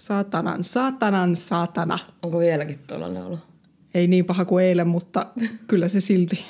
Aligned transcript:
Saatanan, 0.00 0.64
saatanan, 0.64 1.36
saatana. 1.36 1.98
Onko 2.22 2.38
vieläkin 2.38 2.78
tuollainen 2.86 3.22
olo? 3.22 3.38
Ei 3.94 4.06
niin 4.06 4.24
paha 4.24 4.44
kuin 4.44 4.64
eilen, 4.64 4.88
mutta 4.88 5.26
kyllä 5.66 5.88
se 5.88 6.00
silti. 6.00 6.44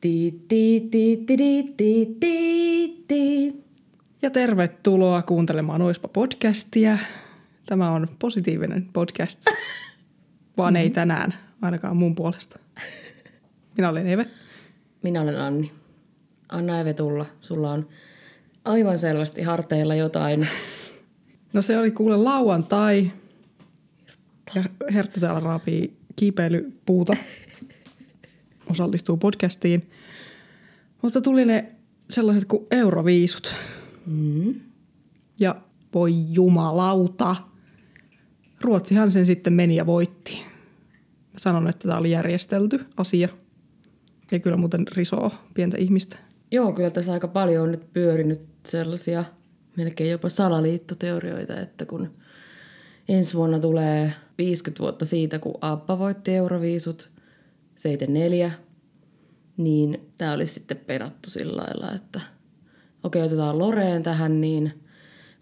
Ti, 0.00 0.44
ti, 0.48 0.88
ti, 0.90 1.24
ti, 1.26 1.36
ti, 1.36 1.74
ti, 1.76 2.16
ti, 2.20 3.04
ti. 3.08 3.54
Ja 4.22 4.30
tervetuloa 4.30 5.22
kuuntelemaan 5.22 5.82
Oispa 5.82 6.08
podcastia. 6.08 6.98
Tämä 7.66 7.90
on 7.90 8.08
positiivinen 8.18 8.88
podcast, 8.92 9.44
vaan 10.58 10.76
ei 10.76 10.90
tänään, 10.90 11.34
ainakaan 11.62 11.96
mun 11.96 12.14
puolesta. 12.14 12.58
Minä 13.76 13.88
olen 13.88 14.06
Eve. 14.06 14.26
Minä 15.02 15.22
olen 15.22 15.40
Anni. 15.40 15.72
Anna 16.48 16.80
Eve 16.80 16.94
tulla. 16.94 17.26
Sulla 17.40 17.70
on 17.70 17.88
aivan 18.64 18.98
selvästi 18.98 19.42
harteilla 19.42 19.94
jotain. 19.94 20.48
No 21.56 21.62
se 21.62 21.78
oli 21.78 21.90
kuule 21.90 22.16
lauantai. 22.16 23.10
Ja 24.54 24.64
Herttu 24.92 25.20
täällä 25.20 25.40
raapii 25.40 25.96
kiipeilypuuta. 26.16 27.16
Osallistuu 28.70 29.16
podcastiin. 29.16 29.90
Mutta 31.02 31.20
tuli 31.20 31.44
ne 31.44 31.72
sellaiset 32.10 32.44
kuin 32.44 32.66
euroviisut. 32.70 33.54
Mm. 34.06 34.54
Ja 35.40 35.56
voi 35.94 36.14
jumalauta. 36.30 37.36
Ruotsihan 38.60 39.10
sen 39.10 39.26
sitten 39.26 39.52
meni 39.52 39.76
ja 39.76 39.86
voitti. 39.86 40.42
Mä 41.32 41.38
sanon, 41.38 41.68
että 41.68 41.88
tämä 41.88 41.98
oli 41.98 42.10
järjestelty 42.10 42.86
asia. 42.96 43.28
Ja 44.30 44.38
kyllä 44.38 44.56
muuten 44.56 44.84
risoo 44.96 45.30
pientä 45.54 45.76
ihmistä. 45.76 46.16
Joo, 46.50 46.72
kyllä 46.72 46.90
tässä 46.90 47.12
aika 47.12 47.28
paljon 47.28 47.62
on 47.62 47.70
nyt 47.70 47.92
pyörinyt 47.92 48.40
sellaisia 48.66 49.24
melkein 49.76 50.10
jopa 50.10 50.28
salaliittoteorioita, 50.28 51.60
että 51.60 51.86
kun 51.86 52.10
ensi 53.08 53.34
vuonna 53.34 53.58
tulee 53.58 54.12
50 54.38 54.82
vuotta 54.82 55.04
siitä, 55.04 55.38
kun 55.38 55.54
Abba 55.60 55.98
voitti 55.98 56.34
Euroviisut 56.34 57.10
74, 57.76 58.50
niin 59.56 60.10
tämä 60.18 60.32
olisi 60.32 60.54
sitten 60.54 60.76
perattu 60.76 61.30
sillä 61.30 61.62
lailla, 61.62 61.94
että 61.94 62.20
okei, 63.02 63.22
otetaan 63.22 63.58
Loreen 63.58 64.02
tähän, 64.02 64.40
niin 64.40 64.72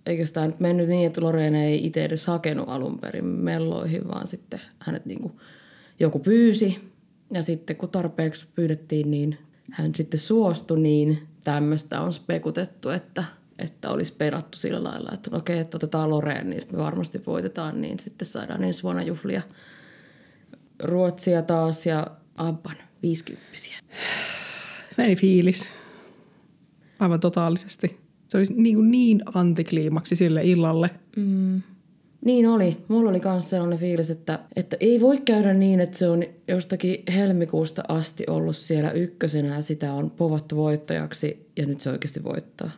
eikö 0.06 0.24
tämä 0.32 0.46
nyt 0.46 0.60
mennyt 0.60 0.88
niin, 0.88 1.06
että 1.06 1.20
Loreen 1.20 1.54
ei 1.54 1.86
itse 1.86 2.04
edes 2.04 2.26
hakenut 2.26 2.68
alun 2.68 2.98
perin 2.98 3.24
melloihin, 3.24 4.08
vaan 4.08 4.26
sitten 4.26 4.60
hänet 4.78 5.06
niin 5.06 5.20
kuin 5.20 5.32
joku 6.00 6.18
pyysi. 6.18 6.94
Ja 7.32 7.42
sitten 7.42 7.76
kun 7.76 7.88
tarpeeksi 7.88 8.46
pyydettiin, 8.54 9.10
niin 9.10 9.38
hän 9.70 9.94
sitten 9.94 10.20
suostui, 10.20 10.80
niin 10.80 11.18
tämmöistä 11.44 12.00
on 12.00 12.12
spekutettu, 12.12 12.90
että, 12.90 13.24
että 13.58 13.90
olisi 13.90 14.16
perattu 14.16 14.58
sillä 14.58 14.84
lailla, 14.84 15.10
että 15.14 15.30
no 15.30 15.38
okei, 15.38 15.58
että 15.58 15.76
otetaan 15.76 16.10
Loreen, 16.10 16.50
niin 16.50 16.60
sitten 16.60 16.78
me 16.78 16.84
varmasti 16.84 17.22
voitetaan, 17.26 17.80
niin 17.80 18.00
sitten 18.00 18.26
saadaan 18.26 18.64
ensi 18.64 18.82
vuonna 18.82 19.02
juhlia 19.02 19.42
Ruotsia 20.82 21.42
taas 21.42 21.86
ja 21.86 22.06
Abban 22.36 22.76
50 23.02 23.44
Meni 24.98 25.16
fiilis. 25.16 25.70
Aivan 26.98 27.20
totaalisesti. 27.20 28.00
Se 28.28 28.38
oli 28.38 28.46
niin, 28.56 28.90
niin 28.90 29.22
antikliimaksi 29.34 30.16
sille 30.16 30.44
illalle. 30.44 30.90
Mm. 31.16 31.62
Niin 32.24 32.48
oli. 32.48 32.76
Mulla 32.88 33.10
oli 33.10 33.20
myös 33.24 33.50
sellainen 33.50 33.78
fiilis, 33.78 34.10
että, 34.10 34.38
että 34.56 34.76
ei 34.80 35.00
voi 35.00 35.20
käydä 35.20 35.54
niin, 35.54 35.80
että 35.80 35.98
se 35.98 36.08
on 36.08 36.22
jostakin 36.48 37.02
helmikuusta 37.14 37.82
asti 37.88 38.24
ollut 38.28 38.56
siellä 38.56 38.90
ykkösenä 38.90 39.54
ja 39.54 39.62
sitä 39.62 39.92
on 39.92 40.10
povattu 40.10 40.56
voittajaksi 40.56 41.50
ja 41.56 41.66
nyt 41.66 41.80
se 41.80 41.90
oikeasti 41.90 42.24
voittaa. 42.24 42.70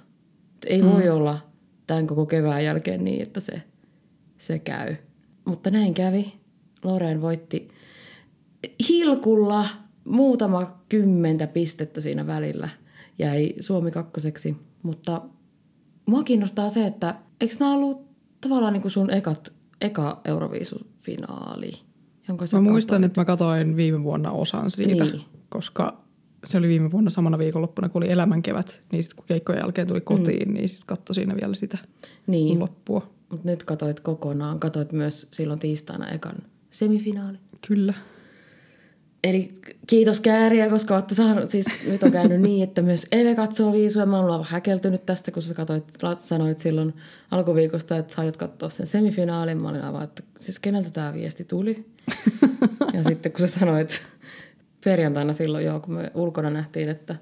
Ei 0.66 0.82
mm. 0.82 0.88
voi 0.88 1.08
olla 1.08 1.38
tämän 1.86 2.06
koko 2.06 2.26
kevään 2.26 2.64
jälkeen 2.64 3.04
niin, 3.04 3.22
että 3.22 3.40
se, 3.40 3.62
se 4.38 4.58
käy. 4.58 4.96
Mutta 5.44 5.70
näin 5.70 5.94
kävi. 5.94 6.32
Loreen 6.84 7.20
voitti 7.22 7.68
hilkulla 8.88 9.66
muutama 10.04 10.80
kymmentä 10.88 11.46
pistettä 11.46 12.00
siinä 12.00 12.26
välillä. 12.26 12.68
Jäi 13.18 13.54
Suomi 13.60 13.90
kakkoseksi, 13.90 14.56
mutta 14.82 15.22
mua 16.06 16.22
kiinnostaa 16.22 16.68
se, 16.68 16.86
että 16.86 17.14
eikö 17.40 17.54
nämä 17.60 17.72
ollut 17.74 18.06
tavallaan 18.40 18.72
niin 18.72 18.82
kuin 18.82 18.92
sun 18.92 19.10
ekat, 19.10 19.52
eka 19.80 20.20
Euroviisufinaali? 20.24 21.72
Jonka 22.28 22.44
Mä 22.52 22.60
muistan, 22.60 23.04
että 23.04 23.20
mä 23.20 23.24
katsoin 23.24 23.76
viime 23.76 24.02
vuonna 24.02 24.30
osan 24.30 24.70
siitä, 24.70 25.04
Niin. 25.04 25.22
koska 25.48 26.05
se 26.46 26.58
oli 26.58 26.68
viime 26.68 26.90
vuonna 26.90 27.10
samana 27.10 27.38
viikonloppuna, 27.38 27.88
kun 27.88 28.02
oli 28.02 28.12
elämänkevät. 28.12 28.82
Niin 28.92 29.02
sitten 29.02 29.16
kun 29.16 29.26
keikkojen 29.26 29.60
jälkeen 29.60 29.86
tuli 29.86 30.00
kotiin, 30.00 30.48
mm. 30.48 30.54
niin 30.54 30.68
sitten 30.68 30.86
katsoi 30.86 31.14
siinä 31.14 31.36
vielä 31.42 31.54
sitä 31.54 31.78
Niin, 32.26 32.58
loppua. 32.58 33.10
mutta 33.30 33.48
nyt 33.48 33.64
katoit 33.64 34.00
kokonaan. 34.00 34.60
Katoit 34.60 34.92
myös 34.92 35.28
silloin 35.30 35.58
tiistaina 35.58 36.08
ekan 36.08 36.36
semifinaali. 36.70 37.38
Kyllä. 37.68 37.94
Eli 39.24 39.54
kiitos 39.86 40.20
Kääriä, 40.20 40.70
koska 40.70 40.94
olette 40.94 41.14
saanut, 41.14 41.50
siis 41.50 41.66
nyt 41.86 42.02
on 42.02 42.12
käynyt 42.12 42.40
niin, 42.40 42.64
että 42.64 42.82
myös 42.82 43.06
Eve 43.12 43.34
katsoo 43.34 43.72
viisuja. 43.72 44.06
Mä 44.06 44.18
olen 44.18 44.46
häkeltynyt 44.48 45.06
tästä, 45.06 45.30
kun 45.30 45.42
sä 45.42 45.54
katsoit, 45.54 45.84
sanoit 46.18 46.58
silloin 46.58 46.94
alkuviikosta, 47.30 47.96
että 47.96 48.14
sä 48.14 48.20
aiot 48.20 48.36
katsoa 48.36 48.68
sen 48.68 48.86
semifinaalin. 48.86 49.62
Mä 49.62 49.68
olin 49.68 49.82
aivan, 49.82 50.04
että 50.04 50.22
siis 50.40 50.58
keneltä 50.58 50.90
tämä 50.90 51.14
viesti 51.14 51.44
tuli? 51.44 51.86
ja 52.94 53.02
sitten 53.02 53.32
kun 53.32 53.48
sä 53.48 53.58
sanoit 53.58 54.02
perjantaina 54.86 55.32
silloin 55.32 55.64
joo, 55.64 55.80
kun 55.80 55.94
me 55.94 56.10
ulkona 56.14 56.50
nähtiin, 56.50 56.88
että 56.88 57.16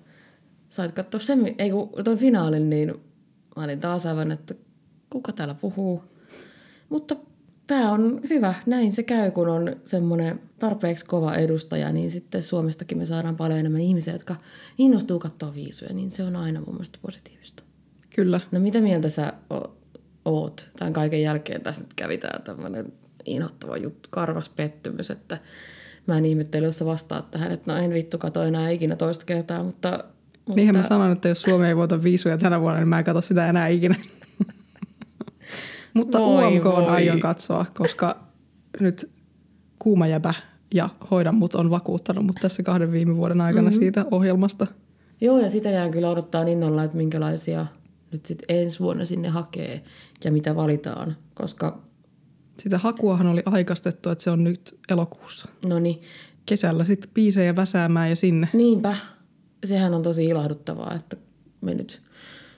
sait 0.70 0.92
katsoa 0.92 1.20
semi, 1.20 1.54
ei 1.58 1.70
kun 1.70 1.90
ton 2.04 2.18
finaalin, 2.18 2.70
niin 2.70 2.88
mä 3.56 3.64
olin 3.64 3.80
taas 3.80 4.06
aivan, 4.06 4.32
että 4.32 4.54
kuka 5.10 5.32
täällä 5.32 5.54
puhuu. 5.60 6.04
Mutta 6.88 7.16
tämä 7.66 7.92
on 7.92 8.20
hyvä. 8.30 8.54
Näin 8.66 8.92
se 8.92 9.02
käy, 9.02 9.30
kun 9.30 9.48
on 9.48 9.76
semmoinen 9.84 10.40
tarpeeksi 10.58 11.06
kova 11.06 11.34
edustaja, 11.34 11.92
niin 11.92 12.10
sitten 12.10 12.42
Suomestakin 12.42 12.98
me 12.98 13.06
saadaan 13.06 13.36
paljon 13.36 13.58
enemmän 13.58 13.80
ihmisiä, 13.80 14.14
jotka 14.14 14.36
innostuu 14.78 15.18
katsoa 15.18 15.54
viisuja, 15.54 15.92
niin 15.92 16.10
se 16.10 16.22
on 16.22 16.36
aina 16.36 16.60
mun 16.60 16.74
mielestä 16.74 16.98
positiivista. 17.02 17.62
Kyllä. 18.16 18.40
No 18.50 18.60
mitä 18.60 18.80
mieltä 18.80 19.08
sä 19.08 19.32
oot 20.24 20.70
tämän 20.78 20.92
kaiken 20.92 21.22
jälkeen? 21.22 21.62
Tässä 21.62 21.82
nyt 21.82 21.94
kävi 21.94 22.18
tää 22.18 22.40
tämmöinen 22.44 22.92
inhottava 23.24 23.76
juttu, 23.76 24.08
karvas 24.12 24.48
pettymys, 24.48 25.10
että 25.10 25.38
mä 26.06 26.18
en 26.18 26.24
ihmettele, 26.24 26.66
jos 26.66 26.78
sä 26.78 26.86
vastaat 26.86 27.30
tähän, 27.30 27.52
että 27.52 27.72
no 27.72 27.78
en 27.78 27.94
vittu 27.94 28.18
kato 28.18 28.42
enää 28.42 28.70
ikinä 28.70 28.96
toista 28.96 29.24
kertaa, 29.24 29.64
mutta... 29.64 30.04
mutta 30.36 30.54
Niinhän 30.54 30.76
mä 30.76 30.82
sanon, 30.82 31.12
että 31.12 31.28
jos 31.28 31.42
Suomi 31.42 31.66
ei 31.66 31.76
voita 31.76 32.02
viisuja 32.02 32.38
tänä 32.38 32.60
vuonna, 32.60 32.78
niin 32.78 32.88
mä 32.88 32.98
en 32.98 33.04
katso 33.04 33.20
sitä 33.20 33.48
enää 33.48 33.68
ikinä. 33.68 33.94
Mutta 35.94 36.18
Voi, 36.18 36.56
UMK 36.56 36.66
on 36.66 36.88
aion 36.88 37.20
katsoa, 37.20 37.66
koska 37.74 38.16
nyt 38.80 39.10
kuuma 39.78 40.06
jäbä 40.06 40.34
ja 40.74 40.88
hoida 41.10 41.32
mut 41.32 41.54
on 41.54 41.70
vakuuttanut 41.70 42.26
mut 42.26 42.36
tässä 42.40 42.62
kahden 42.62 42.92
viime 42.92 43.16
vuoden 43.16 43.40
aikana 43.40 43.70
mm-hmm. 43.70 43.80
siitä 43.80 44.04
ohjelmasta. 44.10 44.66
Joo, 45.20 45.38
ja 45.38 45.50
sitä 45.50 45.70
jään 45.70 45.90
kyllä 45.90 46.10
odottaa 46.10 46.42
innolla, 46.42 46.84
että 46.84 46.96
minkälaisia 46.96 47.66
nyt 48.12 48.26
sitten 48.26 48.56
ensi 48.56 48.80
vuonna 48.80 49.04
sinne 49.04 49.28
hakee 49.28 49.84
ja 50.24 50.32
mitä 50.32 50.56
valitaan, 50.56 51.16
koska 51.34 51.78
Sitä 52.58 52.78
hakuahan 52.78 53.26
oli 53.26 53.42
aikaistettu, 53.46 54.10
että 54.10 54.24
se 54.24 54.30
on 54.30 54.44
nyt 54.44 54.78
elokuussa. 54.88 55.48
no 55.68 55.78
niin, 55.78 56.02
Kesällä 56.46 56.84
sitten 56.84 57.10
biisejä 57.14 57.56
väsäämään 57.56 58.10
ja 58.10 58.16
sinne. 58.16 58.48
niinpä, 58.52 58.96
sehän 59.64 59.94
on 59.94 60.02
tosi 60.02 60.24
ilahduttavaa, 60.24 60.94
että 60.94 61.16
me 61.60 61.74
nyt 61.74 62.00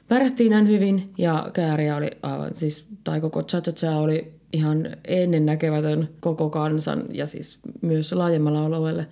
pärjättiin 0.09 0.51
näin 0.51 0.69
hyvin 0.69 1.13
ja 1.19 1.51
Kääriä 1.53 1.97
oli 1.97 2.11
aivan 2.23 2.55
siis, 2.55 2.89
tai 3.05 3.21
koko 3.21 3.43
Cha 3.43 3.61
Cha 3.61 3.97
oli 3.97 4.33
ihan 4.53 4.97
ennennäkevätön 5.05 6.09
koko 6.21 6.51
kansan 6.51 7.05
ja 7.13 7.27
siis 7.27 7.59
myös 7.83 8.13
laajemmalla 8.13 8.65
alueelle 8.65 9.07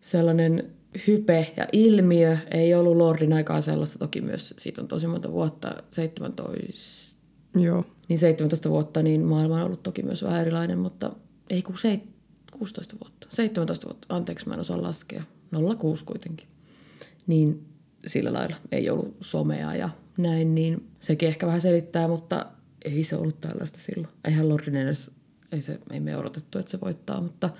sellainen 0.00 0.70
hype 1.06 1.52
ja 1.56 1.66
ilmiö. 1.72 2.38
Ei 2.50 2.74
ollut 2.74 2.96
Lordin 2.96 3.32
aikaa 3.32 3.60
sellaista, 3.60 3.98
toki 3.98 4.20
myös 4.20 4.54
siitä 4.58 4.80
on 4.80 4.88
tosi 4.88 5.06
monta 5.06 5.32
vuotta, 5.32 5.82
17 5.90 7.17
Joo. 7.62 7.84
niin 8.08 8.18
17 8.18 8.70
vuotta, 8.70 9.02
niin 9.02 9.20
maailma 9.20 9.56
on 9.56 9.62
ollut 9.62 9.82
toki 9.82 10.02
myös 10.02 10.22
vähän 10.22 10.40
erilainen, 10.40 10.78
mutta 10.78 11.12
ei 11.50 11.62
kun 11.62 11.78
se, 11.78 12.00
16 12.52 12.96
vuotta, 13.04 13.26
17 13.30 13.86
vuotta, 13.86 14.14
anteeksi 14.14 14.48
mä 14.48 14.54
en 14.54 14.60
osaa 14.60 14.82
laskea, 14.82 15.22
06 15.78 16.04
kuitenkin. 16.04 16.48
Niin 17.26 17.66
sillä 18.06 18.32
lailla 18.32 18.56
ei 18.72 18.90
ollut 18.90 19.16
somea 19.20 19.74
ja 19.74 19.90
näin, 20.16 20.54
niin 20.54 20.88
sekin 21.00 21.28
ehkä 21.28 21.46
vähän 21.46 21.60
selittää, 21.60 22.08
mutta 22.08 22.46
ei 22.84 23.04
se 23.04 23.16
ollut 23.16 23.40
tällaista 23.40 23.78
silloin. 23.80 24.12
Eihän 24.24 24.48
Lorrin 24.48 24.76
edes, 24.76 25.10
ei, 25.52 25.62
se, 25.62 25.78
ei 25.90 26.00
me 26.00 26.16
odotettu, 26.16 26.58
että 26.58 26.70
se 26.70 26.80
voittaa, 26.80 27.20
mutta 27.20 27.50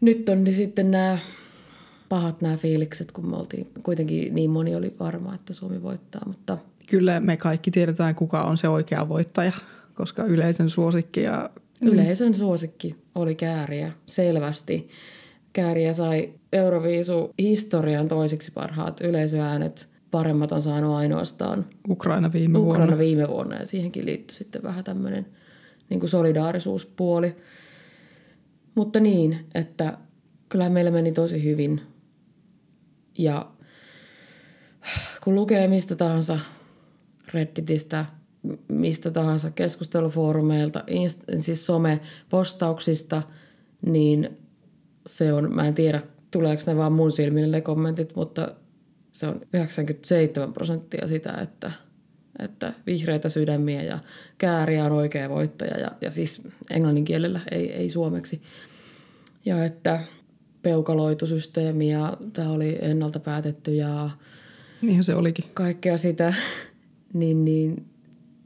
nyt 0.00 0.28
on 0.28 0.44
niin 0.44 0.56
sitten 0.56 0.90
nämä 0.90 1.18
pahat 2.08 2.40
nämä 2.40 2.56
fiilikset, 2.56 3.12
kun 3.12 3.30
me 3.30 3.36
oltiin, 3.36 3.70
kuitenkin 3.82 4.34
niin 4.34 4.50
moni 4.50 4.74
oli 4.74 4.94
varma, 5.00 5.34
että 5.34 5.52
Suomi 5.52 5.82
voittaa, 5.82 6.22
mutta 6.26 6.58
Kyllä 6.86 7.20
me 7.20 7.36
kaikki 7.36 7.70
tiedetään, 7.70 8.14
kuka 8.14 8.42
on 8.42 8.56
se 8.56 8.68
oikea 8.68 9.08
voittaja, 9.08 9.52
koska 9.94 10.24
yleisen 10.24 10.70
suosikki 10.70 11.22
ja 11.22 11.50
Yleisön 11.80 12.34
suosikki 12.34 12.96
oli 13.14 13.34
Kääriä, 13.34 13.92
selvästi. 14.06 14.88
Kääriä 15.52 15.92
sai 15.92 16.32
Euroviisu 16.52 17.34
historian 17.38 18.08
toisiksi 18.08 18.52
parhaat 18.52 19.00
yleisöäänet. 19.00 19.88
Paremmat 20.10 20.52
on 20.52 20.62
saanut 20.62 20.94
ainoastaan 20.94 21.66
Ukraina 21.88 22.32
viime 22.32 22.58
Ukraina 22.58 22.86
vuonna. 22.86 22.98
viime 22.98 23.28
vuonna 23.28 23.56
ja 23.56 23.66
siihenkin 23.66 24.06
liittyi 24.06 24.36
sitten 24.36 24.62
vähän 24.62 24.84
tämmöinen 24.84 25.26
niin 25.90 26.00
kuin 26.00 26.10
solidaarisuuspuoli. 26.10 27.34
Mutta 28.74 29.00
niin, 29.00 29.46
että 29.54 29.98
kyllä 30.48 30.68
meillä 30.68 30.90
meni 30.90 31.12
tosi 31.12 31.44
hyvin. 31.44 31.80
Ja 33.18 33.50
kun 35.24 35.34
lukee 35.34 35.68
mistä 35.68 35.96
tahansa 35.96 36.38
Redditistä, 37.34 38.04
mistä 38.68 39.10
tahansa 39.10 39.50
keskustelufoorumeilta, 39.50 40.84
inst- 40.90 41.38
siis 41.38 41.66
some-postauksista, 41.66 43.22
niin 43.86 44.38
se 45.06 45.32
on, 45.32 45.54
mä 45.54 45.66
en 45.66 45.74
tiedä 45.74 46.02
tuleeko 46.30 46.62
ne 46.66 46.76
vaan 46.76 46.92
mun 46.92 47.12
silmille 47.12 47.46
ne 47.46 47.60
kommentit, 47.60 48.16
mutta 48.16 48.54
se 49.12 49.26
on 49.26 49.40
97 49.54 50.52
prosenttia 50.52 51.08
sitä, 51.08 51.32
että, 51.42 51.72
että 52.38 52.72
vihreitä 52.86 53.28
sydämiä 53.28 53.82
ja 53.82 53.98
kääriä 54.38 54.84
on 54.84 54.92
oikea 54.92 55.28
voittaja 55.28 55.78
ja, 55.78 55.90
ja 56.00 56.10
siis 56.10 56.48
englannin 56.70 57.04
kielellä, 57.04 57.40
ei, 57.50 57.72
ei 57.72 57.90
suomeksi. 57.90 58.42
Ja 59.44 59.64
että 59.64 60.00
peukaloitusysteemi 60.62 61.90
ja 61.90 62.16
tämä 62.32 62.50
oli 62.50 62.78
ennalta 62.80 63.20
päätetty 63.20 63.74
ja 63.74 64.10
Niinhän 64.82 65.04
se 65.04 65.14
olikin. 65.14 65.44
kaikkea 65.54 65.96
sitä, 65.96 66.34
niin, 67.18 67.44
niin 67.44 67.86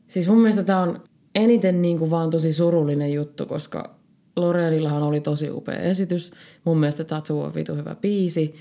siis 0.06 0.28
mun 0.28 0.38
mielestä 0.38 0.62
tämä 0.62 0.82
on 0.82 1.02
eniten 1.34 1.82
niin 1.82 1.98
kuin 1.98 2.10
vaan 2.10 2.30
tosi 2.30 2.52
surullinen 2.52 3.12
juttu, 3.12 3.46
koska 3.46 3.94
Loreenillahan 4.36 5.02
oli 5.02 5.20
tosi 5.20 5.50
upea 5.50 5.78
esitys. 5.78 6.32
Mun 6.64 6.78
mielestä 6.78 7.04
Tattoo 7.04 7.44
on 7.44 7.54
vitu 7.54 7.74
hyvä 7.74 7.94
biisi. 7.94 8.54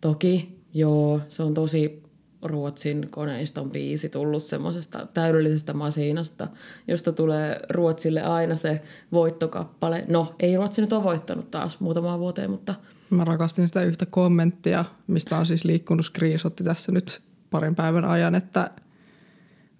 Toki, 0.00 0.60
joo, 0.74 1.20
se 1.28 1.42
on 1.42 1.54
tosi 1.54 2.02
Ruotsin 2.42 3.06
koneiston 3.10 3.70
biisi 3.70 4.08
tullut 4.08 4.42
semmoisesta 4.42 5.06
täydellisestä 5.14 5.72
masiinasta, 5.72 6.48
josta 6.88 7.12
tulee 7.12 7.60
Ruotsille 7.70 8.22
aina 8.22 8.54
se 8.54 8.82
voittokappale. 9.12 10.04
No, 10.08 10.34
ei 10.40 10.56
Ruotsi 10.56 10.80
nyt 10.80 10.92
ole 10.92 11.04
voittanut 11.04 11.50
taas 11.50 11.80
muutamaan 11.80 12.20
vuoteen, 12.20 12.50
mutta 12.50 12.74
Mä 13.10 13.24
rakastin 13.24 13.68
sitä 13.68 13.82
yhtä 13.82 14.06
kommenttia, 14.06 14.84
mistä 15.06 15.38
on 15.38 15.46
siis 15.46 15.64
liikkunut 15.64 16.06
screenshotti 16.06 16.64
tässä 16.64 16.92
nyt 16.92 17.22
parin 17.50 17.74
päivän 17.74 18.04
ajan, 18.04 18.34
että 18.34 18.70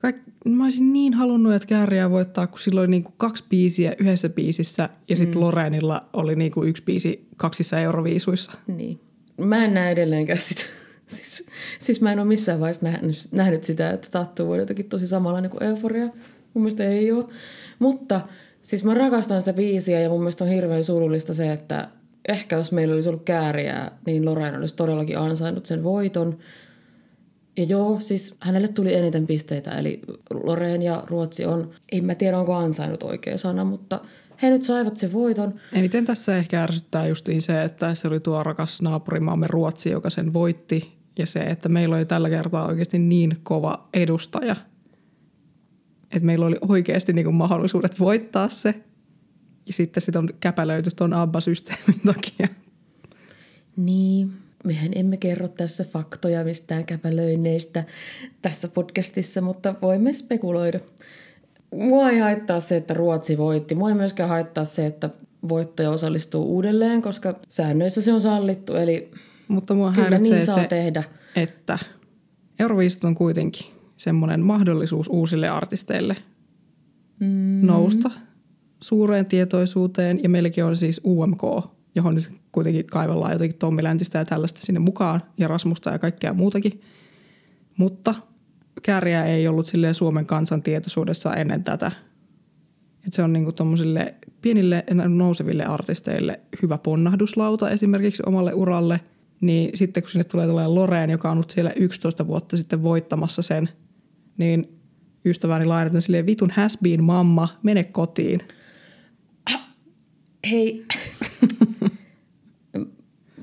kaik, 0.04 0.16
mä 0.44 0.64
olisin 0.64 0.92
niin 0.92 1.14
halunnut, 1.14 1.54
että 1.54 1.68
Kääriä 1.68 2.10
voittaa, 2.10 2.46
kun 2.46 2.58
silloin 2.58 2.84
oli 2.84 2.90
niinku 2.90 3.12
kaksi 3.16 3.44
biisiä 3.50 3.94
yhdessä 3.98 4.28
biisissä 4.28 4.88
ja 5.08 5.16
sitten 5.16 5.38
mm. 5.38 5.44
Loreenilla 5.44 6.08
oli 6.12 6.36
niinku 6.36 6.64
yksi 6.64 6.82
biisi 6.82 7.26
kaksissa 7.36 7.80
euroviisuissa. 7.80 8.52
Niin. 8.66 9.00
Mä 9.40 9.64
en 9.64 9.74
näe 9.74 9.90
edelleenkään 9.90 10.38
sitä. 10.38 10.62
Siis, 11.06 11.46
siis 11.78 12.00
mä 12.00 12.12
en 12.12 12.18
ole 12.18 12.28
missään 12.28 12.60
vaiheessa 12.60 12.86
nähnyt, 12.86 13.16
nähnyt 13.32 13.64
sitä, 13.64 13.90
että 13.90 14.08
Tattu 14.10 14.50
on 14.50 14.58
jotenkin 14.58 14.88
tosi 14.88 15.06
samanlainen 15.06 15.50
kuin 15.50 15.62
Euforia. 15.62 16.04
Mun 16.54 16.62
mielestä 16.62 16.84
ei 16.84 17.12
ole. 17.12 17.24
Mutta 17.78 18.20
siis 18.62 18.84
mä 18.84 18.94
rakastan 18.94 19.40
sitä 19.40 19.52
biisiä 19.52 20.00
ja 20.00 20.08
mun 20.08 20.20
mielestä 20.20 20.44
on 20.44 20.50
hirveän 20.50 20.84
surullista 20.84 21.34
se, 21.34 21.52
että 21.52 21.88
ehkä 22.28 22.56
jos 22.56 22.72
meillä 22.72 22.94
olisi 22.94 23.08
ollut 23.08 23.24
kääriä, 23.24 23.90
niin 24.06 24.24
Loreen 24.24 24.56
olisi 24.56 24.76
todellakin 24.76 25.18
ansainnut 25.18 25.66
sen 25.66 25.82
voiton. 25.82 26.38
Ja 27.56 27.64
joo, 27.64 28.00
siis 28.00 28.36
hänelle 28.40 28.68
tuli 28.68 28.94
eniten 28.94 29.26
pisteitä, 29.26 29.70
eli 29.70 30.00
Loreen 30.30 30.82
ja 30.82 31.04
Ruotsi 31.06 31.44
on, 31.44 31.70
en 31.92 32.04
mä 32.04 32.14
tiedä 32.14 32.38
onko 32.38 32.54
ansainnut 32.54 33.02
oikea 33.02 33.38
sana, 33.38 33.64
mutta 33.64 34.00
he 34.42 34.50
nyt 34.50 34.62
saivat 34.62 34.96
sen 34.96 35.12
voiton. 35.12 35.54
Eniten 35.72 36.04
tässä 36.04 36.36
ehkä 36.36 36.62
ärsyttää 36.62 37.06
justiin 37.06 37.42
se, 37.42 37.62
että 37.62 37.94
se 37.94 38.08
oli 38.08 38.20
tuo 38.20 38.42
rakas 38.42 38.82
naapurimaamme 38.82 39.46
Ruotsi, 39.46 39.90
joka 39.90 40.10
sen 40.10 40.32
voitti. 40.32 40.94
Ja 41.18 41.26
se, 41.26 41.40
että 41.40 41.68
meillä 41.68 41.96
oli 41.96 42.04
tällä 42.04 42.30
kertaa 42.30 42.66
oikeasti 42.66 42.98
niin 42.98 43.36
kova 43.42 43.88
edustaja, 43.94 44.56
että 46.02 46.26
meillä 46.26 46.46
oli 46.46 46.56
oikeasti 46.68 47.12
niin 47.12 47.24
kuin 47.24 47.34
mahdollisuudet 47.34 48.00
voittaa 48.00 48.48
se. 48.48 48.74
Ja 49.66 49.72
sitten 49.72 50.00
sit 50.00 50.16
on 50.16 50.28
käpälöity 50.40 50.90
tuon 50.96 51.12
ABBA-systeemin 51.12 52.00
takia. 52.06 52.48
Niin, 53.76 54.32
mehän 54.64 54.90
emme 54.94 55.16
kerro 55.16 55.49
tässä 55.49 55.84
faktoja 55.84 56.44
mistään 56.44 56.84
käpälöinneistä 56.84 57.84
tässä 58.43 58.69
podcastissa, 58.69 59.40
mutta 59.40 59.75
voimme 59.82 60.12
spekuloida. 60.12 60.81
Mua 61.75 62.11
ei 62.11 62.19
haittaa 62.19 62.61
se, 62.61 62.76
että 62.76 62.94
Ruotsi 62.94 63.38
voitti. 63.38 63.75
Mua 63.75 63.88
ei 63.88 63.94
myöskään 63.94 64.28
haittaa 64.28 64.64
se, 64.64 64.87
että 64.87 65.11
voittaja 65.49 65.90
osallistuu 65.90 66.44
uudelleen, 66.44 67.02
koska 67.02 67.34
säännöissä 67.49 68.02
se 68.02 68.12
on 68.12 68.20
sallittu. 68.20 68.75
Eli 68.75 69.11
Mutta 69.49 69.75
mua 69.75 69.93
kyllä 69.93 70.19
niin 70.19 70.46
saa 70.46 70.62
se, 70.62 70.67
tehdä. 70.69 71.05
että 71.37 71.78
Euroviisut 72.58 73.05
on 73.05 73.14
kuitenkin 73.14 73.67
semmoinen 73.96 74.40
mahdollisuus 74.40 75.08
uusille 75.08 75.49
artisteille 75.49 76.17
mm. 77.20 77.67
nousta 77.67 78.10
suureen 78.82 79.26
tietoisuuteen. 79.26 80.22
Ja 80.22 80.28
meilläkin 80.28 80.64
on 80.64 80.76
siis 80.76 81.00
UMK, 81.05 81.43
johon 81.94 82.14
nyt 82.14 82.31
kuitenkin 82.52 82.87
kaivellaan 82.87 83.32
jotenkin 83.32 83.58
Tommi 83.58 83.82
Läntistä 83.82 84.19
ja 84.19 84.25
tällaista 84.25 84.61
sinne 84.61 84.79
mukaan 84.81 85.23
ja 85.38 85.49
Rasmusta 85.49 85.91
ja 85.91 85.99
kaikkea 85.99 86.35
muutakin. 86.35 86.81
Mutta 87.76 88.14
kääriä 88.82 89.25
ei 89.25 89.49
ollut 89.49 89.67
silleen 89.67 89.94
Suomen 89.94 90.26
kansan 90.26 90.62
tietoisuudessa 90.62 91.35
ennen 91.35 91.64
tätä. 91.64 91.93
Et 93.06 93.12
se 93.12 93.23
on 93.23 93.32
niinku 93.32 93.52
pienille 94.43 94.85
nouseville 95.08 95.64
artisteille 95.64 96.41
hyvä 96.62 96.79
ponnahduslauta 96.79 97.70
esimerkiksi 97.70 98.23
omalle 98.26 98.55
uralle. 98.55 99.00
Niin 99.41 99.70
sitten 99.75 100.02
kun 100.02 100.11
sinne 100.11 100.25
tulee 100.25 100.46
tulee 100.46 100.67
Loreen, 100.67 101.11
joka 101.11 101.31
on 101.31 101.37
ollut 101.37 101.50
siellä 101.50 101.73
11 101.76 102.26
vuotta 102.26 102.56
sitten 102.56 102.82
voittamassa 102.82 103.43
sen, 103.43 103.69
niin 104.38 104.69
ystäväni 105.25 105.64
lainataan 105.64 106.02
silleen 106.02 106.26
vitun 106.26 106.50
has 106.50 106.79
been 106.82 107.05
mamma, 107.05 107.49
mene 107.62 107.85
kotiin. 107.85 108.41
Hei, 110.50 110.87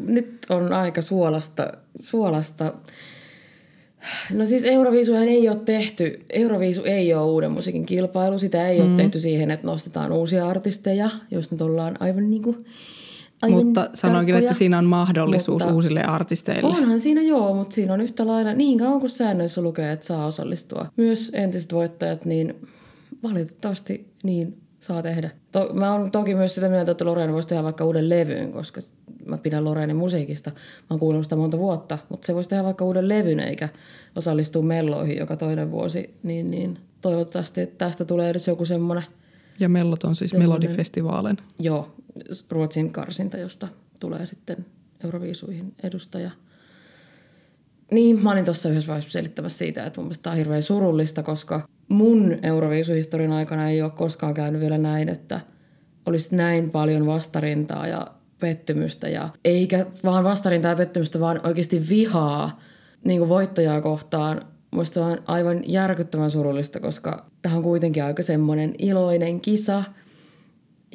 nyt 0.06 0.38
on 0.50 0.74
aika 0.74 1.02
suolasta, 1.02 1.72
suolasta. 2.00 2.74
No 4.34 4.46
siis 4.46 4.64
Euroviisuhan 4.64 5.28
ei 5.28 5.50
ole 5.50 5.58
tehty, 5.66 6.26
Euroviisu 6.30 6.84
ei 6.84 7.14
ole 7.14 7.32
uuden 7.32 7.52
musiikin 7.52 7.86
kilpailu, 7.86 8.40
sitä 8.40 8.68
ei 8.68 8.80
mm. 8.80 8.88
ole 8.88 8.98
tehty 8.98 9.20
siihen, 9.20 9.52
että 9.52 9.68
nostetaan 9.68 10.12
uusia 10.12 10.48
artisteja, 10.48 11.10
jos 11.32 11.52
nyt 11.52 11.62
ollaan 11.62 11.98
aivan 12.00 12.30
niin 12.30 12.44
kuin, 12.44 12.58
aivan 13.42 13.66
Mutta 13.66 13.90
sanoinkin, 13.94 14.36
että 14.36 14.54
siinä 14.54 14.78
on 14.78 14.86
mahdollisuus 14.86 15.62
Mutta- 15.62 15.76
uusille 15.76 16.04
artisteille. 16.04 16.70
Onhan 16.70 17.00
siinä 17.00 17.22
joo, 17.22 17.54
mutta 17.54 17.74
siinä 17.74 17.94
on 17.94 18.02
yhtä 18.02 18.28
lailla, 18.28 18.54
niin 18.54 18.78
kauan 18.78 19.00
kuin 19.00 19.10
säännöissä 19.10 19.62
lukee, 19.62 19.92
että 19.92 20.06
saa 20.06 20.26
osallistua. 20.26 20.86
Myös 20.98 21.32
entiset 21.34 21.74
voittajat, 21.74 22.26
niin 22.26 22.56
valitettavasti 23.24 24.12
niin 24.24 24.58
saa 24.80 25.02
tehdä. 25.02 25.30
To, 25.52 25.70
mä 25.74 25.94
oon 25.94 26.12
toki 26.12 26.36
myös 26.36 26.56
sitä 26.56 26.70
mieltä, 26.70 26.92
että 26.92 27.06
Loreen 27.06 27.34
voisi 27.34 27.48
tehdä 27.48 27.64
vaikka 27.64 27.86
uuden 27.86 28.10
levyn, 28.10 28.52
koska 28.52 28.82
mä 29.32 29.38
pidän 29.44 29.66
Loreenin 29.66 29.98
musiikista. 29.98 30.50
Mä 30.50 30.86
oon 30.90 31.00
kuunnellut 31.00 31.26
sitä 31.26 31.36
monta 31.36 31.58
vuotta, 31.58 31.98
mutta 32.10 32.26
se 32.26 32.36
voisi 32.36 32.50
tehdä 32.50 32.64
vaikka 32.64 32.86
uuden 32.86 33.10
levyn 33.10 33.40
eikä 33.40 33.70
osallistua 34.16 34.62
melloihin 34.62 35.18
joka 35.18 35.38
toinen 35.38 35.72
vuosi. 35.72 36.16
Niin, 36.24 36.52
niin 36.52 36.78
toivottavasti 37.02 37.68
tästä 37.68 38.06
tulee 38.06 38.30
edes 38.30 38.48
joku 38.48 38.66
semmoinen, 38.66 39.04
Ja 39.60 39.70
mellot 39.70 40.04
on 40.04 40.16
siis 40.16 40.34
Melodifestivaalen. 40.34 41.38
joo, 41.60 41.96
Ruotsin 42.50 42.92
karsinta, 42.92 43.38
josta 43.38 43.68
tulee 44.00 44.26
sitten 44.26 44.66
Euroviisuihin 45.04 45.74
edustaja. 45.84 46.32
Niin, 47.92 48.24
mä 48.24 48.32
olin 48.32 48.46
tuossa 48.46 48.70
yhdessä 48.70 48.88
vaiheessa 48.88 49.12
selittämässä 49.12 49.58
siitä, 49.58 49.86
että 49.86 50.02
mun 50.02 50.06
mielestä 50.06 50.24
tämä 50.24 50.32
on 50.32 50.38
hirveän 50.38 50.62
surullista, 50.62 51.24
koska 51.24 51.68
mun 51.88 52.38
Euroviisuhistorian 52.44 53.32
aikana 53.32 53.70
ei 53.70 53.82
ole 53.82 53.92
koskaan 53.92 54.34
käynyt 54.34 54.62
vielä 54.62 54.78
näin, 54.78 55.10
että 55.10 55.40
olisi 56.06 56.36
näin 56.36 56.72
paljon 56.72 57.06
vastarintaa 57.06 57.88
ja 57.88 58.08
pettymystä. 58.42 59.10
Ja, 59.10 59.30
eikä 59.46 59.86
vaan 60.04 60.24
vastarintaa 60.24 60.72
ja 60.72 60.76
pettymystä, 60.76 61.20
vaan 61.20 61.40
oikeasti 61.44 61.90
vihaa 61.90 62.58
niin 63.06 63.20
kuin 63.20 63.30
voittajaa 63.30 63.82
kohtaan. 63.82 64.42
Musta 64.72 65.06
on 65.06 65.18
aivan 65.26 65.62
järkyttävän 65.66 66.32
surullista, 66.32 66.80
koska 66.80 67.26
tämä 67.42 67.56
on 67.56 67.64
kuitenkin 67.64 68.04
aika 68.04 68.24
semmoinen 68.24 68.74
iloinen 68.78 69.42
kisa. 69.42 69.84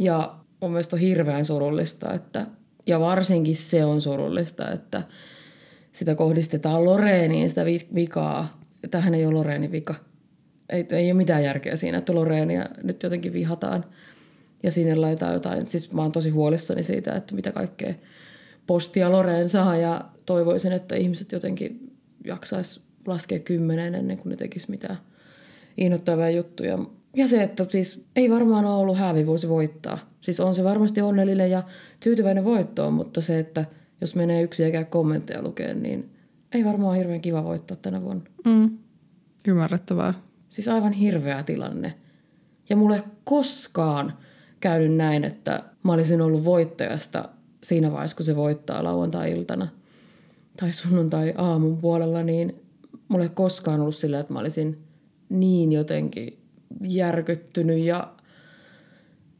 Ja 0.00 0.34
mun 0.60 0.70
mielestä 0.70 0.96
on 0.96 1.00
hirveän 1.00 1.44
surullista, 1.44 2.12
että, 2.12 2.46
ja 2.86 3.00
varsinkin 3.00 3.56
se 3.56 3.84
on 3.84 4.00
surullista, 4.00 4.70
että 4.70 5.02
sitä 5.92 6.14
kohdistetaan 6.14 6.84
Loreeniin 6.84 7.48
sitä 7.48 7.64
vi- 7.64 7.88
vikaa. 7.94 8.60
Tähän 8.90 9.14
ei 9.14 9.26
ole 9.26 9.34
Loreenin 9.34 9.72
vika. 9.72 9.94
Ei, 10.68 10.86
ei 10.92 11.06
ole 11.12 11.16
mitään 11.16 11.44
järkeä 11.44 11.76
siinä, 11.76 11.98
että 11.98 12.14
Loreenia 12.14 12.68
nyt 12.82 13.02
jotenkin 13.02 13.32
vihataan. 13.32 13.84
Ja 14.62 14.70
sinne 14.70 14.94
laitetaan 14.94 15.34
jotain. 15.34 15.66
Siis 15.66 15.92
mä 15.92 16.02
oon 16.02 16.12
tosi 16.12 16.30
huolissani 16.30 16.82
siitä, 16.82 17.14
että 17.14 17.34
mitä 17.34 17.52
kaikkea 17.52 17.94
postia 18.66 19.12
Loreen 19.12 19.48
saa. 19.48 19.76
Ja 19.76 20.04
toivoisin, 20.26 20.72
että 20.72 20.96
ihmiset 20.96 21.32
jotenkin 21.32 21.96
jaksaisi 22.24 22.80
laskea 23.06 23.38
kymmeneen 23.38 23.94
ennen 23.94 24.16
kuin 24.16 24.30
ne 24.30 24.36
tekis 24.36 24.68
mitään 24.68 24.98
innoittavia 25.76 26.30
juttuja. 26.30 26.78
Ja 27.16 27.28
se, 27.28 27.42
että 27.42 27.66
siis 27.68 28.04
ei 28.16 28.30
varmaan 28.30 28.64
ole 28.64 28.74
ollut 28.74 28.98
häävivuosi 28.98 29.48
voittaa. 29.48 29.98
Siis 30.20 30.40
on 30.40 30.54
se 30.54 30.64
varmasti 30.64 31.00
onnellinen 31.00 31.50
ja 31.50 31.62
tyytyväinen 32.00 32.44
voittoon, 32.44 32.94
mutta 32.94 33.20
se, 33.20 33.38
että 33.38 33.64
jos 34.00 34.16
menee 34.16 34.42
yksi 34.42 34.72
käy 34.72 34.84
kommentteja 34.84 35.42
lukee, 35.42 35.74
niin 35.74 36.10
ei 36.52 36.64
varmaan 36.64 36.90
ole 36.90 36.98
hirveän 36.98 37.20
kiva 37.20 37.44
voittaa 37.44 37.76
tänä 37.76 38.02
vuonna. 38.02 38.24
Mm. 38.44 38.78
Ymmärrettävää. 39.48 40.14
Siis 40.48 40.68
aivan 40.68 40.92
hirveä 40.92 41.42
tilanne. 41.42 41.94
Ja 42.68 42.76
mulle 42.76 43.02
koskaan 43.24 44.12
käynyt 44.66 44.96
näin, 44.96 45.24
että 45.24 45.62
mä 45.82 45.92
olisin 45.92 46.20
ollut 46.20 46.44
voittajasta 46.44 47.28
siinä 47.62 47.92
vaiheessa, 47.92 48.16
kun 48.16 48.26
se 48.26 48.36
voittaa 48.36 48.84
lauantai-iltana 48.84 49.68
tai 50.56 50.72
sunnuntai-aamun 50.72 51.78
puolella, 51.78 52.22
niin 52.22 52.54
mulle 53.08 53.24
ei 53.24 53.30
koskaan 53.34 53.80
ollut 53.80 53.96
sillä, 53.96 54.20
että 54.20 54.32
mä 54.32 54.38
olisin 54.38 54.76
niin 55.28 55.72
jotenkin 55.72 56.38
järkyttynyt 56.82 57.84
ja 57.84 58.12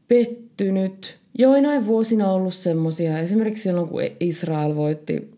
pettynyt. 0.07 1.19
Joinain 1.37 1.85
vuosina 1.85 2.31
ollut 2.31 2.53
semmosia, 2.53 3.19
esimerkiksi 3.19 3.63
silloin 3.63 3.89
kun 3.89 4.01
Israel 4.19 4.75
voitti, 4.75 5.31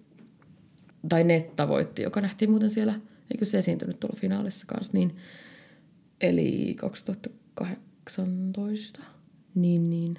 tai 1.09 1.23
Netta 1.23 1.67
voitti, 1.67 2.01
joka 2.01 2.21
nähtiin 2.21 2.51
muuten 2.51 2.69
siellä, 2.69 2.93
eikö 3.31 3.45
se 3.45 3.57
esiintynyt 3.57 3.99
tuolla 3.99 4.17
finaalissa 4.19 4.67
kanssa, 4.67 4.93
niin, 4.93 5.11
eli 6.21 6.75
2018, 6.77 8.99
niin, 9.61 9.89
niin. 9.89 10.17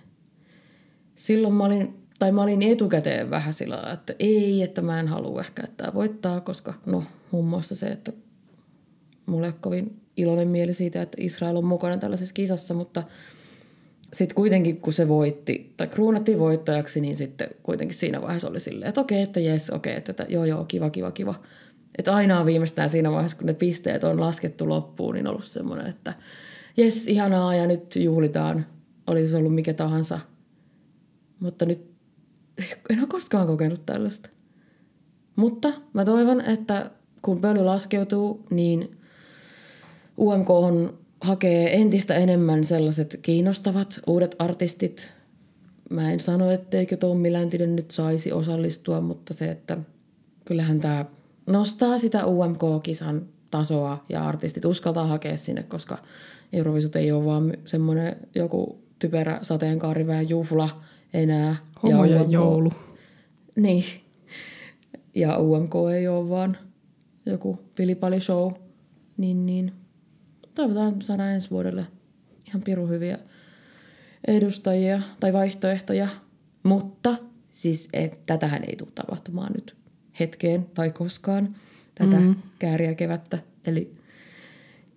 Silloin 1.16 1.54
mä 1.54 1.64
olin, 1.64 1.94
tai 2.18 2.32
mä 2.32 2.42
olin 2.42 2.62
etukäteen 2.62 3.30
vähän 3.30 3.52
sillä 3.52 3.92
että 3.92 4.14
ei, 4.18 4.62
että 4.62 4.82
mä 4.82 5.00
en 5.00 5.08
halua 5.08 5.40
ehkä, 5.40 5.62
että 5.64 5.76
tämä 5.76 5.94
voittaa, 5.94 6.40
koska 6.40 6.74
no 6.86 7.04
muun 7.30 7.46
muassa 7.46 7.74
se, 7.74 7.86
että 7.86 8.12
mulle 9.26 9.46
ei 9.46 9.50
ole 9.50 9.58
kovin 9.60 10.00
iloinen 10.16 10.48
mieli 10.48 10.72
siitä, 10.72 11.02
että 11.02 11.16
Israel 11.20 11.56
on 11.56 11.64
mukana 11.64 11.96
tällaisessa 11.96 12.34
kisassa, 12.34 12.74
mutta– 12.74 13.02
sitten 14.12 14.34
kuitenkin 14.34 14.80
kun 14.80 14.92
se 14.92 15.08
voitti, 15.08 15.74
tai 15.76 15.86
kruunattiin 15.86 16.38
voittajaksi, 16.38 17.00
niin 17.00 17.16
sitten 17.16 17.48
kuitenkin 17.62 17.96
siinä 17.96 18.22
vaiheessa 18.22 18.48
oli 18.48 18.60
silleen, 18.60 18.88
että 18.88 19.00
okei, 19.00 19.22
että 19.22 19.40
jes, 19.40 19.70
okei, 19.70 19.96
että, 19.96 20.12
että 20.12 20.26
joo, 20.28 20.44
joo, 20.44 20.64
kiva, 20.64 20.90
kiva, 20.90 21.10
kiva. 21.10 21.34
Että 21.98 22.14
aina 22.14 22.40
on 22.40 22.46
viimeistään 22.46 22.90
siinä 22.90 23.10
vaiheessa, 23.10 23.36
kun 23.36 23.46
ne 23.46 23.54
pisteet 23.54 24.04
on 24.04 24.20
laskettu 24.20 24.68
loppuun, 24.68 25.14
niin 25.14 25.26
ollut 25.26 25.44
semmoinen, 25.44 25.86
että 25.86 26.14
jes, 26.76 27.06
ihanaa 27.06 27.54
ja 27.54 27.66
nyt 27.66 27.96
juhlitaan. 27.96 28.66
Olisi 29.06 29.36
ollut 29.36 29.54
mikä 29.54 29.74
tahansa. 29.74 30.20
Mutta 31.40 31.66
nyt 31.66 31.90
en 32.90 32.98
ole 33.00 33.06
koskaan 33.08 33.46
kokenut 33.46 33.86
tällaista. 33.86 34.30
Mutta 35.36 35.72
mä 35.92 36.04
toivon, 36.04 36.40
että 36.40 36.90
kun 37.22 37.40
pöly 37.40 37.64
laskeutuu, 37.64 38.46
niin 38.50 38.88
UMK 40.18 40.50
on 40.50 40.98
hakee 41.20 41.80
entistä 41.80 42.14
enemmän 42.14 42.64
sellaiset 42.64 43.18
kiinnostavat 43.22 44.00
uudet 44.06 44.36
artistit. 44.38 45.14
Mä 45.90 46.12
en 46.12 46.20
sano, 46.20 46.50
etteikö 46.50 46.96
Tommi 46.96 47.32
Läntinen 47.32 47.76
nyt 47.76 47.90
saisi 47.90 48.32
osallistua, 48.32 49.00
mutta 49.00 49.34
se, 49.34 49.50
että 49.50 49.78
kyllähän 50.44 50.80
tämä 50.80 51.04
nostaa 51.46 51.98
sitä 51.98 52.26
UMK-kisan 52.26 53.26
tasoa 53.50 54.04
ja 54.08 54.28
artistit 54.28 54.64
uskaltaa 54.64 55.06
hakea 55.06 55.36
sinne, 55.36 55.62
koska 55.62 55.98
Eurovisut 56.52 56.96
ei 56.96 57.12
ole 57.12 57.24
vaan 57.24 57.52
semmoinen 57.64 58.16
joku 58.34 58.78
typerä 59.00 59.38
sateenkaariväen 59.42 60.28
juhla 60.28 60.82
enää. 61.14 61.56
Homojen 61.82 62.12
ja 62.14 62.20
UMK, 62.20 62.32
joulu. 62.32 62.72
Niin. 63.56 63.84
Ja 65.14 65.38
UMK 65.38 65.74
ei 65.96 66.08
ole 66.08 66.28
vaan 66.28 66.56
joku 67.26 67.58
pilipali 67.76 68.20
show. 68.20 68.52
Niin, 69.16 69.46
niin 69.46 69.72
toivotaan 70.54 71.02
saada 71.02 71.30
ensi 71.30 71.50
vuodelle 71.50 71.86
ihan 72.48 72.62
piru 72.64 72.86
hyviä 72.86 73.18
edustajia 74.26 75.02
tai 75.20 75.32
vaihtoehtoja. 75.32 76.08
Mutta 76.62 77.16
siis 77.52 77.88
et, 77.92 78.20
tätähän 78.26 78.64
ei 78.64 78.76
tule 78.76 78.88
tapahtumaan 78.94 79.52
nyt 79.52 79.76
hetkeen 80.20 80.66
tai 80.74 80.90
koskaan 80.90 81.56
tätä 81.94 82.16
mm-hmm. 82.16 82.34
kääriä 82.58 82.94
kevättä. 82.94 83.38
Eli 83.66 83.94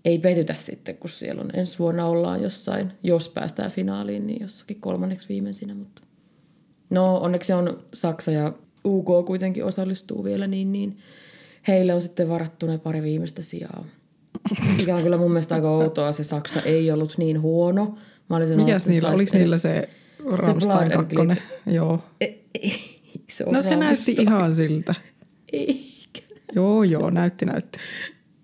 ei 0.06 0.20
petytä 0.20 0.54
sitten, 0.54 0.98
kun 0.98 1.10
siellä 1.10 1.42
on 1.42 1.50
ensi 1.54 1.80
vuonna 1.80 2.06
ollaan 2.06 2.44
jossain, 2.44 2.92
jos 3.04 3.30
päästään 3.30 3.72
finaaliin, 3.72 4.28
niin 4.28 4.42
jossakin 4.42 4.82
kolmanneksi 4.82 5.30
viimeisinä. 5.30 5.76
Mutta 5.76 6.02
no 6.90 7.18
onneksi 7.18 7.54
on 7.54 7.84
Saksa 7.94 8.32
ja 8.32 8.54
UK 8.86 9.26
kuitenkin 9.26 9.66
osallistuu 9.66 10.24
vielä, 10.24 10.48
niin, 10.48 10.72
niin 10.72 10.98
heille 11.68 11.94
on 11.94 12.02
sitten 12.02 12.30
varattu 12.30 12.66
ne 12.66 12.78
pari 12.78 13.02
viimeistä 13.02 13.42
sijaa. 13.42 13.86
Mikä 14.78 14.96
on 14.96 15.04
kyllä 15.04 15.18
mun 15.18 15.32
mielestä 15.32 15.56
aika 15.56 15.70
outoa. 15.70 16.12
Se 16.12 16.24
Saksa 16.24 16.62
ei 16.62 16.92
ollut 16.92 17.18
niin 17.18 17.42
huono. 17.42 17.98
Mä 18.30 18.36
olisin 18.36 18.58
Mikäs 18.58 18.88
niillä? 18.88 19.10
Oliko 19.10 19.22
edes... 19.22 19.34
niillä 19.34 19.58
se 19.58 19.90
Rammstein 20.46 20.92
2? 20.92 21.42
Joo. 21.66 22.00
E, 22.22 22.26
e, 22.26 22.70
se 23.30 23.46
no 23.52 23.62
se 23.62 23.76
näytti 23.76 24.16
ihan 24.20 24.56
siltä. 24.56 24.96
Eikä. 25.54 26.22
Joo, 26.56 26.84
joo, 26.84 27.10
näytti, 27.10 27.46
näytti. 27.46 27.80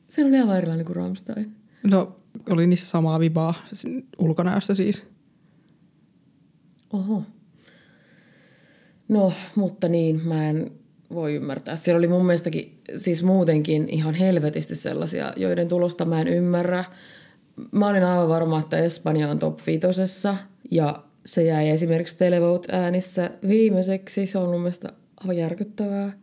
Se 0.09 0.25
oli 0.25 0.35
ihan 0.35 0.57
erilainen 0.57 0.85
kuin 0.85 0.95
Rammstein. 0.95 1.51
No, 1.83 2.15
oli 2.49 2.67
niissä 2.67 2.87
samaa 2.87 3.19
vibaa 3.19 3.53
ulkonäöstä 4.17 4.73
siis. 4.73 5.07
Oho. 6.93 7.23
No, 9.07 9.33
mutta 9.55 9.87
niin, 9.87 10.27
mä 10.27 10.49
en 10.49 10.71
voi 11.13 11.35
ymmärtää. 11.35 11.75
Siellä 11.75 11.97
oli 11.97 12.07
mun 12.07 12.25
mielestäkin 12.25 12.81
siis 12.95 13.23
muutenkin 13.23 13.89
ihan 13.89 14.13
helvetisti 14.13 14.75
sellaisia, 14.75 15.33
joiden 15.37 15.67
tulosta 15.67 16.05
mä 16.05 16.21
en 16.21 16.27
ymmärrä. 16.27 16.85
Mä 17.71 17.87
olin 17.87 18.03
aivan 18.03 18.29
varma, 18.29 18.59
että 18.59 18.77
Espanja 18.77 19.29
on 19.29 19.39
top 19.39 19.59
viitosessa 19.67 20.37
ja 20.71 21.03
se 21.25 21.43
jäi 21.43 21.69
esimerkiksi 21.69 22.17
Televote-äänissä 22.17 23.31
viimeiseksi. 23.47 24.25
Se 24.25 24.37
on 24.37 24.49
mun 24.49 24.61
mielestä 24.61 24.93
aivan 25.17 25.37
järkyttävää. 25.37 26.13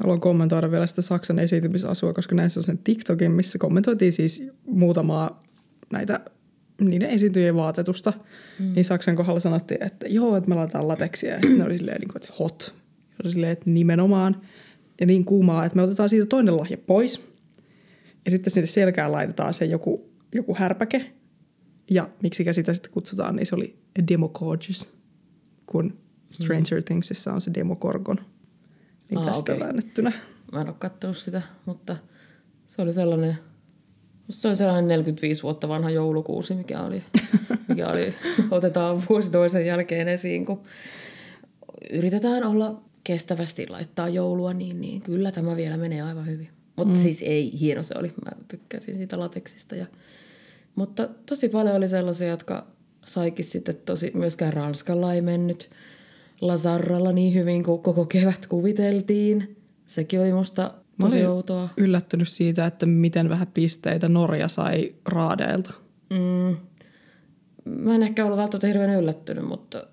Haluan 0.00 0.20
kommentoida 0.20 0.70
vielä 0.70 0.86
sitä 0.86 1.02
Saksan 1.02 1.38
esiintymisasua, 1.38 2.12
koska 2.12 2.34
näissä 2.34 2.60
on 2.60 2.64
sen 2.64 2.78
TikTokin, 2.78 3.32
missä 3.32 3.58
kommentoitiin 3.58 4.12
siis 4.12 4.42
muutamaa 4.66 5.42
näitä 5.92 6.20
niiden 6.80 7.10
esiintyjien 7.10 7.56
vaatetusta. 7.56 8.12
Mm. 8.58 8.72
Niin 8.74 8.84
Saksan 8.84 9.16
kohdalla 9.16 9.40
sanottiin, 9.40 9.82
että 9.82 10.06
joo, 10.08 10.36
että 10.36 10.48
me 10.48 10.54
laitetaan 10.54 10.88
lateksia. 10.88 11.34
Ja 11.34 11.40
sitten 11.40 11.58
ne 11.58 11.64
oli 11.64 11.78
silleen, 11.78 12.00
niin 12.00 12.16
että 12.16 12.32
hot. 12.38 12.74
Ja 13.24 13.30
silleen, 13.30 13.52
että 13.52 13.70
nimenomaan. 13.70 14.40
Ja 15.00 15.06
niin 15.06 15.24
kuumaa, 15.24 15.64
että 15.64 15.76
me 15.76 15.82
otetaan 15.82 16.08
siitä 16.08 16.26
toinen 16.26 16.56
lahja 16.56 16.78
pois. 16.78 17.24
Ja 18.24 18.30
sitten 18.30 18.52
sinne 18.52 18.66
selkään 18.66 19.12
laitetaan 19.12 19.54
se 19.54 19.64
joku, 19.64 20.10
joku 20.34 20.54
härpäke. 20.54 21.12
Ja 21.90 22.08
miksi 22.22 22.52
sitä 22.52 22.74
sitten 22.74 22.92
kutsutaan, 22.92 23.36
niin 23.36 23.46
se 23.46 23.54
oli 23.54 23.78
Demogorges, 24.08 24.94
kun 25.66 25.98
Stranger 26.30 26.80
mm. 26.80 26.84
Thingsissa 26.84 27.32
on 27.32 27.40
se 27.40 27.50
Demogorgon. 27.54 28.18
Niin 29.10 29.18
ah, 29.18 29.26
tästä 29.26 29.52
okay. 29.52 29.66
väännettynä. 29.66 30.12
Mä 30.52 30.60
en 30.60 30.68
ole 30.68 30.76
katsonut 30.78 31.16
sitä, 31.16 31.42
mutta 31.66 31.96
se 32.66 32.82
oli 32.82 32.92
sellainen, 32.92 33.38
se 34.30 34.48
oli 34.48 34.56
sellainen 34.56 34.88
45 34.88 35.42
vuotta 35.42 35.68
vanha 35.68 35.90
joulukuusi, 35.90 36.54
mikä 36.54 36.80
oli, 36.80 37.02
mikä 37.68 37.88
oli 37.88 38.14
otetaan 38.50 39.02
vuosi 39.08 39.30
toisen 39.30 39.66
jälkeen 39.66 40.08
esiin, 40.08 40.46
kun 40.46 40.62
yritetään 41.90 42.44
olla 42.44 42.82
kestävästi 43.04 43.66
laittaa 43.68 44.08
joulua, 44.08 44.52
niin, 44.52 44.80
niin 44.80 45.02
kyllä 45.02 45.32
tämä 45.32 45.56
vielä 45.56 45.76
menee 45.76 46.02
aivan 46.02 46.26
hyvin. 46.26 46.48
Mutta 46.76 46.94
mm. 46.94 47.02
siis 47.02 47.22
ei, 47.22 47.60
hieno 47.60 47.82
se 47.82 47.94
oli. 47.98 48.12
Mä 48.24 48.30
tykkäsin 48.48 48.96
siitä 48.96 49.18
lateksista. 49.18 49.76
Ja, 49.76 49.86
mutta 50.74 51.08
tosi 51.26 51.48
paljon 51.48 51.76
oli 51.76 51.88
sellaisia, 51.88 52.28
jotka 52.28 52.66
saikin 53.04 53.44
sitten 53.44 53.76
tosi, 53.76 54.10
myöskään 54.14 54.52
Ranskalla 54.52 55.14
ei 55.14 55.20
mennyt 55.20 55.70
Lazarralla 56.40 57.12
niin 57.12 57.34
hyvin 57.34 57.64
kuin 57.64 57.82
koko 57.82 58.06
kevät 58.06 58.46
kuviteltiin. 58.46 59.56
Sekin 59.86 60.20
oli 60.20 60.32
musta 60.32 60.74
tosi 61.00 61.26
outoa. 61.26 61.68
yllättynyt 61.76 62.28
siitä, 62.28 62.66
että 62.66 62.86
miten 62.86 63.28
vähän 63.28 63.48
pisteitä 63.54 64.08
Norja 64.08 64.48
sai 64.48 64.94
raadeilta. 65.04 65.74
Mm. 66.10 66.56
Mä 67.64 67.94
en 67.94 68.02
ehkä 68.02 68.24
ollut 68.24 68.38
välttämättä 68.38 68.66
hirveän 68.66 69.00
yllättynyt, 69.00 69.44
mutta 69.44 69.86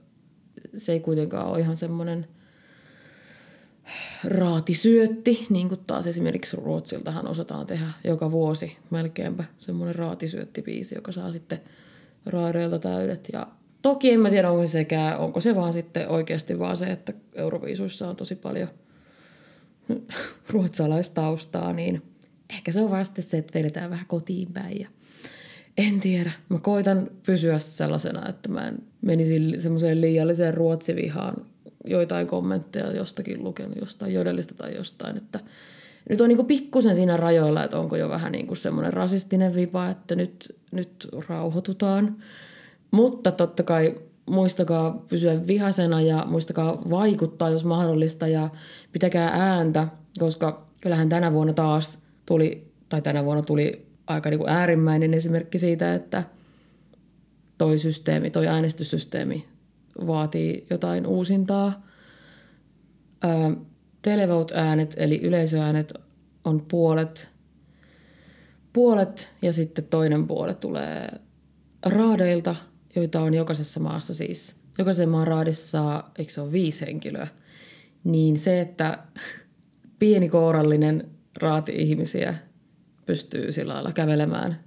se 0.76 0.92
ei 0.92 1.00
kuitenkaan 1.00 1.48
ole 1.48 1.60
ihan 1.60 1.78
semmoinen– 1.78 2.28
raatisyötti, 4.24 5.48
niin 5.50 5.70
kuin 5.70 5.82
taas 5.88 6.08
esimerkiksi 6.08 6.58
Ruotsiltahan 6.58 7.28
osataan 7.28 7.68
tehdä 7.68 7.86
joka 8.04 8.32
vuosi 8.32 8.78
melkeinpä 8.90 9.44
semmoinen 9.58 9.96
raatisyöttipiisi, 9.96 10.96
joka 10.96 11.12
saa 11.12 11.32
sitten 11.32 11.62
raadeilta 12.26 12.80
täydet. 12.80 13.30
Ja 13.34 13.48
toki 13.86 14.12
en 14.12 14.20
mä 14.20 14.30
tiedä, 14.30 14.52
onko 14.52 14.68
sekään, 14.68 15.18
onko 15.18 15.40
se 15.40 15.56
vaan 15.56 15.74
sitten 15.74 16.10
oikeasti 16.10 16.60
vaan 16.60 16.78
se, 16.78 16.86
että 16.86 17.14
Euroviisuissa 17.34 18.10
on 18.10 18.16
tosi 18.16 18.36
paljon 18.36 18.68
ruotsalaistaustaa, 20.54 21.74
niin 21.74 22.02
ehkä 22.50 22.72
se 22.72 22.82
on 22.82 23.06
sitten 23.06 23.24
se, 23.24 23.38
että 23.38 23.60
vedetään 23.60 23.90
vähän 23.90 24.06
kotiin 24.06 24.54
päin 24.54 24.80
ja 24.80 24.88
en 25.78 26.00
tiedä. 26.00 26.32
Mä 26.50 26.60
koitan 26.60 27.08
pysyä 27.26 27.60
sellaisena, 27.60 28.30
että 28.30 28.50
mä 28.50 28.68
en 28.68 28.78
menisi 29.02 29.54
semmoiseen 29.58 30.02
liialliseen 30.02 30.54
ruotsivihaan 30.54 31.36
joitain 31.86 32.28
kommentteja 32.28 32.92
jostakin 32.92 33.44
lukenut, 33.44 33.78
jostain 33.82 34.14
jodellista 34.14 34.54
tai 34.54 34.76
jostain, 34.76 35.18
että 35.18 35.40
nyt 36.10 36.22
on 36.22 36.30
niin 36.30 36.46
pikkusen 36.46 36.96
siinä 36.96 37.18
rajoilla, 37.18 37.64
että 37.64 37.80
onko 37.80 37.96
jo 37.96 38.10
vähän 38.10 38.32
niin 38.32 38.48
kuin 38.48 38.58
semmoinen 38.58 38.94
rasistinen 38.94 39.56
vipa, 39.56 39.90
että 39.90 40.16
nyt, 40.16 40.56
nyt 40.72 41.08
rauhoitutaan. 41.28 42.16
Mutta 42.92 43.32
totta 43.32 43.64
kai 43.64 43.96
muistakaa 44.30 45.06
pysyä 45.10 45.48
vihasena 45.48 46.02
ja 46.02 46.26
muistakaa 46.28 46.82
vaikuttaa, 46.90 47.50
jos 47.50 47.66
mahdollista, 47.66 48.28
ja 48.28 48.50
pitäkää 48.92 49.30
ääntä, 49.34 49.88
koska 50.20 50.66
kyllähän 50.82 51.10
tänä 51.10 51.34
vuonna 51.34 51.54
taas 51.54 52.00
tuli, 52.26 52.72
tai 52.90 53.02
tänä 53.02 53.26
vuonna 53.26 53.44
tuli 53.44 53.86
aika 54.08 54.30
niin 54.30 54.38
kuin 54.38 54.50
äärimmäinen 54.50 55.14
esimerkki 55.14 55.60
siitä, 55.60 55.94
että 55.94 56.24
toi 57.58 57.80
systeemi, 57.80 58.30
toi 58.30 58.48
äänestyssysteemi 58.48 59.46
vaatii 60.08 60.66
jotain 60.70 61.08
uusintaa. 61.08 61.82
Ö, 63.24 63.28
televote-äänet 64.02 64.96
eli 64.98 65.22
yleisöäänet 65.22 65.94
on 66.46 66.62
puolet, 66.72 67.30
puolet 68.74 69.30
ja 69.42 69.54
sitten 69.54 69.86
toinen 69.86 70.28
puolet 70.28 70.60
tulee 70.60 71.10
raadeilta, 71.86 72.56
joita 72.96 73.22
on 73.22 73.34
jokaisessa 73.34 73.80
maassa 73.80 74.14
siis. 74.14 74.56
Jokaisen 74.78 75.10
maan 75.10 75.28
raadissa 75.28 76.04
eikö 76.18 76.32
se 76.32 76.42
ole 76.42 76.52
viisi 76.52 76.86
henkilöä, 76.86 77.28
niin 78.04 78.38
se, 78.38 78.62
että 78.62 79.04
pieni 80.00 80.30
kourallinen 80.30 81.10
raati 81.42 81.74
ihmisiä 81.76 82.36
pystyy 83.06 83.52
sillä 83.52 83.74
lailla 83.74 83.92
kävelemään 83.92 84.60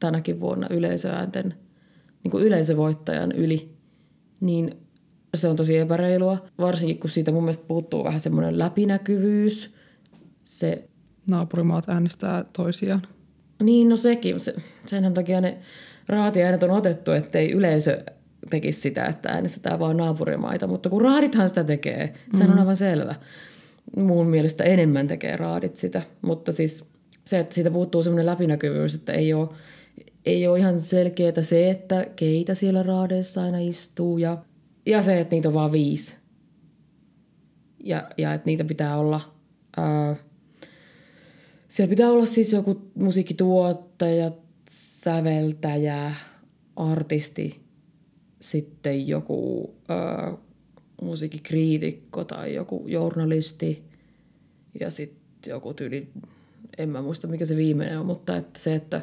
tänäkin 0.00 0.40
vuonna 0.40 0.66
yleisöäänten, 0.70 1.54
niin 2.24 2.30
kuin 2.30 2.44
yleisövoittajan 2.44 3.32
yli, 3.32 3.76
niin 4.40 4.74
se 5.34 5.48
on 5.48 5.56
tosi 5.56 5.76
epäreilua. 5.76 6.44
Varsinkin 6.58 6.98
kun 6.98 7.10
siitä 7.10 7.32
mun 7.32 7.42
mielestä 7.42 7.64
puuttuu 7.68 8.04
vähän 8.04 8.20
semmoinen 8.20 8.58
läpinäkyvyys. 8.58 9.74
Se, 10.44 10.88
Naapurimaat 11.30 11.88
äänestää 11.88 12.44
toisiaan. 12.52 13.02
niin 13.62 13.88
no 13.88 13.96
sekin, 13.96 14.40
se, 14.40 14.54
senhän 14.86 15.14
takia 15.14 15.40
ne 15.40 15.58
raatiäänet 16.08 16.62
on 16.62 16.70
otettu, 16.70 17.12
ettei 17.12 17.52
yleisö 17.52 18.04
tekisi 18.50 18.80
sitä, 18.80 19.04
että 19.04 19.28
äänestetään 19.28 19.78
vaan 19.78 19.96
naapurimaita. 19.96 20.66
Mutta 20.66 20.88
kun 20.90 21.02
raadithan 21.02 21.48
sitä 21.48 21.64
tekee, 21.64 22.14
sehän 22.32 22.52
on 22.52 22.58
aivan 22.58 22.76
selvä. 22.76 23.14
Mun 23.96 24.26
mielestä 24.26 24.64
enemmän 24.64 25.08
tekee 25.08 25.36
raadit 25.36 25.76
sitä, 25.76 26.02
mutta 26.22 26.52
siis 26.52 26.90
se, 27.24 27.38
että 27.38 27.54
siitä 27.54 27.70
puuttuu 27.70 28.02
semmoinen 28.02 28.26
läpinäkyvyys, 28.26 28.94
että 28.94 29.12
ei 29.12 29.34
ole, 29.34 29.48
ei 30.26 30.46
ole 30.46 30.58
ihan 30.58 30.78
selkeää 30.78 31.42
se, 31.42 31.70
että 31.70 32.06
keitä 32.16 32.54
siellä 32.54 32.82
raadeissa 32.82 33.42
aina 33.42 33.58
istuu 33.58 34.18
ja, 34.18 34.38
ja 34.86 35.02
se, 35.02 35.20
että 35.20 35.34
niitä 35.34 35.48
on 35.48 35.54
vaan 35.54 35.72
viisi. 35.72 36.16
Ja, 37.84 38.08
ja 38.18 38.34
että 38.34 38.46
niitä 38.46 38.64
pitää 38.64 38.98
olla, 38.98 39.20
ää, 39.76 40.16
siellä 41.68 41.90
pitää 41.90 42.10
olla 42.10 42.26
siis 42.26 42.52
joku 42.52 42.90
musiikkituottaja, 42.94 44.30
säveltäjä, 44.70 46.14
artisti, 46.76 47.60
sitten 48.40 49.08
joku 49.08 49.70
ää, 49.88 50.36
musiikkikriitikko 51.02 52.24
tai 52.24 52.54
joku 52.54 52.84
journalisti 52.86 53.84
ja 54.80 54.90
sitten 54.90 55.50
joku 55.50 55.74
tyyli, 55.74 56.08
en 56.78 56.88
mä 56.88 57.02
muista 57.02 57.26
mikä 57.26 57.46
se 57.46 57.56
viimeinen 57.56 58.00
on, 58.00 58.06
mutta 58.06 58.36
että 58.36 58.60
se, 58.60 58.74
että 58.74 59.02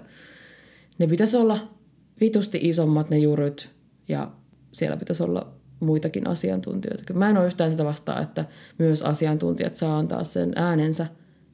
ne 0.99 1.07
pitäisi 1.07 1.37
olla 1.37 1.73
vitusti 2.21 2.59
isommat 2.61 3.09
ne 3.09 3.17
juryt 3.17 3.69
ja 4.07 4.31
siellä 4.71 4.97
pitäisi 4.97 5.23
olla 5.23 5.53
muitakin 5.79 6.27
asiantuntijoita. 6.27 7.03
Kyllä 7.05 7.19
Mä 7.19 7.29
en 7.29 7.37
ole 7.37 7.45
yhtään 7.45 7.71
sitä 7.71 7.85
vastaan, 7.85 8.23
että 8.23 8.45
myös 8.79 9.01
asiantuntijat 9.01 9.75
saa 9.75 9.97
antaa 9.97 10.23
sen 10.23 10.51
äänensä, 10.55 11.07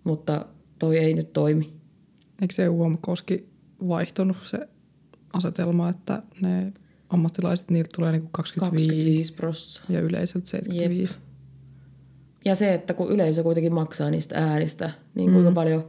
mutta 0.04 0.46
toi 0.80 0.98
ei 0.98 1.14
nyt 1.14 1.34
toimi. 1.34 1.74
Eikö 2.42 2.54
se 2.54 2.70
UOM 2.70 2.98
koski 3.02 3.50
vaihtunut 3.88 4.38
se 4.42 4.68
asetelma, 5.34 5.90
että 5.90 6.24
ne 6.42 6.74
ammattilaiset, 7.10 7.72
niiltä 7.72 7.90
tulee 7.96 8.12
niinku 8.12 8.30
25, 8.32 8.88
25 8.88 9.34
prossaa. 9.34 9.86
ja 9.90 10.00
yleisöltä 10.02 10.48
75. 10.48 11.18
Ja 12.46 12.56
se, 12.56 12.74
että 12.74 12.94
kun 12.94 13.12
yleisö 13.12 13.44
kuitenkin 13.44 13.74
maksaa 13.74 14.10
niistä 14.10 14.36
äänistä, 14.38 14.92
niin 15.16 15.32
kuinka 15.32 15.50
mm. 15.50 15.56
paljon, 15.56 15.88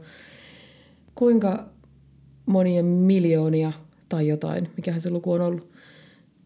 kuinka 1.15 1.69
monia 2.45 2.83
miljoonia 2.83 3.71
tai 4.09 4.27
jotain, 4.27 4.69
mikähän 4.77 5.01
se 5.01 5.09
luku 5.09 5.31
on 5.31 5.41
ollut, 5.41 5.71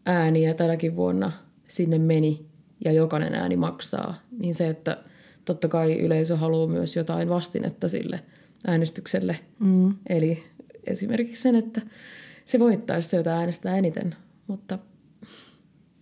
ääniä 0.06 0.54
tänäkin 0.54 0.96
vuonna 0.96 1.32
sinne 1.68 1.98
meni 1.98 2.46
ja 2.84 2.92
jokainen 2.92 3.34
ääni 3.34 3.56
maksaa, 3.56 4.14
niin 4.38 4.54
se, 4.54 4.68
että 4.68 4.98
totta 5.44 5.68
kai 5.68 6.00
yleisö 6.00 6.36
haluaa 6.36 6.66
myös 6.66 6.96
jotain 6.96 7.28
vastinetta 7.28 7.88
sille 7.88 8.20
äänestykselle. 8.66 9.38
Mm. 9.60 9.94
Eli 10.08 10.42
esimerkiksi 10.86 11.42
sen, 11.42 11.56
että 11.56 11.80
se 12.44 12.58
voittaisi 12.58 13.08
se, 13.08 13.16
jota 13.16 13.30
äänestää 13.30 13.76
eniten. 13.76 14.14
Mutta 14.46 14.78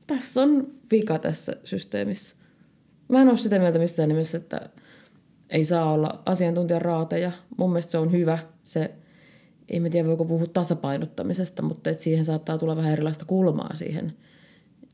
tässä 0.06 0.42
on 0.42 0.74
vika 0.90 1.18
tässä 1.18 1.56
systeemissä. 1.64 2.36
Mä 3.08 3.22
en 3.22 3.28
ole 3.28 3.36
sitä 3.36 3.58
mieltä 3.58 3.78
missään 3.78 4.08
nimessä, 4.08 4.38
että 4.38 4.68
ei 5.50 5.64
saa 5.64 5.92
olla 5.92 6.22
asiantuntijan 6.26 6.82
raateja. 6.82 7.32
Mun 7.56 7.70
mielestä 7.70 7.90
se 7.90 7.98
on 7.98 8.12
hyvä. 8.12 8.38
Se, 8.62 8.90
ei 9.68 9.80
mä 9.80 9.90
tiedä 9.90 10.08
voiko 10.08 10.24
puhua 10.24 10.46
tasapainottamisesta, 10.46 11.62
mutta 11.62 11.90
et 11.90 11.98
siihen 11.98 12.24
saattaa 12.24 12.58
tulla 12.58 12.76
vähän 12.76 12.92
erilaista 12.92 13.24
kulmaa 13.24 13.74
siihen 13.74 14.12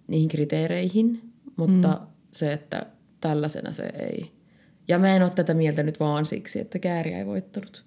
niihin 0.09 0.29
kriteereihin. 0.29 1.33
Mutta 1.57 1.88
mm. 1.88 2.07
se, 2.33 2.53
että 2.53 2.87
tällaisena 3.20 3.72
se 3.72 3.83
ei. 3.98 4.33
Ja 4.88 4.98
mä 4.98 5.16
en 5.16 5.22
ole 5.22 5.31
tätä 5.31 5.55
mieltä 5.55 5.83
nyt 5.83 6.00
vaan 6.00 6.26
siksi, 6.26 6.61
että 6.61 6.79
kääriä 6.79 7.18
ei 7.18 7.26
voittanut. 7.26 7.85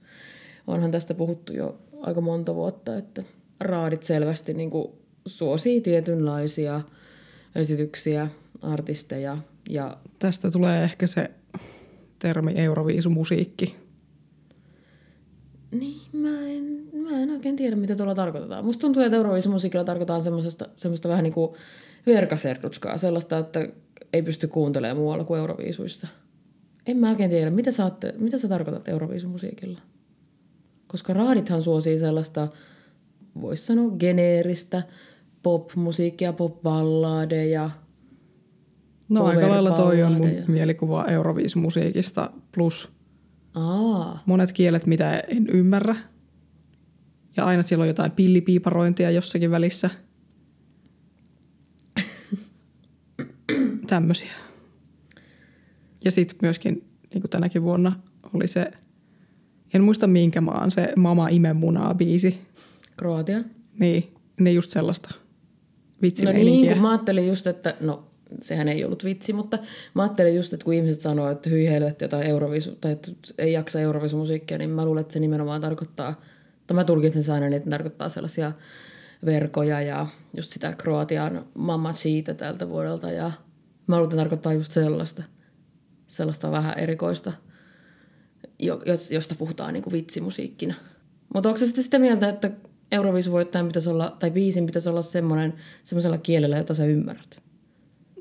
Onhan 0.68 0.92
tästä 0.92 1.14
puhuttu 1.14 1.54
jo 1.54 1.80
aika 2.04 2.22
monta 2.22 2.56
vuotta, 2.56 2.98
että 2.98 3.24
raadit 3.60 4.04
selvästi 4.04 4.54
niin 4.54 4.70
kuin 4.70 4.88
suosii 5.26 5.82
tietynlaisia 5.82 6.82
esityksiä, 7.56 8.28
artisteja 8.62 9.38
ja 9.70 9.98
Tästä 10.20 10.52
tulee 10.52 10.84
ehkä 10.84 11.08
se 11.08 11.32
termi 12.20 12.52
euroviisumusiikki. 12.56 13.76
Niin, 15.72 16.02
mä 16.14 16.48
en, 16.48 16.64
mä 16.94 17.20
en 17.20 17.30
oikein 17.30 17.56
tiedä, 17.56 17.76
mitä 17.76 17.96
tuolla 17.96 18.16
tarkoitetaan. 18.16 18.66
Musta 18.66 18.82
tuntuu, 18.82 19.04
että 19.04 19.18
Euroviisumusiikilla 19.18 19.84
tarkoitetaan 19.84 20.22
semmoista, 20.22 20.70
semmoista 20.76 21.10
vähän 21.10 21.24
niin 21.24 21.34
kuin 21.34 21.52
verkaserdutskaa, 22.06 22.98
sellaista, 22.98 23.38
että 23.38 23.68
ei 24.14 24.22
pysty 24.22 24.48
kuuntelemaan 24.48 24.98
muualla 24.98 25.24
kuin 25.24 25.40
Euroviisuissa. 25.40 26.08
En 26.86 26.98
mä 26.98 27.10
oikein 27.10 27.30
tiedä, 27.30 27.50
mitä 27.52 27.72
sä, 27.72 27.84
ootte, 27.84 28.14
mitä 28.18 28.38
sä 28.38 28.48
tarkoitat 28.48 28.88
Euroviisumusiikilla? 28.88 29.80
Koska 30.94 31.14
raadithan 31.14 31.62
suosii 31.62 31.98
sellaista, 31.98 32.48
voisi 33.42 33.66
sanoa 33.66 33.92
geneeristä 33.92 34.84
pop-musiikkia, 35.44 36.34
pop-balladeja. 36.34 37.70
No 39.10 39.26
aika 39.26 39.50
lailla 39.50 39.72
toi 39.72 40.04
on 40.04 40.12
mun 40.14 40.30
mielikuva 40.48 41.06
euroviisumusiikista 41.06 42.32
plus 42.52 42.90
Aa, 43.54 44.24
monet 44.26 44.52
kielet, 44.52 44.86
mitä 44.86 45.20
en 45.20 45.48
ymmärrä. 45.50 45.96
Ja 47.38 47.46
aina 47.46 47.64
siellä 47.64 47.82
on 47.82 47.88
jotain 47.88 48.12
pillipiiparointia 48.12 49.12
jossakin 49.12 49.52
välissä. 49.52 49.90
Tämmöisiä. 53.88 54.34
Ja 56.06 56.12
sitten 56.12 56.38
myöskin, 56.42 56.74
niin 57.14 57.22
kuin 57.22 57.30
tänäkin 57.30 57.64
vuonna, 57.64 58.00
oli 58.34 58.48
se, 58.48 58.72
en 59.74 59.84
muista 59.84 60.08
minkä 60.08 60.42
maan, 60.42 60.72
se 60.72 60.94
Mama 60.96 61.30
ime 61.30 61.54
munaa 61.54 61.94
biisi. 61.94 62.42
Kroatia. 62.98 63.42
Niin, 63.80 64.14
ne 64.40 64.52
just 64.52 64.72
sellaista 64.72 65.10
No 65.12 66.06
vitsimeininkiä. 66.08 66.62
niin, 66.62 66.74
kun 66.74 66.82
mä 66.82 66.90
ajattelin 66.92 67.28
just, 67.28 67.48
että 67.48 67.76
no 67.80 68.08
sehän 68.42 68.68
ei 68.68 68.86
ollut 68.86 69.04
vitsi, 69.04 69.34
mutta 69.34 69.58
mä 69.94 70.02
ajattelin 70.02 70.36
just, 70.36 70.54
että 70.54 70.64
kun 70.64 70.74
ihmiset 70.74 71.02
sanoo, 71.02 71.30
että 71.32 71.50
hyi 71.50 71.68
heille 71.68 71.96
jotain 72.02 72.28
Eurovisu, 72.28 72.72
tai 72.82 72.92
että 72.92 73.12
ei 73.38 73.54
jaksa 73.54 73.80
Eurovisu-musiikkia, 73.80 74.58
niin 74.58 74.70
mä 74.70 74.86
luulen, 74.86 75.02
että 75.02 75.14
se 75.14 75.20
nimenomaan 75.20 75.62
tarkoittaa, 75.62 76.22
tai 76.68 76.76
mä 76.76 76.84
tulkitsen 76.84 77.24
sen 77.24 77.36
aina, 77.36 77.56
että 77.56 77.70
ne 77.70 77.72
tarkoittaa 77.72 78.10
sellaisia 78.10 78.52
verkoja 79.26 79.82
ja 79.82 80.08
just 80.38 80.50
sitä 80.54 80.74
Kroatian 80.78 81.46
Mamma 81.54 81.94
siitä 81.94 82.34
tältä 82.34 82.70
vuodelta 82.70 83.12
ja 83.12 83.32
mä 83.88 83.96
luulen, 83.96 84.06
että 84.06 84.18
tarkoittaa 84.18 84.54
just 84.54 84.72
sellaista, 84.72 85.24
sellaista 86.08 86.52
vähän 86.52 86.80
erikoista, 86.80 87.34
josta 89.12 89.36
puhutaan 89.36 89.74
niin 89.74 89.84
kuin 89.84 89.94
vitsimusiikkina. 89.94 90.74
Mutta 91.34 91.50
onko 91.50 91.58
se 91.58 91.66
sitten 91.66 91.84
sitä 91.84 92.00
mieltä, 92.00 92.30
että 92.30 92.52
Euroviisuvoittajan 92.92 93.68
pitäisi 93.68 93.90
olla, 93.90 94.16
tai 94.20 94.32
biisin 94.32 94.66
pitäisi 94.66 94.90
olla 94.90 95.02
semmoinen, 95.02 95.54
semmoisella 95.84 96.18
kielellä, 96.18 96.58
jota 96.58 96.74
sä 96.74 96.86
ymmärrät? 96.86 97.44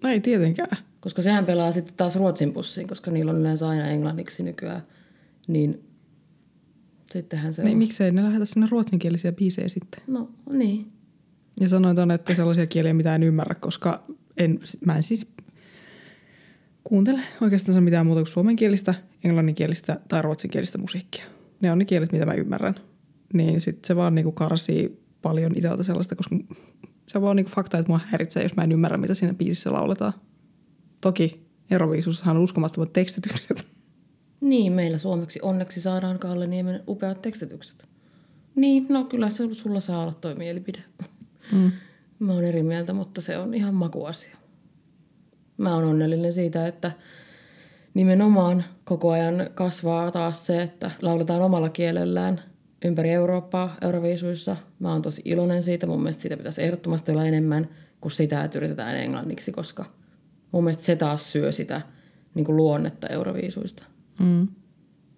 No 0.03 0.09
ei 0.11 0.21
tietenkään. 0.21 0.77
Koska 1.01 1.23
sehän 1.23 1.47
pelaa 1.47 1.73
sitten 1.73 1.95
taas 1.97 2.17
ruotsin 2.17 2.53
pussiin, 2.53 2.89
koska 2.89 3.11
niillä 3.11 3.31
on 3.33 3.39
yleensä 3.41 3.69
aina 3.69 3.87
englanniksi 3.87 4.43
nykyään. 4.43 4.83
Niin 5.49 5.85
sittenhän 7.13 7.53
se 7.53 7.63
Niin 7.63 7.73
on. 7.73 7.79
miksei 7.79 8.13
ne 8.13 8.23
lähetä 8.23 8.45
sinne 8.45 8.69
ruotsinkielisiä 8.71 9.33
biisejä 9.33 9.69
sitten? 9.69 10.03
No 10.07 10.31
niin. 10.51 10.93
Ja 11.61 11.69
sanoin 11.69 11.97
tuonne, 11.97 12.15
että 12.15 12.35
sellaisia 12.35 12.67
kieliä 12.67 12.95
mitä 12.95 13.15
en 13.15 13.23
ymmärrä, 13.23 13.55
koska 13.55 14.05
en, 14.37 14.59
mä 14.87 14.97
en 14.97 15.03
siis 15.03 15.27
kuuntele 16.85 17.21
oikeastaan 17.41 17.83
mitään 17.83 18.07
muuta 18.07 18.21
kuin 18.21 18.33
suomenkielistä, 18.33 18.95
englanninkielistä 19.25 20.01
tai 20.09 20.23
ruotsinkielistä 20.23 20.79
musiikkia. 20.79 21.25
Ne 21.61 21.73
on 21.73 21.79
ne 21.79 21.85
kielet, 21.85 22.13
mitä 22.13 22.27
mä 22.27 22.35
ymmärrän. 22.35 22.75
Niin 23.33 23.61
sitten 23.61 23.87
se 23.87 23.97
vaan 23.97 24.15
niinku 24.15 24.33
karsii 24.33 25.03
paljon 25.23 25.57
itseltä 25.57 25.83
sellaista, 25.83 26.17
koska 26.17 26.37
se 27.07 27.19
on 27.19 27.23
vaan 27.23 27.37
niinku 27.37 27.53
fakta, 27.53 27.79
että 27.79 27.89
mua 27.89 28.01
häiritsee, 28.07 28.43
jos 28.43 28.57
mä 28.57 28.63
en 28.63 28.73
ymmärrä, 28.73 28.97
mitä 28.97 29.15
siinä 29.15 29.35
biisissä 29.35 29.73
lauletaan. 29.73 30.13
Toki 31.01 31.47
Euroviisussahan 31.71 32.37
on 32.37 32.43
uskomattomat 32.43 32.93
tekstitykset. 32.93 33.67
Niin, 34.41 34.73
meillä 34.73 34.99
suomeksi 34.99 35.39
onneksi 35.43 35.81
saadaan 35.81 36.19
Kalle 36.19 36.47
Niemen 36.47 36.83
upeat 36.89 37.23
tekstitykset. 37.23 37.89
Niin, 38.55 38.87
no 38.89 39.05
kyllä 39.05 39.31
se 39.31 39.55
sulla 39.55 39.81
saa 39.81 40.03
olla 40.03 40.15
toi 40.15 40.35
mielipide. 40.35 40.85
Mm. 41.53 41.73
Mä 42.19 42.33
oon 42.33 42.45
eri 42.45 42.63
mieltä, 42.63 42.93
mutta 42.93 43.21
se 43.21 43.39
on 43.39 43.55
ihan 43.55 43.75
makuasia. 43.75 44.37
Mä 45.57 45.75
oon 45.75 45.85
onnellinen 45.85 46.33
siitä, 46.33 46.67
että 46.67 46.93
nimenomaan 47.95 48.65
koko 48.85 49.11
ajan 49.11 49.51
kasvaa 49.55 50.11
taas 50.11 50.47
se, 50.47 50.63
että 50.63 50.91
lauletaan 51.03 51.43
omalla 51.43 51.69
kielellään 51.69 52.41
ympäri 52.85 53.11
Eurooppaa 53.11 53.77
Euroviisuissa. 53.83 54.57
Mä 54.79 54.93
oon 54.93 55.03
tosi 55.03 55.23
iloinen 55.25 55.63
siitä. 55.63 55.87
Mun 55.87 56.01
mielestä 56.01 56.23
siitä 56.23 56.37
pitäisi 56.37 56.63
ehdottomasti 56.63 57.13
olla 57.13 57.25
enemmän 57.25 57.69
kuin 58.01 58.13
sitä, 58.13 58.45
että 58.45 58.59
yritetään 58.59 58.97
englanniksi, 58.97 59.53
koska 59.53 59.85
mun 60.53 60.65
mielestä 60.65 60.85
se 60.85 60.97
taas 60.97 61.33
syö 61.33 61.53
sitä 61.53 61.81
niin 62.35 62.45
kuin 62.45 62.57
luonnetta 62.57 63.07
Euroviisuista. 63.07 63.83
Mm. 64.21 64.49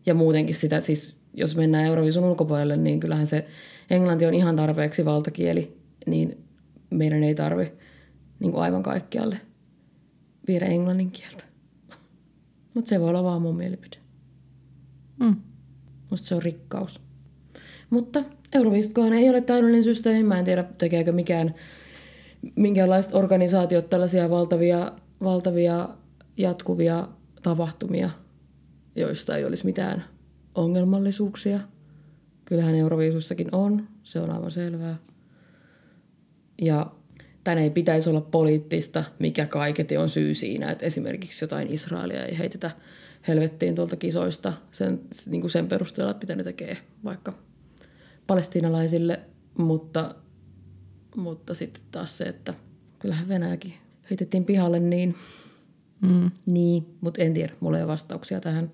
Ja 0.07 0.15
muutenkin 0.15 0.55
sitä, 0.55 0.81
siis 0.81 1.17
jos 1.35 1.57
mennään 1.57 1.85
Euroviisun 1.85 2.25
ulkopuolelle, 2.25 2.77
niin 2.77 3.01
kyllähän 3.01 3.27
se 3.27 3.47
englanti 3.91 4.27
on 4.27 4.35
ihan 4.35 4.57
tarpeeksi 4.57 5.05
valtakieli, 5.05 5.77
niin 6.07 6.45
meidän 6.91 7.25
ei 7.25 7.35
tarvi 7.35 7.73
niin 8.39 8.53
kuin 8.53 8.63
aivan 8.63 8.83
kaikkialle 8.83 9.41
viedä 10.49 10.67
englannin 10.67 11.11
kieltä. 11.11 11.45
Mutta 12.75 12.89
se 12.89 13.01
voi 13.01 13.09
olla 13.09 13.25
vaan 13.25 13.43
mun 13.43 13.57
mielipide. 13.57 13.97
Mm. 15.21 15.37
Musta 16.11 16.29
se 16.29 16.35
on 16.35 16.43
rikkaus. 16.43 17.01
Mutta 17.91 18.23
Euroviisutkohan 18.53 19.13
ei 19.13 19.31
ole 19.31 19.41
täydellinen 19.41 19.83
systeemi. 19.83 20.23
Mä 20.23 20.39
en 20.39 20.45
tiedä, 20.45 20.65
tekeekö 20.79 21.13
mikään, 21.13 21.55
minkäänlaiset 22.57 23.15
organisaatiot 23.15 23.91
tällaisia 23.91 24.31
valtavia, 24.31 24.93
valtavia 25.23 25.89
jatkuvia 26.37 27.09
tapahtumia, 27.43 28.11
joista 28.97 29.37
ei 29.37 29.45
olisi 29.45 29.65
mitään 29.65 30.05
ongelmallisuuksia. 30.55 31.61
Kyllähän 32.45 32.75
Euroviisussakin 32.75 33.49
on, 33.55 33.89
se 34.03 34.21
on 34.21 34.31
aivan 34.31 34.51
selvää. 34.51 34.97
Ja 36.63 36.91
tänne 37.45 37.63
ei 37.63 37.71
pitäisi 37.71 38.11
olla 38.11 38.21
poliittista, 38.21 39.05
mikä 39.19 39.47
kaiketi 39.47 39.97
on 39.97 40.09
syy 40.09 40.35
siinä, 40.35 40.71
että 40.71 40.87
esimerkiksi 40.87 41.45
jotain 41.45 41.73
Israelia 41.73 42.25
ei 42.25 42.39
heitetä 42.39 42.71
helvettiin 43.29 43.75
tuolta 43.75 43.97
kisoista 43.97 44.53
sen, 44.71 45.01
niin 45.27 45.41
kuin 45.41 45.51
sen 45.51 45.69
perusteella, 45.69 46.11
että 46.11 46.25
mitä 46.25 46.37
ne 46.37 46.45
tekee 46.45 46.77
vaikka 47.05 47.33
palestiinalaisille, 48.27 49.21
mutta, 49.59 50.15
mutta 51.17 51.55
sitten 51.55 51.83
taas 51.91 52.19
se, 52.19 52.25
että 52.25 52.55
kyllähän 52.99 53.29
Venäjäkin 53.29 53.75
heitettiin 54.11 54.45
pihalle 54.45 54.81
niin, 54.81 55.15
Mm. 56.01 56.31
niin 56.47 56.87
mutta 57.01 57.23
en 57.23 57.35
tiedä, 57.35 57.53
mulla 57.61 57.77
ei 57.77 57.83
ole 57.83 57.93
vastauksia 57.93 58.41
tähän. 58.41 58.73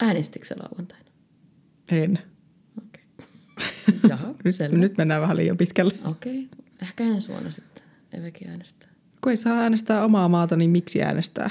Äänestikö 0.00 0.46
se 0.46 0.54
lauantaina? 0.58 1.10
En. 1.90 2.18
Jaha, 4.08 4.34
Nyt, 4.44 4.54
selvä. 4.54 4.78
nyt 4.78 4.96
mennään 4.98 5.20
vähän 5.22 5.36
liian 5.36 5.56
pitkälle. 5.56 5.94
Okei, 6.04 6.48
ehkä 6.82 7.04
ensi 7.04 7.28
vuonna 7.28 7.50
sitten 7.50 7.84
Evekin 8.12 8.48
äänestää. 8.50 8.88
Kun 9.20 9.30
ei 9.30 9.36
saa 9.36 9.58
äänestää 9.58 10.04
omaa 10.04 10.28
maata, 10.28 10.56
niin 10.56 10.70
miksi 10.70 11.02
äänestää? 11.02 11.50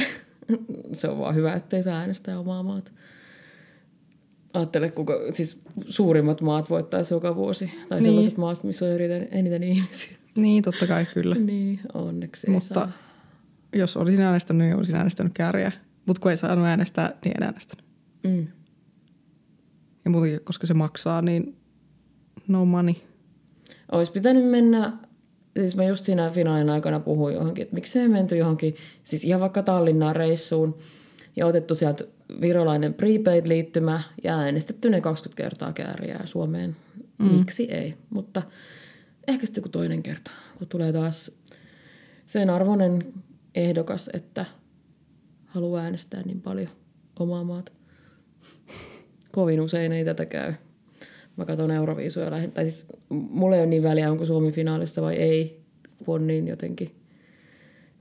Se 0.92 1.08
on 1.08 1.18
vaan 1.18 1.34
hyvä, 1.34 1.54
ettei 1.54 1.82
saa 1.82 1.98
äänestää 1.98 2.38
omaa 2.38 2.62
maata. 2.62 2.92
Ajattele, 4.54 4.90
kuka, 4.90 5.14
siis 5.32 5.62
suurimmat 5.86 6.40
maat 6.40 6.70
voittaisi 6.70 7.14
joka 7.14 7.36
vuosi. 7.36 7.72
Tai 7.88 7.98
Niin. 7.98 8.04
sellaiset 8.08 8.36
maat, 8.36 8.64
missä 8.64 8.84
on 8.86 8.92
eniten, 8.92 9.28
eniten 9.30 9.62
ihmisiä. 9.62 10.16
Niin, 10.34 10.62
totta 10.62 10.86
kai 10.86 11.06
kyllä. 11.14 11.34
Niin, 11.50 11.80
onneksi 11.94 12.50
Mutta 12.50 12.74
saa. 12.74 12.92
jos 13.72 13.96
olisin 13.96 14.24
äänestänyt, 14.24 14.66
niin 14.66 14.76
olisin 14.76 14.96
äänestänyt 14.96 15.32
kääriä. 15.34 15.72
Mutta 16.06 16.20
kun 16.22 16.30
ei 16.30 16.36
saanut 16.36 16.66
äänestää, 16.66 17.12
niin 17.24 17.34
en 17.36 17.42
äänestänyt. 17.42 17.84
Mm. 18.24 18.46
Ja 20.04 20.10
muutenkin, 20.10 20.40
koska 20.44 20.66
se 20.66 20.74
maksaa, 20.74 21.22
niin 21.22 21.56
no 22.48 22.64
money. 22.64 22.94
Olisi 23.92 24.12
pitänyt 24.12 24.44
mennä, 24.44 24.92
siis 25.56 25.76
mä 25.76 25.84
just 25.84 26.04
siinä 26.04 26.30
finaalin 26.30 26.70
aikana 26.70 27.00
puhuin 27.00 27.34
johonkin, 27.34 27.62
että 27.62 27.74
miksei 27.74 28.08
menty 28.08 28.36
johonkin, 28.36 28.74
siis 29.04 29.24
ihan 29.24 29.40
vaikka 29.40 29.62
Tallinnaan 29.62 30.16
reissuun 30.16 30.78
ja 31.36 31.46
otettu 31.46 31.74
sieltä 31.74 32.04
virolainen 32.40 32.94
prepaid-liittymä 32.94 34.02
ja 34.24 34.38
äänestetty 34.38 34.90
ne 34.90 35.00
20 35.00 35.42
kertaa 35.42 35.72
kääriää 35.72 36.26
Suomeen. 36.26 36.76
Mm. 37.18 37.26
Miksi 37.26 37.64
ei? 37.64 37.94
Mutta 38.10 38.42
ehkä 39.28 39.46
sitten 39.46 39.62
kun 39.62 39.72
toinen 39.72 40.02
kerta, 40.02 40.30
kun 40.58 40.68
tulee 40.68 40.92
taas 40.92 41.32
sen 42.26 42.50
arvoinen 42.50 43.12
ehdokas, 43.54 44.10
että 44.12 44.46
haluaa 45.46 45.82
äänestää 45.82 46.22
niin 46.22 46.40
paljon 46.40 46.68
omaa 47.18 47.44
maata. 47.44 47.72
Kovin 49.32 49.60
usein 49.60 49.92
ei 49.92 50.04
tätä 50.04 50.26
käy. 50.26 50.54
Mä 51.40 51.46
katson 51.46 51.70
Euroviisuja 51.70 52.30
lähin, 52.30 52.52
tai 52.52 52.64
siis 52.64 52.86
mulle 53.08 53.56
ei 53.56 53.62
ole 53.62 53.70
niin 53.70 53.82
väliä, 53.82 54.10
onko 54.10 54.24
Suomi 54.24 54.52
finaalissa 54.52 55.02
vai 55.02 55.14
ei, 55.14 55.60
kun 56.04 56.14
on 56.14 56.26
niin 56.26 56.48
jotenkin, 56.48 56.94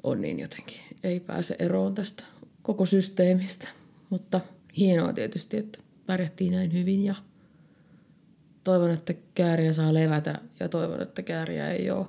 on 0.04 0.22
niin 0.22 0.40
jotenkin, 0.40 0.78
ei 1.04 1.20
pääse 1.20 1.56
eroon 1.60 1.96
tästä 1.96 2.24
koko 2.62 2.86
systeemistä. 2.86 3.68
Mutta 4.10 4.42
hienoa 4.78 5.14
tietysti, 5.14 5.58
että 5.58 5.80
pärjättiin 6.06 6.54
näin 6.54 6.74
hyvin 6.74 7.06
ja 7.06 7.16
toivon, 8.64 8.92
että 8.92 9.14
kääriä 9.36 9.74
saa 9.74 9.94
levätä 9.94 10.40
ja 10.60 10.70
toivon, 10.70 11.02
että 11.02 11.22
kääriä 11.22 11.72
ei 11.72 11.92
ole 11.92 12.06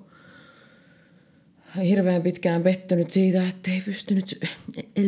hirveän 1.84 2.22
pitkään 2.22 2.62
pettynyt 2.62 3.10
siitä, 3.10 3.48
että 3.48 3.70
ei 3.70 3.80
pystynyt 3.80 4.44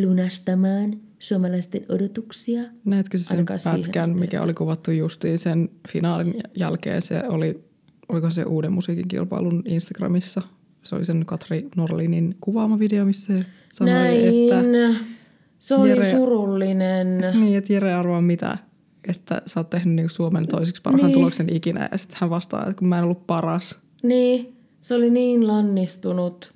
lunastamaan 0.03 1.01
suomalaisten 1.23 1.83
odotuksia. 1.89 2.63
Näetkö 2.85 3.19
sen 3.19 3.37
Ainakaan 3.37 3.61
pätkän, 3.65 4.03
asti. 4.03 4.15
mikä 4.21 4.43
oli 4.43 4.55
kuvattu 4.55 4.91
justiin 4.91 5.39
sen 5.39 5.69
finaalin 5.89 6.35
jälkeen? 6.57 7.03
Se 7.03 7.23
oli, 7.29 7.65
oliko 8.09 8.31
se 8.31 8.45
uuden 8.45 8.73
musiikin 8.73 9.09
kilpailun 9.09 9.63
Instagramissa? 9.67 10.43
Se 10.83 10.95
oli 10.95 11.05
sen 11.05 11.27
Katri 11.27 11.69
Norlinin 11.77 12.37
kuvaama 12.41 12.79
video, 12.79 13.05
missä 13.05 13.39
se 13.39 13.45
sanoi, 13.73 13.93
Näin. 13.95 14.25
että, 14.53 15.01
Se 15.59 15.75
oli 15.75 15.95
Jere- 15.95 16.11
surullinen. 16.11 17.19
niin, 17.41 17.57
että 17.59 17.73
Jere 17.73 17.93
arvaa 17.95 18.21
mitä, 18.21 18.59
että 19.09 19.43
sä 19.47 19.61
oot 19.61 19.71
tehnyt 19.71 19.95
niin 19.95 20.11
Suomen 20.11 20.47
toiseksi 20.49 20.83
parhaan 20.83 21.05
Niin. 21.07 21.13
tuloksen 21.13 21.49
ikinä. 21.53 21.89
Ja 21.93 21.99
sitten 21.99 22.19
hän 22.21 22.31
vastaa, 22.31 22.63
että 22.63 22.75
kun 22.79 22.89
mä 22.89 22.99
en 22.99 23.05
ollut 23.05 23.27
paras. 23.27 23.79
Niin, 24.03 24.57
se 24.81 24.95
oli 24.95 25.11
niin 25.11 25.47
lannistunut. 25.47 26.55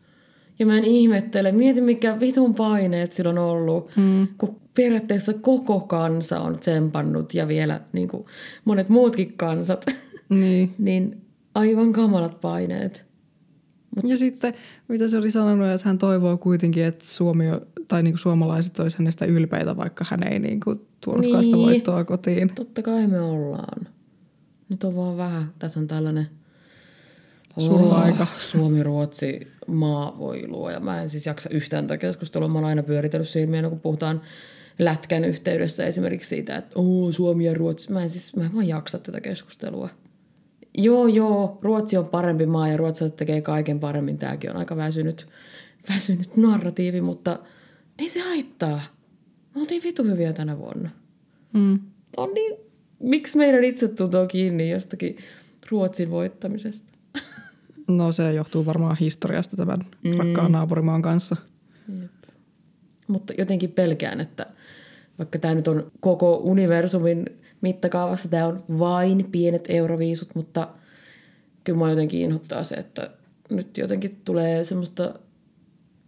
Ja 0.58 0.66
mä 0.66 0.78
en 0.78 0.84
ihmettele, 0.84 1.52
mieti 1.52 1.80
mikä 1.80 2.20
vitun 2.20 2.54
paineet 2.54 3.12
sillä 3.12 3.30
on 3.30 3.38
ollut, 3.38 3.90
mm. 3.96 4.28
kun 4.38 4.60
periaatteessa 4.74 5.34
koko 5.34 5.80
kansa 5.80 6.40
on 6.40 6.58
tsempannut 6.58 7.34
ja 7.34 7.48
vielä 7.48 7.80
niin 7.92 8.08
kuin 8.08 8.24
monet 8.64 8.88
muutkin 8.88 9.32
kansat, 9.36 9.86
Niin. 10.28 10.74
niin 10.78 11.20
aivan 11.54 11.92
kamalat 11.92 12.40
paineet. 12.40 13.06
Ja 14.04 14.18
sitten, 14.18 14.54
mitä 14.88 15.08
se 15.08 15.18
oli 15.18 15.30
sanonut, 15.30 15.68
että 15.68 15.88
hän 15.88 15.98
toivoo 15.98 16.36
kuitenkin, 16.36 16.84
että 16.84 17.04
Suomi 17.04 17.44
tai 17.88 18.02
niin 18.02 18.12
kuin 18.12 18.18
suomalaiset 18.18 18.78
olisi 18.78 18.98
hänestä 18.98 19.24
ylpeitä, 19.24 19.76
vaikka 19.76 20.04
hän 20.08 20.22
ei 20.32 20.38
niin 20.38 20.60
kuin 20.60 20.80
tuonutkaan 21.04 21.44
sitä 21.44 21.56
Niin. 21.56 21.66
voittoa 21.66 22.04
kotiin. 22.04 22.52
Totta 22.54 22.82
kai 22.82 23.06
me 23.06 23.20
ollaan. 23.20 23.86
Nyt 24.68 24.84
on 24.84 24.96
vaan 24.96 25.16
vähän, 25.16 25.52
tässä 25.58 25.80
on 25.80 25.86
tällainen 25.88 26.26
Suruaika. 27.58 28.22
Oh, 28.22 28.38
Suomi-Ruotsi 28.38 29.48
maa 29.66 30.18
voi 30.18 30.48
luo. 30.48 30.70
Ja 30.70 30.80
mä 30.80 31.02
en 31.02 31.08
siis 31.08 31.26
jaksa 31.26 31.48
yhtään 31.52 31.86
tätä 31.86 31.98
keskustelua. 31.98 32.48
Mä 32.48 32.54
oon 32.54 32.64
aina 32.64 32.82
pyöritellyt 32.82 33.28
silmiä, 33.28 33.68
kun 33.68 33.80
puhutaan 33.80 34.20
lätkän 34.78 35.24
yhteydessä 35.24 35.86
esimerkiksi 35.86 36.28
siitä, 36.28 36.56
että 36.56 36.78
oh, 36.78 37.12
Suomi 37.14 37.44
ja 37.44 37.54
Ruotsi. 37.54 37.92
Mä 37.92 38.02
en 38.02 38.10
siis, 38.10 38.36
mä 38.36 38.44
en 38.44 38.54
vaan 38.54 38.68
jaksa 38.68 38.98
tätä 38.98 39.20
keskustelua. 39.20 39.88
Joo, 40.78 41.06
joo, 41.06 41.58
Ruotsi 41.62 41.96
on 41.96 42.08
parempi 42.08 42.46
maa 42.46 42.68
ja 42.68 42.76
ruotsalaiset 42.76 43.16
tekee 43.16 43.40
kaiken 43.40 43.80
paremmin. 43.80 44.18
Tämäkin 44.18 44.50
on 44.50 44.56
aika 44.56 44.76
väsynyt, 44.76 45.26
väsynyt 45.94 46.36
narratiivi, 46.36 47.00
mutta 47.00 47.38
ei 47.98 48.08
se 48.08 48.20
haittaa. 48.20 48.80
Me 49.54 49.60
oltiin 49.60 49.82
vitu 49.82 50.04
hyviä 50.04 50.32
tänä 50.32 50.58
vuonna 50.58 50.90
Mm. 51.54 51.78
on 52.16 52.34
niin, 52.34 52.56
miksi 52.98 53.38
meidän 53.38 53.64
itsetunto 53.64 54.20
on 54.20 54.28
kiinni 54.28 54.70
jostakin 54.70 55.16
Ruotsin 55.70 56.10
voittamisesta? 56.10 56.92
No 57.88 58.12
se 58.12 58.32
johtuu 58.32 58.66
varmaan 58.66 58.96
historiasta 59.00 59.56
tämän 59.56 59.86
mm. 60.04 60.12
rakkaan 60.18 60.52
naapurimaan 60.52 61.02
kanssa. 61.02 61.36
Jep. 62.00 62.10
Mutta 63.06 63.32
jotenkin 63.38 63.72
pelkään, 63.72 64.20
että 64.20 64.46
vaikka 65.18 65.38
tämä 65.38 65.54
nyt 65.54 65.68
on 65.68 65.92
koko 66.00 66.36
universumin 66.36 67.24
mittakaavassa, 67.60 68.28
tämä 68.28 68.46
on 68.46 68.64
vain 68.78 69.28
pienet 69.32 69.64
euroviisut, 69.68 70.34
mutta 70.34 70.68
kyllä 71.64 71.78
mua 71.78 71.90
jotenkin 71.90 72.20
inhottaa 72.20 72.62
se, 72.62 72.74
että 72.74 73.10
nyt 73.50 73.78
jotenkin 73.78 74.20
tulee 74.24 74.64
semmoista 74.64 75.14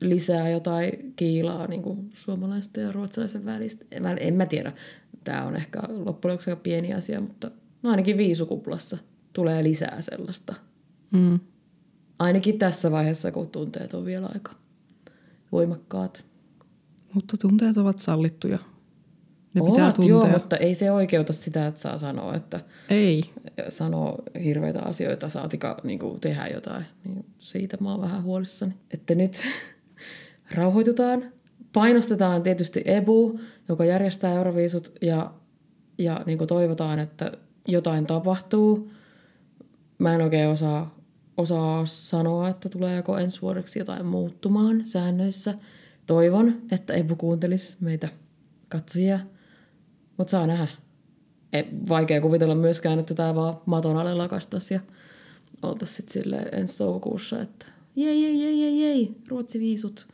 lisää 0.01 0.49
jotain 0.49 1.13
kiilaa 1.17 1.67
niin 1.67 1.83
kuin 1.83 2.11
suomalaisten 2.15 2.85
ja 2.85 2.93
ruotsalaisen 2.93 3.45
välistä. 3.45 3.85
Mä- 4.01 4.13
En 4.13 4.35
mä 4.35 4.47
tiedä, 4.47 4.73
tämä 5.25 5.45
on 5.45 5.57
ehkä 5.57 5.81
loppujen 5.89 6.33
lopuksi 6.33 6.51
aika 6.51 6.63
pieni 6.63 6.95
asia, 6.95 7.21
mutta 7.21 7.51
no 7.83 7.91
ainakin 7.91 8.17
viisukuplassa 8.17 8.99
tulee 9.33 9.63
lisää 9.63 10.01
sellaista. 10.01 10.55
Mm. 11.11 11.41
Ainakin 12.19 12.59
tässä 12.59 12.91
vaiheessa, 12.91 13.33
kun 13.33 13.49
tunteet 13.49 13.95
on 13.95 14.05
vielä 14.05 14.29
aika 14.35 14.53
voimakkaat. 15.53 16.25
Mutta 17.15 17.37
tunteet 17.37 17.77
ovat 17.77 17.99
sallittuja. 17.99 18.59
Ne 19.55 19.63
pitää 19.63 19.87
Oot, 19.87 19.95
tuntea. 19.95 20.11
joo, 20.11 20.27
mutta 20.27 20.57
ei 20.57 20.75
se 20.75 20.91
oikeuta 20.91 21.33
sitä, 21.33 21.67
että 21.67 21.81
saa 21.81 21.99
sanoa, 21.99 22.35
että 22.35 22.61
Ei. 22.91 23.23
sanoo 23.69 24.23
hirveitä 24.45 24.83
asioita, 24.83 25.29
saatika 25.29 25.77
niin 25.83 25.99
kuin 25.99 26.21
tehdä 26.21 26.47
jotain. 26.47 26.85
Niin 27.05 27.25
siitä 27.39 27.77
mä 27.81 27.91
oon 27.91 28.01
vähän 28.01 28.23
huolissani. 28.23 28.75
Että 28.91 29.15
nyt 29.15 29.43
rauhoitutaan. 30.55 31.25
Painostetaan 31.73 32.43
tietysti 32.43 32.83
EBU, 32.85 33.41
joka 33.69 33.85
järjestää 33.85 34.35
Euroviisut 34.35 34.93
ja, 35.03 35.33
ja 35.99 36.21
niin 36.27 36.39
kuin 36.39 36.49
toivotaan, 36.49 36.99
että 36.99 37.33
jotain 37.69 38.07
tapahtuu. 38.07 38.91
Mä 39.99 40.15
en 40.15 40.23
oikein 40.23 40.49
osaa, 40.49 40.98
osaa 41.39 41.87
sanoa, 41.87 42.49
että 42.49 42.69
tuleeko 42.69 43.19
ensi 43.19 43.43
vuodeksi 43.43 43.79
jotain 43.79 44.07
muuttumaan 44.07 44.87
säännöissä. 44.87 45.55
Toivon, 46.07 46.63
että 46.71 46.95
EBU 46.95 47.17
kuuntelisi 47.17 47.77
meitä 47.81 48.09
katsojia, 48.69 49.21
mutta 50.17 50.31
saa 50.31 50.47
nähdä. 50.47 50.69
Ei, 51.53 51.69
vaikea 51.89 52.21
kuvitella 52.21 52.55
myöskään, 52.55 52.99
että 52.99 53.15
tämä 53.15 53.35
vaan 53.35 53.61
maton 53.67 53.97
alle 53.97 54.15
lakastaisi 54.15 54.75
ja 54.75 54.81
oltaisiin 55.63 55.97
sitten 55.97 56.13
silleen 56.13 56.61
ensi 56.61 56.79
toukokuussa, 56.79 57.43
että 57.43 57.67
jei, 57.97 58.23
jei, 58.23 58.43
jei, 58.43 58.61
jei, 58.61 58.83
jei, 58.83 59.15
Ruotsi 59.29 59.61
viisut, 59.61 60.07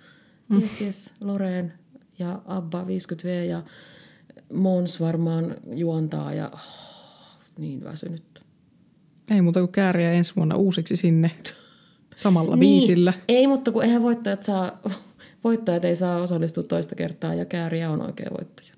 mm. 0.48 0.60
yes, 0.62 0.80
yes, 0.80 1.14
Loreen 1.24 1.72
ja 2.18 2.42
Abba 2.46 2.84
50V 2.84 3.28
ja 3.48 3.62
Mons 4.52 5.00
varmaan 5.00 5.56
juontaa 5.72 6.34
ja 6.34 6.50
oh, 6.54 6.60
niin 7.58 7.84
väsynyt. 7.84 8.43
Ei 9.30 9.42
muuta 9.42 9.60
kuin 9.60 9.72
kääriä 9.72 10.12
ensi 10.12 10.36
vuonna 10.36 10.56
uusiksi 10.56 10.96
sinne 10.96 11.30
samalla 12.16 12.56
niin. 12.56 12.60
biisillä. 12.60 13.12
Ei, 13.28 13.46
mutta 13.46 13.72
kun 13.72 13.84
eihän 13.84 14.02
voittajat 14.02 14.42
saa, 14.42 14.80
voittajat 15.44 15.84
ei 15.84 15.96
saa 15.96 16.22
osallistua 16.22 16.62
toista 16.62 16.94
kertaa 16.94 17.34
ja 17.34 17.44
kääriä 17.44 17.90
on 17.90 18.00
oikea 18.00 18.30
voittaja. 18.30 18.74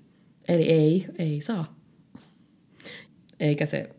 Eli 0.47 0.63
ei, 0.63 1.05
ei 1.19 1.41
saa. 1.41 1.77
Eikä 3.39 3.65
se, 3.65 3.89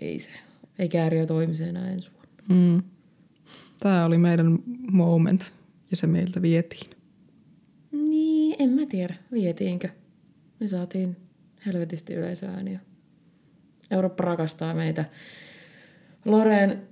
ei 0.00 0.18
se, 0.18 0.30
ei 0.78 0.88
kääriä 0.88 1.26
toimi 1.26 1.52
enää 1.68 1.90
ensi 1.90 2.10
vuonna. 2.12 2.32
Mm. 2.48 2.82
Tämä 3.80 4.04
oli 4.04 4.18
meidän 4.18 4.58
moment 4.90 5.52
ja 5.90 5.96
se 5.96 6.06
meiltä 6.06 6.42
vietiin. 6.42 6.90
Niin, 7.92 8.56
en 8.58 8.70
mä 8.70 8.86
tiedä, 8.86 9.14
vietiinkö. 9.32 9.88
Me 10.60 10.68
saatiin 10.68 11.16
helvetisti 11.66 12.14
yleisöääniä. 12.14 12.80
Eurooppa 13.90 14.24
rakastaa 14.24 14.74
meitä. 14.74 15.04
Loreen 16.24 16.82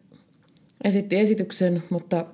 esitti 0.84 1.18
esityksen, 1.18 1.82
mutta 1.90 2.26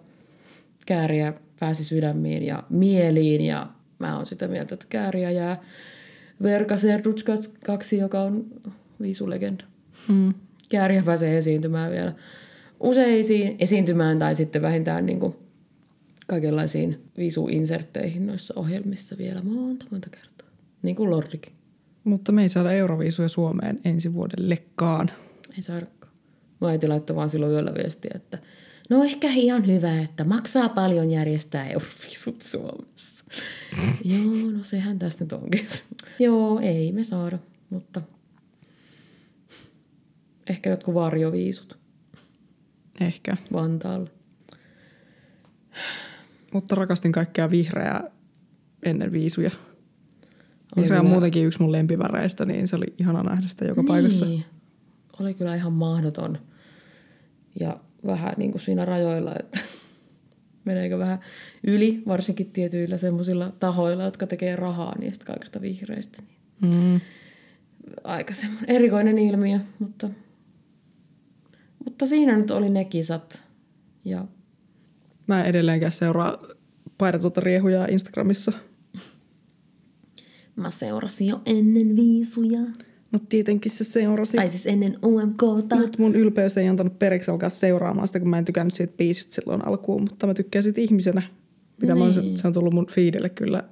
kääriä 0.86 1.32
pääsi 1.60 1.84
sydämiin 1.84 2.42
ja 2.42 2.62
mieliin 2.70 3.40
ja 3.40 3.66
mä 3.98 4.16
oon 4.16 4.26
sitä 4.26 4.48
mieltä, 4.48 4.74
että 4.74 4.86
kääriä 4.88 5.30
jää 5.30 5.62
Verka 6.42 6.76
Serdutskas 6.76 7.48
kaksi, 7.48 7.98
joka 7.98 8.20
on 8.20 8.46
viisulegenda. 9.00 9.64
Mm. 10.08 10.34
Kääriä 10.70 11.02
pääsee 11.02 11.38
esiintymään 11.38 11.92
vielä 11.92 12.12
useisiin 12.80 13.56
esiintymään 13.58 14.18
tai 14.18 14.34
sitten 14.34 14.62
vähintään 14.62 15.06
niin 15.06 15.20
kuin 15.20 15.34
kaikenlaisiin 16.26 17.02
visuinsertteihin 17.18 18.26
noissa 18.26 18.54
ohjelmissa 18.56 19.18
vielä 19.18 19.42
monta 19.42 19.86
monta 19.90 20.10
kertaa. 20.10 20.48
Niin 20.82 20.96
kuin 20.96 21.10
Lordikin. 21.10 21.52
Mutta 22.04 22.32
me 22.32 22.42
ei 22.42 22.48
saada 22.48 22.72
Euroviisuja 22.72 23.28
Suomeen 23.28 23.80
ensi 23.84 24.14
vuodellekaan. 24.14 25.10
Ei 25.56 25.62
saadakaan. 25.62 25.95
Mun 26.60 26.70
äiti 26.70 26.88
laittoi 26.88 27.16
vaan 27.16 27.30
silloin 27.30 27.52
yöllä 27.52 27.74
viestiä, 27.74 28.10
että 28.14 28.38
no 28.90 29.04
ehkä 29.04 29.28
ihan 29.28 29.66
hyvä, 29.66 30.00
että 30.00 30.24
maksaa 30.24 30.68
paljon 30.68 31.10
järjestää 31.10 31.68
Euroviisut 31.68 32.42
Suomessa. 32.42 33.24
Joo, 34.04 34.50
no 34.50 34.64
sehän 34.64 34.98
tästä 34.98 35.24
nyt 35.24 35.32
onkin. 35.32 35.66
Joo, 36.18 36.60
ei 36.60 36.92
me 36.92 37.04
saada, 37.04 37.38
mutta 37.70 38.02
ehkä 40.48 40.70
jotkut 40.70 40.94
varjoviisut 40.94 41.78
Ehkä. 43.00 43.36
Vantaalle. 43.52 44.10
Mutta 46.52 46.74
rakastin 46.74 47.12
kaikkea 47.12 47.50
vihreää 47.50 48.04
ennen 48.82 49.12
viisuja. 49.12 49.50
Vihreä 50.76 51.00
on 51.00 51.06
muutenkin 51.06 51.46
yksi 51.46 51.60
mun 51.60 51.72
lempiväreistä, 51.72 52.44
niin 52.44 52.68
se 52.68 52.76
oli 52.76 52.86
ihana 52.98 53.22
nähdä 53.22 53.48
sitä 53.48 53.64
joka 53.64 53.82
paikassa. 53.86 54.26
Oli 55.20 55.34
kyllä 55.34 55.54
ihan 55.54 55.72
mahdoton. 55.72 56.38
Ja 57.60 57.80
vähän 58.06 58.34
niin 58.36 58.50
kuin 58.50 58.62
siinä 58.62 58.84
rajoilla, 58.84 59.34
että 59.40 59.58
meneekö 60.64 60.98
vähän 60.98 61.18
yli, 61.64 62.02
varsinkin 62.06 62.50
tietyillä 62.50 62.98
semmoisilla 62.98 63.52
tahoilla, 63.60 64.04
jotka 64.04 64.26
tekee 64.26 64.56
rahaa 64.56 64.98
niistä 64.98 65.24
kaikista 65.24 65.60
vihreistä. 65.60 66.22
Niin 66.22 66.36
Mm. 66.62 67.00
aika 68.04 68.34
semmoinen 68.34 68.70
erikoinen 68.70 69.18
ilmiö, 69.18 69.58
mutta, 69.78 70.10
mutta 71.84 72.06
siinä 72.06 72.36
nyt 72.38 72.50
oli 72.50 72.70
ne 72.70 72.84
kisat. 72.84 73.42
Ja 74.04 74.24
Mä 75.26 75.40
en 75.40 75.46
edelleenkään 75.46 75.92
seuraa 75.92 76.38
paidatuota 76.98 77.40
riehuja 77.40 77.86
Instagramissa. 77.90 78.52
mä 80.56 80.70
seurasin 80.70 81.26
jo 81.26 81.40
ennen 81.46 81.96
viisuja. 81.96 82.60
No 83.16 83.20
tietenkin 83.28 83.72
se 83.72 83.84
seurasi. 83.84 84.36
Tai 84.36 84.48
siis 84.48 84.66
ennen 84.66 84.96
UMKta. 85.04 85.76
Mutta 85.76 85.98
mun 85.98 86.14
ylpeys 86.14 86.56
ei 86.58 86.68
antanut 86.68 86.98
periksi 86.98 87.30
alkaa 87.30 87.48
seuraamaan 87.50 88.06
sitä, 88.06 88.20
kun 88.20 88.28
mä 88.28 88.38
en 88.38 88.44
tykännyt 88.44 88.74
siitä 88.74 88.94
biisistä 88.96 89.34
silloin 89.34 89.66
alkuun, 89.68 90.00
mutta 90.02 90.26
mä 90.26 90.34
tykkään 90.34 90.62
siitä 90.62 90.80
ihmisenä. 90.80 91.22
Mitä 91.80 91.94
niin. 91.94 91.98
mä 91.98 92.04
oon, 92.04 92.14
Niin. 92.24 92.38
se 92.38 92.46
on 92.46 92.52
tullut 92.52 92.74
mun 92.74 92.86
feedille 92.86 93.28
kyllä 93.28 93.64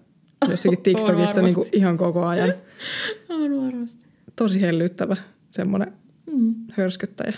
jossakin 0.50 0.82
TikTokissa 0.82 1.42
niin 1.42 1.54
kuin 1.54 1.68
ihan 1.72 1.96
koko 1.96 2.24
ajan. 2.24 2.54
On 3.28 3.64
varmasti. 3.66 4.02
Tosi 4.36 4.60
hellyttävä 4.60 5.16
semmoinen 5.50 5.92
Mm. 6.32 6.54
hörsköttäjä. 6.70 7.32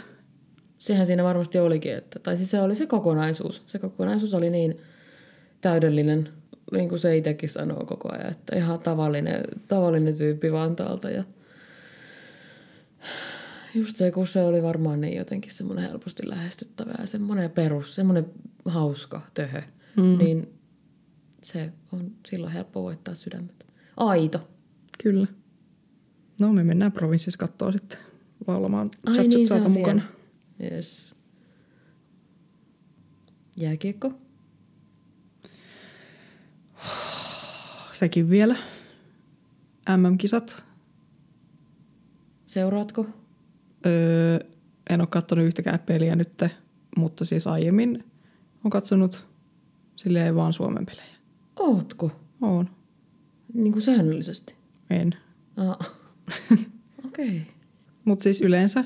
Sehän 0.79 1.07
siinä 1.07 1.25
varmasti 1.25 1.59
olikin, 1.59 1.95
että, 1.95 2.19
tai 2.19 2.37
siis 2.37 2.51
se 2.51 2.61
oli 2.61 2.75
se 2.75 2.87
kokonaisuus. 2.87 3.63
Se 3.67 3.79
kokonaisuus 3.79 4.35
oli 4.35 4.51
niin 4.51 4.77
täydellinen, 5.61 6.29
niin 6.73 6.89
kuin 6.89 6.99
se 6.99 7.17
itsekin 7.17 7.49
sanoo 7.49 7.85
koko 7.87 8.13
ajan, 8.13 8.31
että 8.31 8.57
ihan 8.57 8.79
tavallinen, 8.79 9.43
tavallinen 9.69 10.19
tyyppi 10.19 10.53
Vantaalta. 10.53 11.11
Ja 11.11 11.25
just 13.75 13.97
se, 13.97 14.11
kun 14.11 14.27
se 14.27 14.43
oli 14.43 14.63
varmaan 14.63 15.01
niin 15.01 15.17
jotenkin 15.17 15.55
semmoinen 15.55 15.91
helposti 15.91 16.29
lähestyttävä 16.29 16.95
ja 16.99 17.07
semmoinen 17.07 17.51
perus, 17.51 17.95
semmoinen 17.95 18.27
hauska 18.65 19.23
töhö, 19.35 19.63
mm. 19.97 20.19
niin 20.19 20.49
se 21.43 21.73
on 21.93 22.13
silloin 22.27 22.53
helppo 22.53 22.83
voittaa 22.83 23.15
sydämet. 23.15 23.67
Aito. 23.97 24.49
Kyllä. 25.03 25.27
No 26.41 26.53
me 26.53 26.65
mennään 26.65 26.93
provinssissa 26.93 27.39
katsoa 27.39 27.73
sitten 27.73 27.99
laulamaan 28.47 28.91
Ai 29.07 29.15
Chat 29.15 29.27
niin, 29.27 29.49
se 29.49 29.55
on 29.55 29.73
mukana. 29.73 30.03
siellä. 30.03 30.77
Yes. 30.77 31.15
Jääkiekko. 33.57 34.13
Sekin 37.93 38.31
vielä. 38.31 38.57
MM-kisat. 39.97 40.66
Seuraatko? 42.47 43.07
Öö, 43.87 44.39
en 44.91 45.01
ole 45.01 45.09
katsonut 45.11 45.47
yhtäkään 45.47 45.79
peliä 45.79 46.17
nyt, 46.17 46.45
mutta 46.97 47.25
siis 47.25 47.47
aiemmin 47.47 48.05
on 48.65 48.71
katsonut 48.71 49.27
silleen 49.97 50.35
vaan 50.35 50.53
Suomen 50.53 50.87
pelejä. 50.87 51.17
Ootko? 51.57 52.11
Oon. 52.43 52.71
Niin 53.55 53.73
kuin 53.73 53.83
säännöllisesti? 53.83 54.55
En. 54.91 55.15
Ah. 55.57 55.79
Okei. 57.07 57.29
Okay. 57.29 57.41
Mutta 58.05 58.23
siis 58.23 58.41
yleensä, 58.41 58.85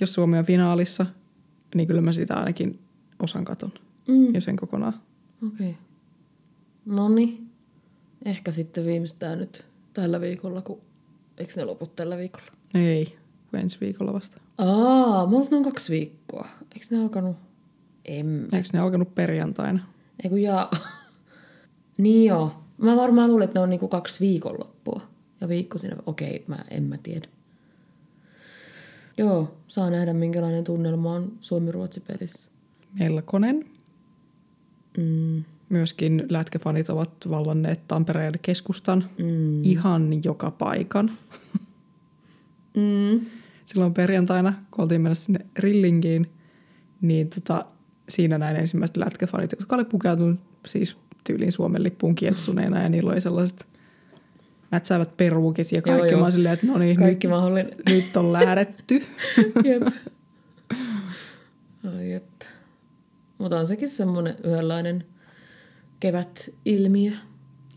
jos 0.00 0.14
Suomi 0.14 0.38
on 0.38 0.44
finaalissa, 0.44 1.06
niin 1.74 1.88
kyllä 1.88 2.00
mä 2.00 2.12
sitä 2.12 2.34
ainakin 2.34 2.80
osan 3.22 3.44
katon. 3.44 3.72
Mm. 4.08 4.34
Jos 4.34 4.48
en 4.48 4.56
kokonaan. 4.56 4.94
Okei. 5.46 5.70
Okay. 5.70 5.82
Noni. 6.86 7.44
Ehkä 8.24 8.50
sitten 8.50 8.86
viimeistään 8.86 9.38
nyt 9.38 9.64
tällä 9.92 10.20
viikolla, 10.20 10.62
kun... 10.62 10.80
Eikö 11.38 11.52
ne 11.56 11.64
loput 11.64 11.96
tällä 11.96 12.18
viikolla? 12.18 12.46
Ei, 12.74 13.16
kun 13.50 13.60
ensi 13.60 13.80
viikolla 13.80 14.12
vasta. 14.12 14.40
Aa, 14.58 15.26
mulla 15.26 15.48
on 15.52 15.62
kaksi 15.62 15.92
viikkoa. 15.92 16.48
Eikö 16.74 16.86
ne 16.90 17.02
alkanut? 17.02 17.36
En. 18.04 18.48
Eikö 18.52 18.68
ne 18.72 18.78
alkanut 18.78 19.14
perjantaina? 19.14 19.80
Ei 20.24 20.30
kun 20.30 20.42
jaa. 20.42 20.70
niin 21.98 22.28
joo. 22.28 22.52
Mä 22.78 22.96
varmaan 22.96 23.30
luulen, 23.30 23.44
että 23.44 23.58
ne 23.58 23.62
on 23.62 23.70
niinku 23.70 23.88
kaksi 23.88 24.20
viikonloppua. 24.20 25.00
Ja 25.40 25.48
viikko 25.48 25.78
siinä. 25.78 25.96
Okei, 26.06 26.44
mä 26.46 26.58
en 26.70 26.82
mä 26.82 26.96
tiedä. 27.02 27.28
Joo, 29.18 29.56
saa 29.68 29.90
nähdä 29.90 30.12
minkälainen 30.12 30.64
tunnelma 30.64 31.10
on 31.12 31.32
Suomi-Ruotsi-pelissä. 31.40 32.50
Melkonen. 32.98 33.64
Mm, 34.98 35.44
Myöskin 35.68 36.26
lätkäfanit 36.28 36.90
ovat 36.90 37.10
vallanneet 37.30 37.80
Tampereen 37.88 38.34
keskustan 38.42 39.04
mm, 39.18 39.62
ihan 39.62 40.24
joka 40.24 40.50
paikan. 40.50 41.10
mm. 42.76 43.20
Silloin 43.64 43.94
perjantaina, 43.94 44.54
kun 44.70 44.82
oltiin 44.82 45.00
menossa 45.00 45.24
sinne 45.24 45.46
Rillingiin, 45.58 46.30
niin 47.00 47.30
tota, 47.30 47.66
siinä 48.08 48.38
näin 48.38 48.56
ensimmäiset 48.56 48.96
lätkäfanit, 48.96 49.52
jotka 49.52 49.76
oli 49.76 49.84
pukeutunut 49.84 50.40
siis 50.66 50.96
tyyliin 51.24 51.52
Suomen 51.52 51.82
lippuun 51.82 52.14
kiepsuneena 52.14 52.82
ja 52.82 52.88
niillä 52.88 53.12
oli 53.12 53.20
sellaiset 53.20 53.66
mätsäävät 54.72 55.16
perukit 55.16 55.72
ja 55.72 55.82
kaikki. 55.82 56.06
Joo, 56.06 56.10
joo. 56.10 56.20
Mä 56.20 56.30
silleen, 56.30 56.54
että 56.54 56.66
no 56.66 56.78
niin, 56.78 56.96
Kaikki 56.96 57.26
nyt, 57.26 57.36
mahdollinen. 57.36 57.72
nyt 57.88 58.16
on 58.16 58.32
lähdetty. 58.32 58.94
Jep. 59.64 59.82
Ai 61.96 62.12
että. 62.12 62.46
Mutta 63.38 63.58
on 63.58 63.66
sekin 63.66 63.88
semmoinen 63.88 64.36
yhdenlainen 64.44 65.04
kevätilmiö. 66.00 67.12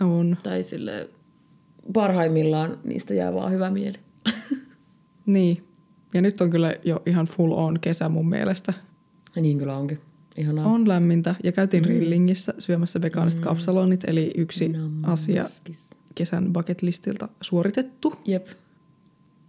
on. 0.02 0.38
Tai 0.44 0.64
sille 0.64 1.10
parhaimmillaan 1.94 2.80
niistä 2.84 3.14
jää 3.14 3.34
vaan 3.34 3.52
hyvä 3.52 3.70
mieli. 3.70 3.98
Niin. 5.28 5.64
Ja 6.14 6.22
nyt 6.22 6.42
on 6.42 6.50
kyllä 6.50 6.76
jo 6.86 7.02
ihan 7.06 7.26
full 7.26 7.52
on 7.52 7.80
kesä 7.80 8.10
mun 8.10 8.30
mielestä. 8.30 8.74
Ja 9.36 9.42
niin 9.42 9.58
kyllä 9.58 9.78
onkin. 9.78 10.02
Ihanaa. 10.38 10.66
On 10.66 10.88
lämmintä. 10.88 11.36
Ja 11.44 11.52
käytiin 11.52 11.84
mm. 11.84 11.90
Rillingissä 11.90 12.54
syömässä 12.60 13.02
vegaaniset 13.02 13.40
mm. 13.40 13.44
kapsalonit, 13.44 14.04
eli 14.08 14.32
yksi 14.38 14.72
asia 15.04 15.42
Namskis. 15.42 15.90
kesän 16.16 16.54
bucket 16.54 16.82
listilta 16.82 17.30
suoritettu. 17.42 18.14
Jep. 18.26 18.48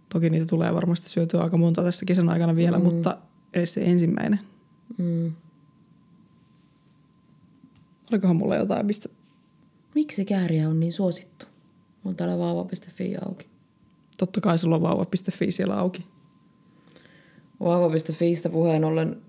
Toki 0.09 0.29
niitä 0.29 0.45
tulee 0.45 0.73
varmasti 0.73 1.09
syötyä 1.09 1.41
aika 1.41 1.57
monta 1.57 1.83
tässä 1.83 2.05
kesän 2.05 2.29
aikana 2.29 2.55
vielä, 2.55 2.77
mm. 2.77 2.83
mutta 2.83 3.17
edes 3.53 3.73
se 3.73 3.81
ensimmäinen. 3.81 4.39
Mm. 4.97 5.31
Olikohan 8.11 8.35
mulla 8.35 8.55
jotain, 8.55 8.85
mistä... 8.85 9.09
Miksi 9.95 10.25
kääriä 10.25 10.69
on 10.69 10.79
niin 10.79 10.93
suosittu? 10.93 11.45
On 12.05 12.15
täällä 12.15 12.37
vauva.fi 12.37 13.15
auki. 13.25 13.49
Totta 14.19 14.41
kai 14.41 14.57
sulla 14.57 14.75
on 14.75 14.81
vauva.fi 14.81 15.51
siellä 15.51 15.79
auki. 15.79 16.05
Vauva.fiistä 17.59 18.49
puheen 18.49 18.85
ollen 18.85 19.21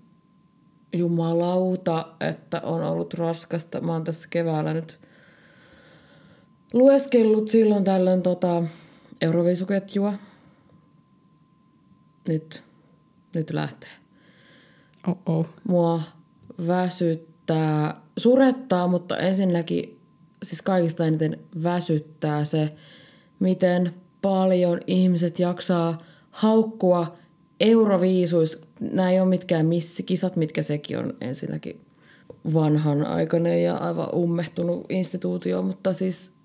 jumalauta, 0.93 2.07
että 2.19 2.61
on 2.61 2.83
ollut 2.83 3.13
raskasta. 3.13 3.81
Mä 3.81 3.91
oon 3.91 4.03
tässä 4.03 4.27
keväällä 4.31 4.73
nyt 4.73 4.99
lueskellut 6.73 7.47
silloin 7.47 7.83
tällöin 7.83 8.21
tota 8.21 8.63
Euroviisuketjua. 9.21 10.13
Nyt, 12.27 12.63
nyt 13.35 13.51
lähtee. 13.51 13.89
Oh-oh. 15.07 15.45
Mua 15.67 16.01
väsyttää, 16.67 18.01
surettaa, 18.17 18.87
mutta 18.87 19.17
ensinnäkin 19.17 19.99
siis 20.43 20.61
kaikista 20.61 21.05
eniten 21.05 21.39
väsyttää 21.63 22.45
se, 22.45 22.75
miten 23.39 24.00
paljon 24.21 24.79
ihmiset 24.87 25.39
jaksaa 25.39 25.97
haukkua 26.31 27.17
Euroviisuissa. 27.59 28.65
Nämä 28.79 29.11
ei 29.11 29.19
ole 29.19 29.29
mitkään 29.29 29.65
missikisat, 29.65 30.35
mitkä 30.35 30.61
sekin 30.61 30.99
on 30.99 31.13
ensinnäkin 31.21 31.81
vanhan 32.53 33.05
aikainen 33.05 33.63
ja 33.63 33.77
aivan 33.77 34.15
ummehtunut 34.15 34.85
instituutio, 34.89 35.61
mutta 35.61 35.93
siis 35.93 36.35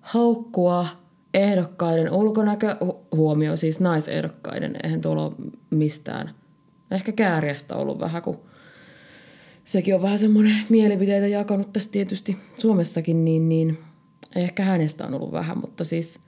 haukkua 0.00 0.86
ehdokkaiden 1.34 2.12
ulkonäkö, 2.12 2.76
hu- 2.84 3.16
huomio 3.16 3.56
siis 3.56 3.80
naisehdokkaiden, 3.80 4.76
eihän 4.82 5.00
tuolla 5.00 5.24
ole 5.24 5.34
mistään. 5.70 6.34
Ehkä 6.90 7.12
kääriästä 7.12 7.76
ollut 7.76 8.00
vähän, 8.00 8.22
kun 8.22 8.40
sekin 9.64 9.94
on 9.94 10.02
vähän 10.02 10.18
semmoinen 10.18 10.56
mielipiteitä 10.68 11.26
jakanut 11.26 11.72
tässä 11.72 11.90
tietysti 11.90 12.36
Suomessakin, 12.58 13.24
niin, 13.24 13.48
niin 13.48 13.78
ehkä 14.36 14.64
hänestä 14.64 15.06
on 15.06 15.14
ollut 15.14 15.32
vähän, 15.32 15.58
mutta 15.58 15.84
siis 15.84 16.20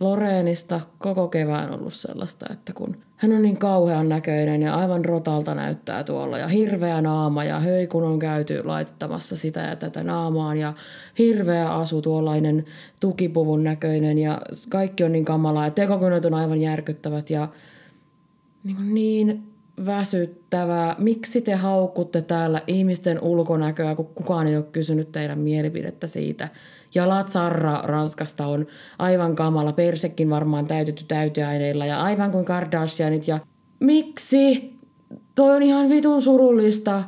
Loreenista 0.00 0.80
koko 0.98 1.28
kevään 1.28 1.74
ollut 1.74 1.94
sellaista, 1.94 2.46
että 2.52 2.72
kun 2.72 2.96
hän 3.16 3.32
on 3.32 3.42
niin 3.42 3.56
kauhean 3.56 4.08
näköinen 4.08 4.62
ja 4.62 4.74
aivan 4.74 5.04
rotalta 5.04 5.54
näyttää 5.54 6.04
tuolla 6.04 6.38
ja 6.38 6.48
hirveä 6.48 7.02
naama 7.02 7.44
ja 7.44 7.60
höi 7.60 7.86
kun 7.86 8.04
on 8.04 8.18
käyty 8.18 8.64
laittamassa 8.64 9.36
sitä 9.36 9.60
ja 9.60 9.76
tätä 9.76 10.04
naamaan 10.04 10.58
ja 10.58 10.72
hirveä 11.18 11.70
asu 11.70 12.02
tuollainen 12.02 12.64
tukipuvun 13.00 13.64
näköinen 13.64 14.18
ja 14.18 14.40
kaikki 14.70 15.04
on 15.04 15.12
niin 15.12 15.24
kamalaa 15.24 15.64
ja 15.64 15.70
tekokoneet 15.70 16.24
on 16.24 16.34
aivan 16.34 16.60
järkyttävät 16.60 17.30
ja 17.30 17.48
niin, 18.64 18.94
niin 18.94 19.55
väsyttävää. 19.86 20.96
Miksi 20.98 21.40
te 21.40 21.54
haukutte 21.54 22.22
täällä 22.22 22.62
ihmisten 22.66 23.22
ulkonäköä, 23.22 23.94
kun 23.94 24.06
kukaan 24.06 24.46
ei 24.46 24.56
ole 24.56 24.64
kysynyt 24.72 25.12
teidän 25.12 25.38
mielipidettä 25.38 26.06
siitä? 26.06 26.48
Jalat 26.94 27.28
Sarra 27.28 27.82
Ranskasta 27.84 28.46
on 28.46 28.66
aivan 28.98 29.36
kamala, 29.36 29.72
persekin 29.72 30.30
varmaan 30.30 30.66
täytetty 30.66 31.04
täyteaineilla 31.04 31.86
ja 31.86 32.02
aivan 32.02 32.30
kuin 32.32 32.44
Kardashianit. 32.44 33.28
Ja 33.28 33.38
miksi? 33.80 34.76
Toi 35.34 35.56
on 35.56 35.62
ihan 35.62 35.88
vitun 35.88 36.22
surullista 36.22 37.02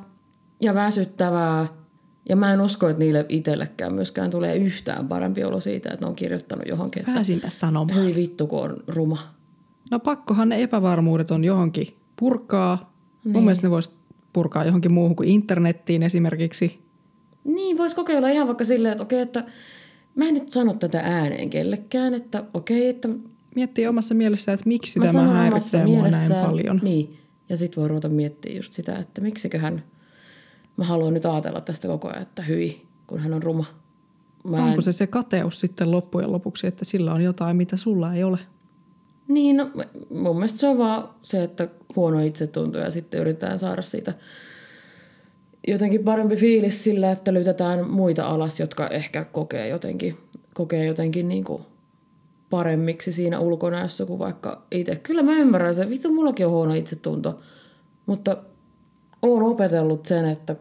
ja 0.61 0.75
väsyttävää. 0.75 1.67
Ja 2.29 2.37
mä 2.37 2.53
en 2.53 2.61
usko, 2.61 2.89
että 2.89 3.01
niille 3.01 3.27
itsellekään 3.29 3.95
myöskään 3.95 4.31
tulee 4.31 4.57
yhtään 4.57 5.09
parempi 5.09 5.45
olo 5.45 5.61
siitä, 5.61 5.91
että 5.93 6.05
ne 6.07 6.09
on 6.09 6.17
kirjoittanut 6.17 6.69
johonkin, 6.69 7.05
Pääsinpä 7.15 7.49
sanomaan. 7.49 7.99
hyi 7.99 8.15
vittu, 8.15 8.47
kun 8.47 8.63
on 8.63 8.77
ruma. 8.87 9.19
No 9.91 9.99
pakkohan 9.99 10.49
ne 10.49 10.63
epävarmuudet 10.63 11.31
on 11.31 11.45
johonkin 11.45 11.89
purkaa. 12.21 12.93
Niin. 13.25 13.33
Mun 13.33 13.45
mielestä 13.45 13.67
ne 13.67 13.71
vois 13.71 13.95
purkaa 14.33 14.65
johonkin 14.65 14.93
muuhun 14.93 15.17
kuin 15.17 15.29
internettiin 15.29 16.03
esimerkiksi. 16.03 16.81
Niin, 17.45 17.79
voisi 17.79 17.97
kokeilla 17.97 18.29
ihan 18.29 18.47
vaikka 18.47 18.65
silleen, 18.65 18.93
että 18.93 19.05
okei, 19.05 19.21
että 19.21 19.45
mä 20.15 20.29
en 20.29 20.35
nyt 20.35 20.53
sano 20.53 20.75
tätä 20.75 21.01
ääneen 21.01 21.51
kellekään, 21.51 22.15
että 22.15 22.45
okei, 22.55 22.89
että 22.89 23.09
Miettii 23.55 23.87
omassa 23.87 24.15
mielessä, 24.15 24.53
että 24.53 24.69
miksi 24.69 24.99
mä 24.99 25.07
tämä 25.07 25.33
häiritsee 25.33 25.87
mua 25.87 26.09
näin 26.09 26.33
paljon. 26.33 26.81
Niin, 26.83 27.19
ja 27.49 27.57
sit 27.57 27.77
voi 27.77 27.89
ruveta 27.89 28.09
miettiä 28.09 28.57
just 28.57 28.73
sitä, 28.73 28.97
että 28.97 29.21
miksiköhän 29.21 29.85
mä 30.77 30.85
haluan 30.85 31.15
nyt 31.15 31.27
ajatella 31.27 31.61
tästä 31.61 31.89
koko 31.89 32.09
ajan, 32.09 32.23
että 32.23 32.43
hyi, 32.43 32.87
kun 33.07 33.19
hän 33.19 33.35
on 33.35 33.43
ruma. 33.43 33.65
Mä 34.45 34.59
en, 34.59 34.63
Onko 34.63 34.81
se 34.81 34.93
se 34.93 35.07
kateus 35.07 35.61
sitten 35.61 35.91
loppujen 35.91 36.33
lopuksi, 36.33 36.67
että 36.67 36.85
sillä 36.85 37.13
on 37.13 37.21
jotain, 37.21 37.57
mitä 37.57 37.77
sulla 37.77 38.15
ei 38.15 38.25
ole? 38.25 38.39
Niin, 39.29 39.57
no, 39.57 39.71
mun 40.11 40.37
mielestä 40.37 40.59
se 40.59 40.69
on 40.69 40.79
vaan 40.79 41.09
se, 41.23 41.43
että 41.43 41.69
huono 41.97 42.21
itsetunto 42.21 42.79
ja 42.79 42.91
sitten 42.91 43.21
yritetään 43.21 43.59
saada 43.59 43.83
siitä 43.83 44.15
jotenkin 45.69 46.05
parempi 46.05 46.37
fiilis 46.37 46.85
sillä, 46.85 47.11
että 47.11 47.35
lytetään 47.35 47.91
muita 47.91 48.27
alas, 48.27 48.61
jotka 48.61 48.89
ehkä 48.89 49.25
kokee 49.25 49.69
jotenkin, 49.69 50.17
kokee 50.55 50.85
jotenkin 50.85 51.29
niin 51.29 51.45
kuin 51.45 51.63
paremmiksi 52.51 53.13
siinä 53.13 53.41
ulkonäössä 53.41 54.07
kuin 54.07 54.19
vaikka 54.19 54.63
itse. 54.71 54.97
Kyllä 54.97 55.23
mä 55.23 55.33
ymmärrän 55.33 55.75
sen. 55.75 55.91
Vittu, 55.91 56.13
mullakin 56.13 56.47
on 56.47 56.53
huono 56.53 56.75
itsetunto. 56.75 57.41
Mutta 58.07 58.37
oon 59.23 59.43
opetellut 59.43 60.07
sen, 60.07 60.25
että 60.25 60.57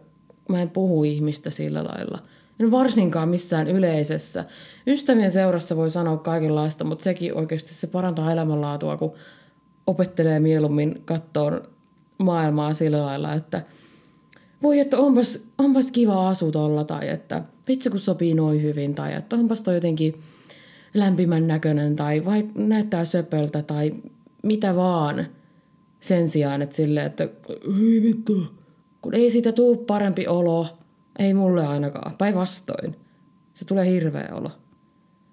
mä 0.49 0.61
en 0.61 0.69
puhu 0.69 1.03
ihmistä 1.03 1.49
sillä 1.49 1.83
lailla. 1.83 2.19
En 2.59 2.71
varsinkaan 2.71 3.29
missään 3.29 3.67
yleisessä. 3.67 4.45
Ystävien 4.87 5.31
seurassa 5.31 5.75
voi 5.75 5.89
sanoa 5.89 6.17
kaikenlaista, 6.17 6.83
mutta 6.83 7.03
sekin 7.03 7.33
oikeasti 7.33 7.73
se 7.73 7.87
parantaa 7.87 8.31
elämänlaatua, 8.31 8.97
kun 8.97 9.13
opettelee 9.87 10.39
mieluummin 10.39 11.01
kattoon 11.05 11.61
maailmaa 12.17 12.73
sillä 12.73 13.05
lailla, 13.05 13.33
että 13.33 13.61
voi, 14.63 14.79
että 14.79 14.97
onpas, 14.97 15.47
onpas 15.57 15.91
kiva 15.91 16.29
asu 16.29 16.51
tolla, 16.51 16.83
tai 16.83 17.09
että 17.09 17.43
vitsi 17.67 17.89
kun 17.89 17.99
sopii 17.99 18.33
noin 18.33 18.63
hyvin, 18.63 18.95
tai 18.95 19.13
että 19.13 19.35
onpas 19.35 19.61
toi 19.61 19.75
jotenkin 19.75 20.21
lämpimän 20.93 21.47
näköinen, 21.47 21.95
tai 21.95 22.25
vai 22.25 22.47
näyttää 22.55 23.05
söpöltä, 23.05 23.61
tai 23.61 23.93
mitä 24.43 24.75
vaan 24.75 25.27
sen 25.99 26.27
sijaan, 26.27 26.61
että 26.61 26.75
silleen, 26.75 27.05
että 27.05 27.29
hyi 27.77 28.03
vittu, 28.03 28.43
kun 29.01 29.13
ei 29.13 29.31
siitä 29.31 29.51
tuu 29.51 29.75
parempi 29.75 30.27
olo, 30.27 30.76
ei 31.19 31.33
mulle 31.33 31.67
ainakaan, 31.67 32.13
päinvastoin. 32.17 32.95
Se 33.53 33.65
tulee 33.65 33.91
hirveä 33.91 34.29
olo. 34.31 34.51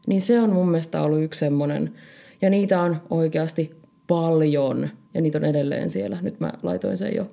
Niin 0.06 0.20
se 0.20 0.40
on 0.40 0.52
mun 0.52 0.68
mielestä 0.68 1.02
ollut 1.02 1.22
yksi 1.22 1.40
semmoinen, 1.40 1.94
ja 2.42 2.50
niitä 2.50 2.82
on 2.82 3.02
oikeasti 3.10 3.76
paljon, 4.06 4.88
ja 5.14 5.20
niitä 5.20 5.38
on 5.38 5.44
edelleen 5.44 5.90
siellä. 5.90 6.18
Nyt 6.22 6.40
mä 6.40 6.52
laitoin 6.62 6.96
sen 6.96 7.16
jo, 7.16 7.30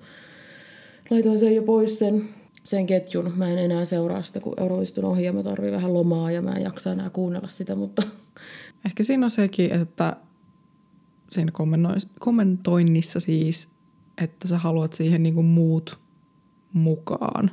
laitoin 1.09 1.37
sen 1.37 1.55
jo 1.55 1.63
pois 1.63 1.99
sen, 1.99 2.29
sen 2.63 2.85
ketjun. 2.85 3.33
Mä 3.35 3.49
en 3.49 3.57
enää 3.57 3.85
seuraa 3.85 4.23
sitä, 4.23 4.39
kun 4.39 4.53
Euroviistun 4.57 5.05
ohi, 5.05 5.23
ja 5.23 5.33
mä 5.33 5.43
tarvii 5.43 5.71
vähän 5.71 5.93
lomaa, 5.93 6.31
ja 6.31 6.41
mä 6.41 6.51
en 6.51 6.63
jaksa 6.63 6.91
enää 6.91 7.09
kuunnella 7.09 7.47
sitä, 7.47 7.75
mutta 7.75 8.01
Ehkä 8.85 9.03
siinä 9.03 9.25
on 9.25 9.31
sekin, 9.31 9.73
että 9.73 10.15
siinä 11.31 11.51
kommentoin- 11.51 12.09
kommentoinnissa 12.19 13.19
siis, 13.19 13.69
että 14.21 14.47
sä 14.47 14.57
haluat 14.57 14.93
siihen 14.93 15.23
niinku 15.23 15.43
muut 15.43 15.99
mukaan. 16.73 17.51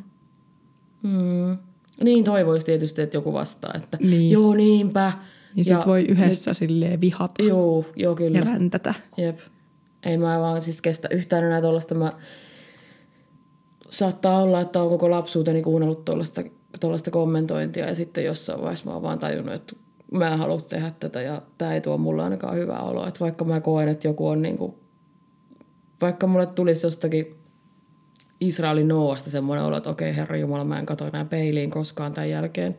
Mm, 1.03 1.59
niin 2.03 2.24
toivoisi 2.24 2.66
tietysti, 2.66 3.03
että 3.03 3.16
joku 3.16 3.32
vastaa, 3.32 3.72
että 3.74 3.99
Niin. 4.01 4.30
joo 4.30 4.55
niinpä. 4.55 5.12
Niin 5.55 5.64
sit 5.64 5.86
voi 5.86 6.05
yhdessä 6.09 6.55
silleen 6.55 7.01
vihata 7.01 7.42
Joo, 7.42 7.84
joo 7.96 8.14
kyllä. 8.14 8.38
ja 8.38 8.44
räntätä. 8.44 8.94
Jep. 9.16 9.38
Ei 10.03 10.16
mä 10.16 10.40
vaan 10.40 10.62
siis 10.62 10.82
kestä 10.82 11.09
yhtään 11.11 11.44
enää 11.44 11.61
tuollaista. 11.61 11.94
Mä... 11.94 12.12
Saattaa 13.90 14.42
olla, 14.42 14.61
että 14.61 14.82
on 14.82 14.88
koko 14.88 15.11
lapsuuteni 15.11 15.62
kuunnellut 15.62 16.05
tuollaista, 16.05 16.42
tuollaista 16.80 17.11
kommentointia 17.11 17.86
ja 17.86 17.94
sitten 17.94 18.24
jossain 18.24 18.61
vaiheessa 18.61 18.84
mä 18.84 18.92
oon 18.92 19.03
vaan 19.03 19.18
tajunnut, 19.18 19.55
että 19.55 19.76
mä 20.12 20.28
en 20.28 20.38
halua 20.38 20.61
tehdä 20.61 20.92
tätä 21.01 21.22
ja 21.22 21.42
tämä 21.59 21.74
ei 21.74 21.80
tuo 21.80 21.99
mulle 21.99 22.22
ainakaan 22.22 22.57
hyvää 22.57 22.82
oloa. 22.82 23.09
Että 23.09 23.20
vaikka 23.20 23.44
mä 23.44 23.61
koen, 23.61 23.88
että 23.88 24.09
joku 24.09 24.28
on 24.28 24.42
niinku, 24.42 24.78
vaikka 26.01 26.26
mulle 26.26 26.46
tulisi 26.46 26.86
jostakin 26.86 27.38
Israelin 28.41 28.89
Noasta 28.89 29.30
semmoinen 29.30 29.64
olo, 29.64 29.76
että 29.76 29.91
okei 29.91 30.16
herra 30.16 30.36
Jumala, 30.36 30.64
mä 30.64 30.78
en 30.78 30.86
katso 30.86 31.07
enää 31.07 31.24
peiliin 31.24 31.70
koskaan 31.70 32.12
tämän 32.12 32.30
jälkeen, 32.30 32.76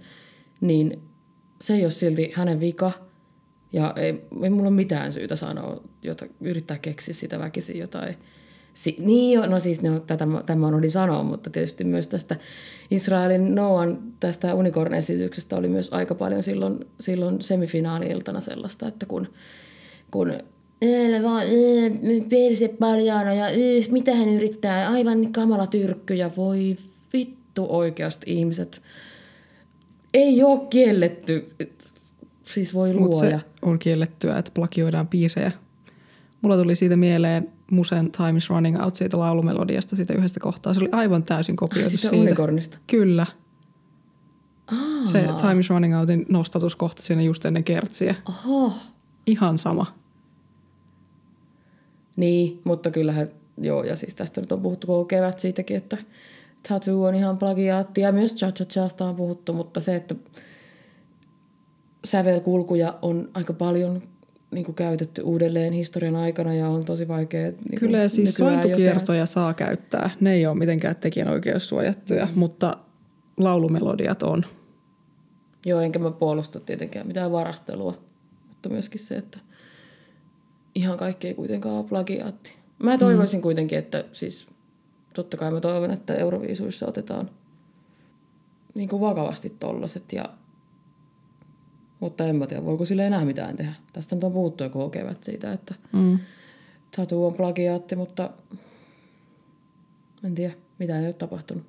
niin 0.61 1.01
se 1.61 1.73
ei 1.73 1.83
ole 1.83 1.91
silti 1.91 2.31
hänen 2.33 2.59
vika. 2.59 2.91
Ja 3.73 3.93
ei, 3.95 4.27
ei 4.43 4.49
mulla 4.49 4.67
ole 4.67 4.75
mitään 4.75 5.13
syytä 5.13 5.35
sanoa, 5.35 5.83
jota, 6.03 6.25
yrittää 6.41 6.77
keksiä 6.77 7.13
sitä 7.13 7.39
väkisin 7.39 7.77
jotain. 7.77 8.15
Si- 8.73 8.95
niin 8.99 9.39
no 9.39 9.59
siis 9.59 9.81
no, 9.81 9.99
tätä, 9.99 10.25
tämä 10.45 10.67
oli 10.67 10.89
sanoa, 10.89 11.23
mutta 11.23 11.49
tietysti 11.49 11.83
myös 11.83 12.07
tästä 12.07 12.35
Israelin 12.91 13.55
Noan 13.55 13.99
tästä 14.19 14.55
unicorn-esityksestä 14.55 15.55
oli 15.55 15.67
myös 15.67 15.93
aika 15.93 16.15
paljon 16.15 16.43
silloin, 16.43 16.85
silloin 16.99 17.41
semifinaali-iltana 17.41 18.39
sellaista, 18.39 18.87
että 18.87 19.05
kun, 19.05 19.27
kun 20.11 20.33
Älä 20.83 21.23
vaan, 21.23 21.43
perse 22.29 22.67
paljaana 22.67 23.33
ja 23.33 23.49
yh, 23.51 23.89
mitä 23.89 24.15
hän 24.15 24.29
yrittää, 24.29 24.89
aivan 24.89 25.31
kamala 25.31 25.67
tyrkky 25.67 26.13
ja 26.13 26.31
voi 26.37 26.77
vittu 27.13 27.65
oikeasti 27.69 28.33
ihmiset. 28.33 28.81
Ei 30.13 30.43
ole 30.43 30.59
kielletty, 30.69 31.53
siis 32.43 32.73
voi 32.73 32.93
Mutta 32.93 33.17
se 33.17 33.25
luoja. 33.25 33.39
on 33.61 33.79
kiellettyä, 33.79 34.37
että 34.37 34.51
plagioidaan 34.53 35.07
biisejä. 35.07 35.51
Mulla 36.41 36.57
tuli 36.57 36.75
siitä 36.75 36.95
mieleen 36.95 37.49
Musen 37.71 38.11
Time 38.11 38.37
is 38.37 38.49
Running 38.49 38.83
Out 38.83 38.95
siitä 38.95 39.19
laulumelodiasta 39.19 39.95
siitä 39.95 40.13
yhdestä 40.13 40.39
kohtaa. 40.39 40.73
Se 40.73 40.79
oli 40.79 40.89
aivan 40.91 41.23
täysin 41.23 41.55
kopioitu 41.55 41.97
siitä. 41.97 42.15
unicornista. 42.15 42.77
Kyllä. 42.87 43.25
Aa, 44.67 45.05
Se 45.05 45.25
Time 45.41 45.59
is 45.59 45.69
Running 45.69 45.97
Outin 45.99 46.25
nostatuskohta 46.29 47.01
siinä 47.01 47.21
just 47.21 47.45
ennen 47.45 47.63
kertsiä. 47.63 48.15
oho. 48.29 48.73
Ihan 49.27 49.57
sama. 49.57 49.85
Niin, 52.15 52.61
mutta 52.63 52.91
kyllähän, 52.91 53.29
joo, 53.57 53.83
ja 53.83 53.95
siis 53.95 54.15
tästä 54.15 54.41
nyt 54.41 54.51
on 54.51 54.61
puhuttu 54.61 54.87
koko 54.87 55.05
kevät 55.05 55.39
siitäkin, 55.39 55.77
että 55.77 55.97
Tattoo 56.69 57.05
on 57.05 57.15
ihan 57.15 57.37
plagiaatti, 57.37 58.01
ja 58.01 58.11
myös 58.11 58.35
Cha 58.35 58.51
Cha 58.51 58.65
Chasta 58.65 59.05
on 59.05 59.15
puhuttu, 59.15 59.53
mutta 59.53 59.79
se, 59.79 59.95
että 59.95 60.15
sävelkulkuja 62.05 62.99
on 63.01 63.29
aika 63.33 63.53
paljon 63.53 64.01
niin 64.51 64.65
kuin 64.65 64.75
käytetty 64.75 65.21
uudelleen 65.21 65.73
historian 65.73 66.15
aikana 66.15 66.53
ja 66.53 66.69
on 66.69 66.85
tosi 66.85 67.07
vaikea 67.07 67.51
niin 67.51 67.79
Kyllä 67.79 67.97
ja 67.97 68.09
siis 68.09 68.33
sointukiertoja 68.33 69.25
saa 69.25 69.53
käyttää. 69.53 70.09
Ne 70.19 70.33
ei 70.33 70.45
ole 70.45 70.55
mitenkään 70.55 70.95
tekijänoikeussuojattuja, 70.95 72.25
mm. 72.25 72.39
mutta 72.39 72.77
laulumelodiat 73.37 74.23
on. 74.23 74.45
Joo, 75.65 75.79
enkä 75.79 75.99
mä 75.99 76.11
puolusta 76.11 76.59
tietenkään 76.59 77.07
mitään 77.07 77.31
varastelua, 77.31 77.97
mutta 78.47 78.69
myöskin 78.69 78.99
se, 78.99 79.15
että 79.15 79.39
ihan 80.79 80.97
kaikki 80.97 81.27
ei 81.27 81.33
kuitenkaan 81.33 81.75
ole 81.75 81.85
plagiaatti. 81.89 82.53
Mä 82.83 82.97
toivoisin 82.97 83.39
mm. 83.39 83.41
kuitenkin, 83.41 83.79
että 83.79 84.05
siis 84.13 84.47
totta 85.13 85.37
kai 85.37 85.51
mä 85.51 85.61
toivon, 85.61 85.91
että 85.91 86.15
Euroviisuissa 86.15 86.87
otetaan 86.87 87.29
niin 88.75 88.89
kuin 88.89 89.01
vakavasti 89.01 89.55
tollaset 89.59 90.13
ja 90.13 90.25
mutta 91.99 92.25
en 92.25 92.35
mä 92.35 92.47
tiedä, 92.47 92.65
voiko 92.65 92.85
sille 92.85 93.07
enää 93.07 93.25
mitään 93.25 93.55
tehdä. 93.55 93.73
Tästä 93.93 94.15
nyt 94.15 94.23
on 94.23 94.31
puhuttu 94.31 94.63
jo 94.63 94.69
koko 94.69 94.89
kevät 94.89 95.23
siitä, 95.23 95.53
että 95.53 95.75
Mm. 95.93 96.19
Tatu 96.95 97.25
on 97.25 97.33
plagiaatti, 97.33 97.95
mutta 97.95 98.29
en 100.23 100.35
tiedä, 100.35 100.53
mitä 100.79 100.99
ei 100.99 101.05
ole 101.05 101.13
tapahtunut. 101.13 101.63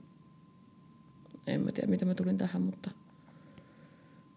En 1.46 1.60
mä 1.60 1.72
tiedä, 1.72 1.88
miten 1.88 2.08
mä 2.08 2.14
tulin 2.14 2.38
tähän, 2.38 2.62
mutta 2.62 2.90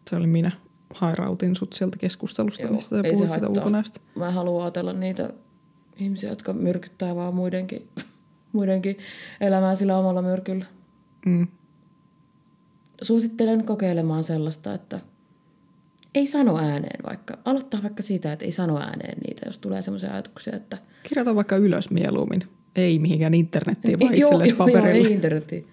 Se 0.10 0.16
oli 0.16 0.28
minä. 0.28 0.52
Hairautin 0.96 1.56
sut 1.56 1.74
sieltä 1.74 1.98
keskustelusta, 1.98 2.64
Joo, 2.64 2.74
mistä 2.74 2.96
sä 2.96 3.04
puhuit 3.12 3.32
sitä 3.32 3.48
ulkonäöstä. 3.48 4.00
mä 4.16 4.32
haluan 4.32 4.64
ajatella 4.64 4.94
niitä 4.94 5.30
ihmisiä, 5.98 6.30
jotka 6.30 6.54
myrkyttää 6.54 7.16
vaan 7.16 7.36
muidenkin, 7.36 7.88
muidenkin 8.54 8.98
elämää 9.42 9.76
sillä 9.76 9.98
omalla 9.98 10.22
myrkyllä. 10.22 10.66
Mm. 11.26 11.48
Suosittelen 13.02 13.66
kokeilemaan 13.66 14.24
sellaista, 14.24 14.74
että 14.74 15.00
ei 16.16 16.28
sano 16.28 16.58
ääneen 16.58 17.04
vaikka. 17.04 17.38
Aloittaa 17.46 17.84
vaikka 17.84 18.04
siitä, 18.04 18.34
että 18.34 18.46
ei 18.46 18.52
sano 18.52 18.80
ääneen 18.80 19.18
niitä, 19.28 19.42
jos 19.46 19.60
tulee 19.60 19.82
sellaisia 19.82 20.12
ajatuksia, 20.12 20.56
että 20.56 20.78
Kirjoita 21.04 21.36
vaikka 21.36 21.56
ylös 21.56 21.90
mieluummin. 21.90 22.44
Ei 22.76 23.00
mihinkään 23.00 23.34
internettiin, 23.34 24.00
vaan 24.00 24.20
joo, 24.20 24.28
itsellesi 24.30 24.54
joo, 24.58 24.68
joo, 24.68 24.78
paperille. 24.78 25.08
ei 25.08 25.14
internetiin. 25.14 25.66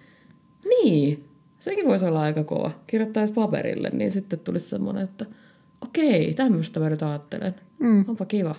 Niin, 0.64 1.24
sekin 1.60 1.86
voisi 1.86 2.06
olla 2.06 2.20
aika 2.22 2.44
kova. 2.44 2.70
Kirjoittaisi 2.86 3.32
paperille, 3.32 3.90
niin 3.92 4.10
sitten 4.10 4.38
tulisi 4.38 4.68
semmoinen, 4.68 5.04
että 5.04 5.26
okei, 5.80 6.34
tämmöistä 6.34 6.80
mä 6.80 6.90
nyt 6.90 7.02
ajattelen. 7.02 7.54
Mm. 7.78 8.04
Onpa 8.08 8.24
kiva. 8.26 8.54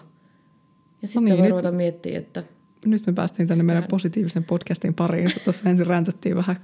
Ja 1.01 1.07
sitten 1.07 1.25
niin, 1.25 1.33
voi 1.35 1.41
nyt- 1.41 1.51
ruveta 1.51 1.71
miettiä, 1.71 2.17
että 2.19 2.43
Nyt 2.85 3.07
me 3.07 3.13
päästiin 3.13 3.47
tänne 3.47 3.63
meidän 3.63 3.83
positiivisen 3.89 4.43
podcastin 4.43 4.93
pariin. 4.93 5.29
Tuossa 5.43 5.69
ensin 5.69 5.87
räntättiin 5.87 6.35
vähän 6.35 6.55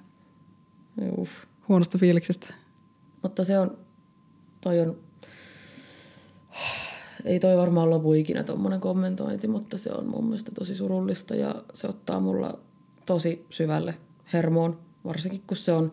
uff. 1.18 1.32
huonosta 1.70 1.98
fiiliksestä. 1.98 2.54
Mutta 3.24 3.44
se 3.44 3.60
on, 3.60 3.78
toi 4.62 4.80
on, 4.80 4.98
ei 7.26 7.40
toi 7.40 7.58
varmaan 7.58 7.90
lopu 7.90 8.14
ikinä 8.14 8.44
tuommoinen 8.44 8.82
kommentointi, 8.82 9.48
mutta 9.48 9.78
se 9.78 9.92
on 9.94 10.08
mun 10.08 10.24
mielestä 10.24 10.52
tosi 10.52 10.76
surullista 10.76 11.36
ja 11.36 11.64
se 11.74 11.88
ottaa 11.88 12.20
mulla 12.20 12.60
tosi 13.06 13.46
syvälle 13.50 13.94
hermoon, 14.34 14.80
varsinkin 15.06 15.42
kun 15.48 15.58
se 15.58 15.72
on, 15.72 15.92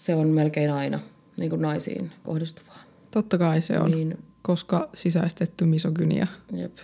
se 0.00 0.14
on 0.14 0.28
melkein 0.28 0.70
aina 0.72 1.00
niin 1.36 1.50
kuin 1.50 1.62
naisiin 1.62 2.12
kohdistuvaa. 2.22 2.78
Totta 3.10 3.38
kai 3.38 3.60
se 3.60 3.78
on, 3.78 3.90
Niin, 3.90 4.18
koska 4.42 4.88
sisäistetty 4.94 5.64
misogynia. 5.64 6.26
jep. 6.52 6.76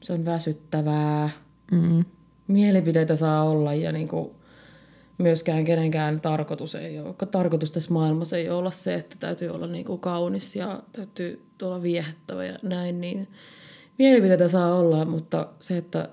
Se 0.00 0.12
on 0.12 0.24
väsyttävää. 0.24 1.30
Mm. 1.70 2.04
Mielipiteitä 2.48 3.16
saa 3.16 3.42
olla 3.42 3.74
ja 3.74 3.92
niin 3.92 4.08
kuin 4.08 4.30
myöskään 5.18 5.64
kenenkään 5.64 6.20
tarkoitus 6.20 6.74
ei 6.74 7.00
ole. 7.00 7.14
Tarkoitus 7.30 7.72
tässä 7.72 7.92
maailmassa 7.92 8.36
ei 8.36 8.48
ole 8.50 8.58
olla 8.58 8.70
se, 8.70 8.94
että 8.94 9.16
täytyy 9.20 9.48
olla 9.48 9.66
niin 9.66 9.84
kuin 9.84 10.00
kaunis 10.00 10.56
ja 10.56 10.82
täytyy 10.92 11.42
olla 11.62 11.82
viehättävä 11.82 12.44
ja 12.44 12.58
näin, 12.62 13.00
niin 13.00 13.28
mielipiteitä 13.98 14.48
saa 14.48 14.74
olla, 14.74 15.04
mutta 15.04 15.46
se, 15.60 15.76
että 15.76 16.08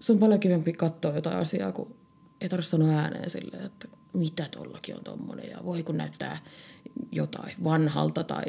se 0.00 0.12
on 0.12 0.18
paljon 0.18 0.40
kivempi 0.40 0.72
katsoa 0.72 1.14
jotain 1.14 1.36
asiaa, 1.36 1.72
kun 1.72 1.94
ei 2.40 2.48
tarvitse 2.48 2.70
sanoa 2.70 2.90
ääneen 2.98 3.30
silleen, 3.30 3.66
että 3.66 3.88
mitä 4.12 4.48
tollakin 4.50 4.96
on 4.96 5.04
tommonen 5.04 5.50
ja 5.50 5.58
voi 5.64 5.82
kun 5.82 5.96
näyttää 5.96 6.38
jotain 7.12 7.52
vanhalta 7.64 8.24
tai 8.24 8.44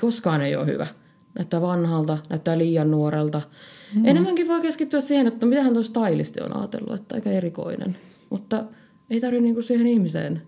koskaan 0.00 0.40
ei 0.40 0.56
ole 0.56 0.66
hyvä. 0.66 0.86
Näyttää 1.34 1.60
vanhalta, 1.60 2.18
näyttää 2.28 2.58
liian 2.58 2.90
nuorelta. 2.90 3.42
Mm. 3.94 4.06
Enemmänkin 4.06 4.48
voi 4.48 4.60
keskittyä 4.60 5.00
siihen, 5.00 5.26
että 5.26 5.46
mitähän 5.46 5.72
tuo 5.72 5.82
stylisti 5.82 6.40
on 6.40 6.56
ajatellut, 6.56 6.94
että 6.94 7.14
aika 7.14 7.30
erikoinen. 7.30 7.96
Mutta 8.30 8.64
ei 9.10 9.20
tarvitse 9.20 9.42
niinku 9.42 9.62
siihen 9.62 9.86
ihmiseen, 9.86 10.42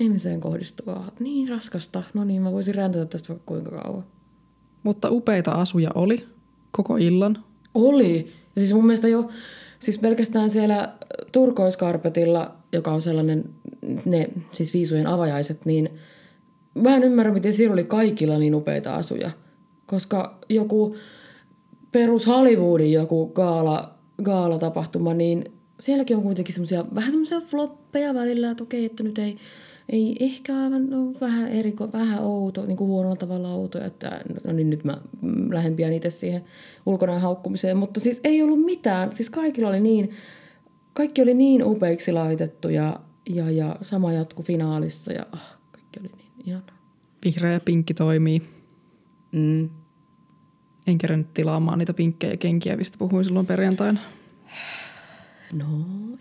ihmiseen 0.00 0.40
kohdistuvaa. 0.40 1.12
Niin 1.20 1.48
raskasta. 1.48 2.02
No 2.14 2.24
niin, 2.24 2.42
mä 2.42 2.52
voisin 2.52 2.74
räntätä 2.74 3.06
tästä 3.06 3.28
vaikka 3.28 3.46
kuinka 3.46 3.70
kauan. 3.70 4.04
Mutta 4.82 5.10
upeita 5.10 5.50
asuja 5.50 5.90
oli 5.94 6.26
koko 6.70 6.96
illan. 6.96 7.44
Oli. 7.74 8.32
Ja 8.54 8.60
siis 8.60 8.72
mun 8.72 8.86
mielestä 8.86 9.08
jo, 9.08 9.30
siis 9.80 9.98
pelkästään 9.98 10.50
siellä 10.50 10.92
turkoiskarpetilla, 11.32 12.54
joka 12.72 12.92
on 12.92 13.00
sellainen, 13.00 13.44
ne 14.04 14.28
siis 14.50 14.74
viisujen 14.74 15.06
avajaiset, 15.06 15.64
niin 15.64 15.90
mä 16.74 16.96
en 16.96 17.04
ymmärrä, 17.04 17.32
miten 17.32 17.52
siellä 17.52 17.72
oli 17.72 17.84
kaikilla 17.84 18.38
niin 18.38 18.54
upeita 18.54 18.94
asuja. 18.94 19.30
Koska 19.86 20.38
joku 20.48 20.94
perus 21.92 22.26
Hollywoodin 22.26 22.92
joku 22.92 23.26
gaala, 23.26 23.94
gaala-tapahtuma, 24.22 25.14
niin 25.14 25.52
sielläkin 25.80 26.16
on 26.16 26.22
kuitenkin 26.22 26.54
semmoisia, 26.54 26.84
vähän 26.94 27.10
semmoisia 27.10 27.40
floppeja 27.40 28.14
välillä, 28.14 28.50
että 28.50 28.64
okei, 28.64 28.84
että 28.84 29.02
nyt 29.02 29.18
ei, 29.18 29.36
ei 29.88 30.16
ehkä 30.20 30.56
aivan, 30.56 30.90
no, 30.90 31.12
vähän 31.20 31.48
eriko, 31.48 31.92
vähän 31.92 32.24
outo, 32.24 32.66
niin 32.66 32.76
kuin 32.76 32.88
huonolla 32.88 33.16
tavalla 33.16 33.54
outo, 33.54 33.84
että 33.84 34.20
no 34.44 34.52
niin 34.52 34.70
nyt 34.70 34.84
mä 34.84 34.98
mm, 35.22 35.52
lähden 35.52 35.76
pian 35.76 35.92
itse 35.92 36.10
siihen 36.10 36.44
ulkonäön 36.86 37.20
haukkumiseen, 37.20 37.76
mutta 37.76 38.00
siis 38.00 38.20
ei 38.24 38.42
ollut 38.42 38.64
mitään, 38.64 39.14
siis 39.14 39.30
kaikilla 39.30 39.68
oli 39.68 39.80
niin, 39.80 40.10
kaikki 40.92 41.22
oli 41.22 41.34
niin 41.34 41.64
upeiksi 41.64 42.12
laitettu 42.12 42.68
ja, 42.68 43.00
ja, 43.28 43.50
ja 43.50 43.76
sama 43.82 44.12
jatku 44.12 44.42
finaalissa 44.42 45.12
ja 45.12 45.26
ah, 45.32 45.56
kaikki 45.72 46.00
oli 46.00 46.08
niin 46.18 46.32
ihanaa. 46.46 46.78
Vihreä 47.24 47.52
ja 47.52 47.60
pinkki 47.60 47.94
toimii. 47.94 48.42
Mm. 49.32 49.70
En 50.86 50.98
kerännyt 50.98 51.34
tilaamaan 51.34 51.78
niitä 51.78 51.94
pinkkejä 51.94 52.36
kenkiä, 52.36 52.76
mistä 52.76 52.98
puhuin 52.98 53.24
silloin 53.24 53.46
perjantaina. 53.46 54.00
No, 55.52 55.66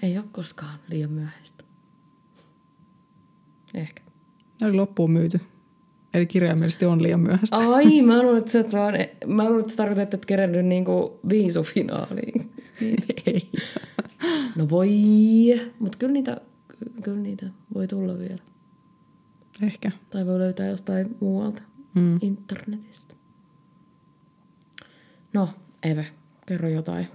ei 0.01 0.18
ole 0.18 0.26
koskaan 0.32 0.80
liian 0.89 1.11
myöhäistä. 1.11 1.56
Ehkä. 3.74 4.01
Ne 4.61 4.68
oli 4.68 4.76
loppuun 4.76 5.11
myyty. 5.11 5.41
Eli 6.13 6.26
kirjaimellisesti 6.26 6.86
on 6.86 7.03
liian 7.03 7.20
myöhäistä. 7.20 7.57
Ai, 7.57 8.01
mä 8.01 8.22
luulen, 8.24 8.38
että 8.38 8.59
et 8.59 8.74
vaan, 8.74 8.93
mä 9.26 9.43
luulen, 9.45 9.59
että 9.59 9.72
sä 9.72 9.78
tarkoitat, 9.78 10.03
että 10.03 10.18
et 10.18 10.26
kerännyt 10.26 10.65
niinku 10.65 11.20
viisufinaaliin. 11.30 12.51
Ei. 13.26 13.49
No 14.55 14.70
voi, 14.70 14.89
mutta 15.80 15.97
kyllä 15.97 16.13
niitä, 16.13 16.41
kyllä 17.03 17.18
niitä 17.22 17.45
voi 17.74 17.88
tulla 17.88 18.20
vielä. 18.20 18.41
Ehkä. 19.63 19.91
Tai 20.09 20.26
voi 20.26 20.39
löytää 20.39 20.68
jostain 20.68 21.15
muualta 21.20 21.61
Mm. 21.95 22.20
internetistä. 22.22 23.13
No, 25.34 25.49
Eve, 25.84 26.07
kerro 26.45 26.70
jotain. 26.70 27.07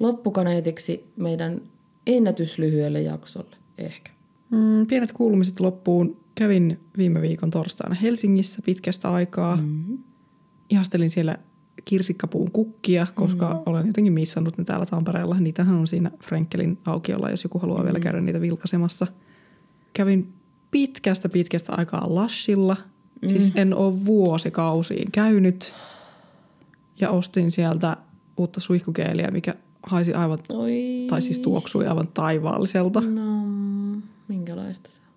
Loppukaneetiksi 0.00 1.04
meidän 1.16 1.60
ennätyslyhyelle 2.06 3.02
jaksolle, 3.02 3.56
ehkä. 3.78 4.10
Mm, 4.50 4.86
pienet 4.86 5.12
kuulumiset 5.12 5.60
loppuun. 5.60 6.16
Kävin 6.34 6.80
viime 6.98 7.20
viikon 7.20 7.50
torstaina 7.50 7.94
Helsingissä 7.94 8.62
pitkästä 8.64 9.12
aikaa. 9.12 9.56
Mm. 9.56 9.98
Ihastelin 10.70 11.10
siellä 11.10 11.36
kirsikkapuun 11.84 12.50
kukkia, 12.50 13.06
koska 13.14 13.54
mm. 13.54 13.60
olen 13.66 13.86
jotenkin 13.86 14.12
missannut 14.12 14.58
ne 14.58 14.64
täällä 14.64 14.86
Tampereella. 14.86 15.40
Niitähän 15.40 15.76
on 15.76 15.86
siinä 15.86 16.10
Frenkelin 16.22 16.78
aukiolla, 16.84 17.30
jos 17.30 17.44
joku 17.44 17.58
haluaa 17.58 17.80
mm. 17.80 17.84
vielä 17.84 18.00
käydä 18.00 18.20
niitä 18.20 18.40
vilkaisemassa. 18.40 19.06
Kävin 19.92 20.32
pitkästä 20.70 21.28
pitkästä 21.28 21.72
aikaa 21.76 22.14
Lashilla. 22.14 22.76
Mm. 23.22 23.28
Siis 23.28 23.52
en 23.54 23.74
ole 23.74 24.04
vuosikausiin 24.06 25.12
käynyt. 25.12 25.72
Ja 27.00 27.10
ostin 27.10 27.50
sieltä 27.50 27.96
uutta 28.36 28.60
suihkukeeliä, 28.60 29.30
mikä 29.30 29.54
haisi 29.82 30.14
aivan, 30.14 30.38
Oi. 30.48 31.06
tai 31.08 31.22
siis 31.22 31.40
tuoksui 31.40 31.86
aivan 31.86 32.08
taivaalliselta. 32.08 33.00
No, 33.00 33.46
minkälaista 34.28 34.90
se 34.90 35.00
on? 35.02 35.12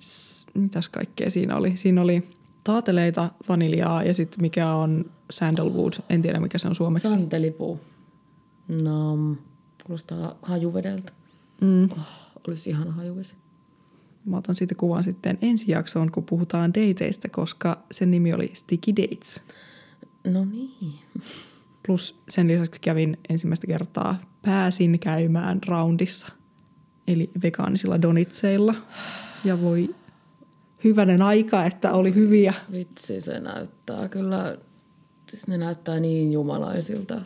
S- 0.00 0.46
Mitäs 0.54 0.88
kaikkea 0.88 1.30
siinä 1.30 1.56
oli? 1.56 1.76
Siinä 1.76 2.02
oli 2.02 2.28
taateleita, 2.64 3.30
vaniljaa 3.48 4.02
ja 4.02 4.14
sitten 4.14 4.40
mikä 4.42 4.74
on 4.74 5.10
sandalwood. 5.30 5.92
En 6.10 6.22
tiedä 6.22 6.40
mikä 6.40 6.58
se 6.58 6.68
on 6.68 6.74
suomeksi. 6.74 7.08
Santelipuu. 7.08 7.80
No, 8.82 9.16
kuulostaa 9.86 10.34
hajuvedeltä. 10.42 11.12
Mm. 11.60 11.84
Oh, 11.90 11.98
olisi 12.48 12.70
ihana 12.70 12.92
hajuvesi. 12.92 13.34
Mä 14.24 14.36
otan 14.36 14.54
siitä 14.54 14.74
kuvan 14.74 15.04
sitten 15.04 15.38
ensi 15.42 15.70
jaksoon, 15.70 16.12
kun 16.12 16.24
puhutaan 16.24 16.74
dateista, 16.74 17.28
koska 17.28 17.82
sen 17.90 18.10
nimi 18.10 18.32
oli 18.32 18.50
Sticky 18.54 18.92
Dates. 18.96 19.42
No 20.24 20.44
niin. 20.44 20.94
Plus 21.86 22.20
sen 22.28 22.48
lisäksi 22.48 22.80
kävin 22.80 23.18
ensimmäistä 23.28 23.66
kertaa, 23.66 24.16
pääsin 24.42 24.98
käymään 24.98 25.58
roundissa, 25.66 26.28
eli 27.06 27.30
vegaanisilla 27.42 28.02
donitseilla. 28.02 28.74
Ja 29.44 29.60
voi 29.60 29.94
hyvänen 30.84 31.22
aika, 31.22 31.64
että 31.64 31.92
oli 31.92 32.14
hyviä. 32.14 32.54
Vitsi, 32.72 33.20
se 33.20 33.40
näyttää 33.40 34.08
kyllä, 34.08 34.56
siis 35.30 35.48
ne 35.48 35.58
näyttää 35.58 36.00
niin 36.00 36.32
jumalaisilta. 36.32 37.22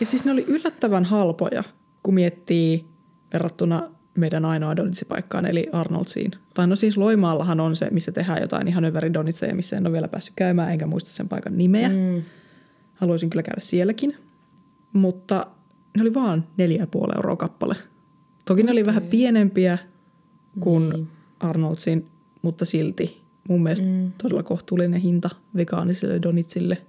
Ja 0.00 0.06
siis 0.06 0.24
ne 0.24 0.32
oli 0.32 0.44
yllättävän 0.48 1.04
halpoja, 1.04 1.64
kun 2.02 2.14
miettii 2.14 2.84
verrattuna 3.32 3.90
meidän 4.14 4.44
ainoa 4.44 4.76
donitsipaikkaan, 4.76 5.46
eli 5.46 5.68
Arnoldsiin. 5.72 6.30
Tai 6.54 6.66
no 6.66 6.76
siis 6.76 6.96
Loimaallahan 6.96 7.60
on 7.60 7.76
se, 7.76 7.90
missä 7.90 8.12
tehdään 8.12 8.42
jotain 8.42 8.68
ihan 8.68 8.84
överin 8.84 9.14
donitseja, 9.14 9.54
missä 9.54 9.76
en 9.76 9.86
ole 9.86 9.92
vielä 9.92 10.08
päässyt 10.08 10.34
käymään, 10.36 10.72
enkä 10.72 10.86
muista 10.86 11.10
sen 11.10 11.28
paikan 11.28 11.58
nimeä. 11.58 11.88
Mm. 11.88 12.22
Haluaisin 12.94 13.30
kyllä 13.30 13.42
käydä 13.42 13.60
sielläkin. 13.60 14.16
Mutta 14.92 15.46
ne 15.96 16.02
oli 16.02 16.14
vaan 16.14 16.46
neljä 16.56 16.78
ja 16.78 16.86
puoli 16.86 17.12
euroa 17.16 17.36
kappale. 17.36 17.76
Toki 18.44 18.62
ne 18.62 18.72
oli 18.72 18.86
vähän 18.86 19.02
pienempiä 19.02 19.78
kuin 20.60 20.90
niin. 20.90 21.08
Arnoldsin, 21.40 22.06
mutta 22.42 22.64
silti 22.64 23.22
mun 23.48 23.62
mielestä 23.62 23.86
mm. 23.86 24.12
todella 24.22 24.42
kohtuullinen 24.42 25.00
hinta 25.00 25.30
vegaanisille 25.56 26.22
donitsille. 26.22 26.82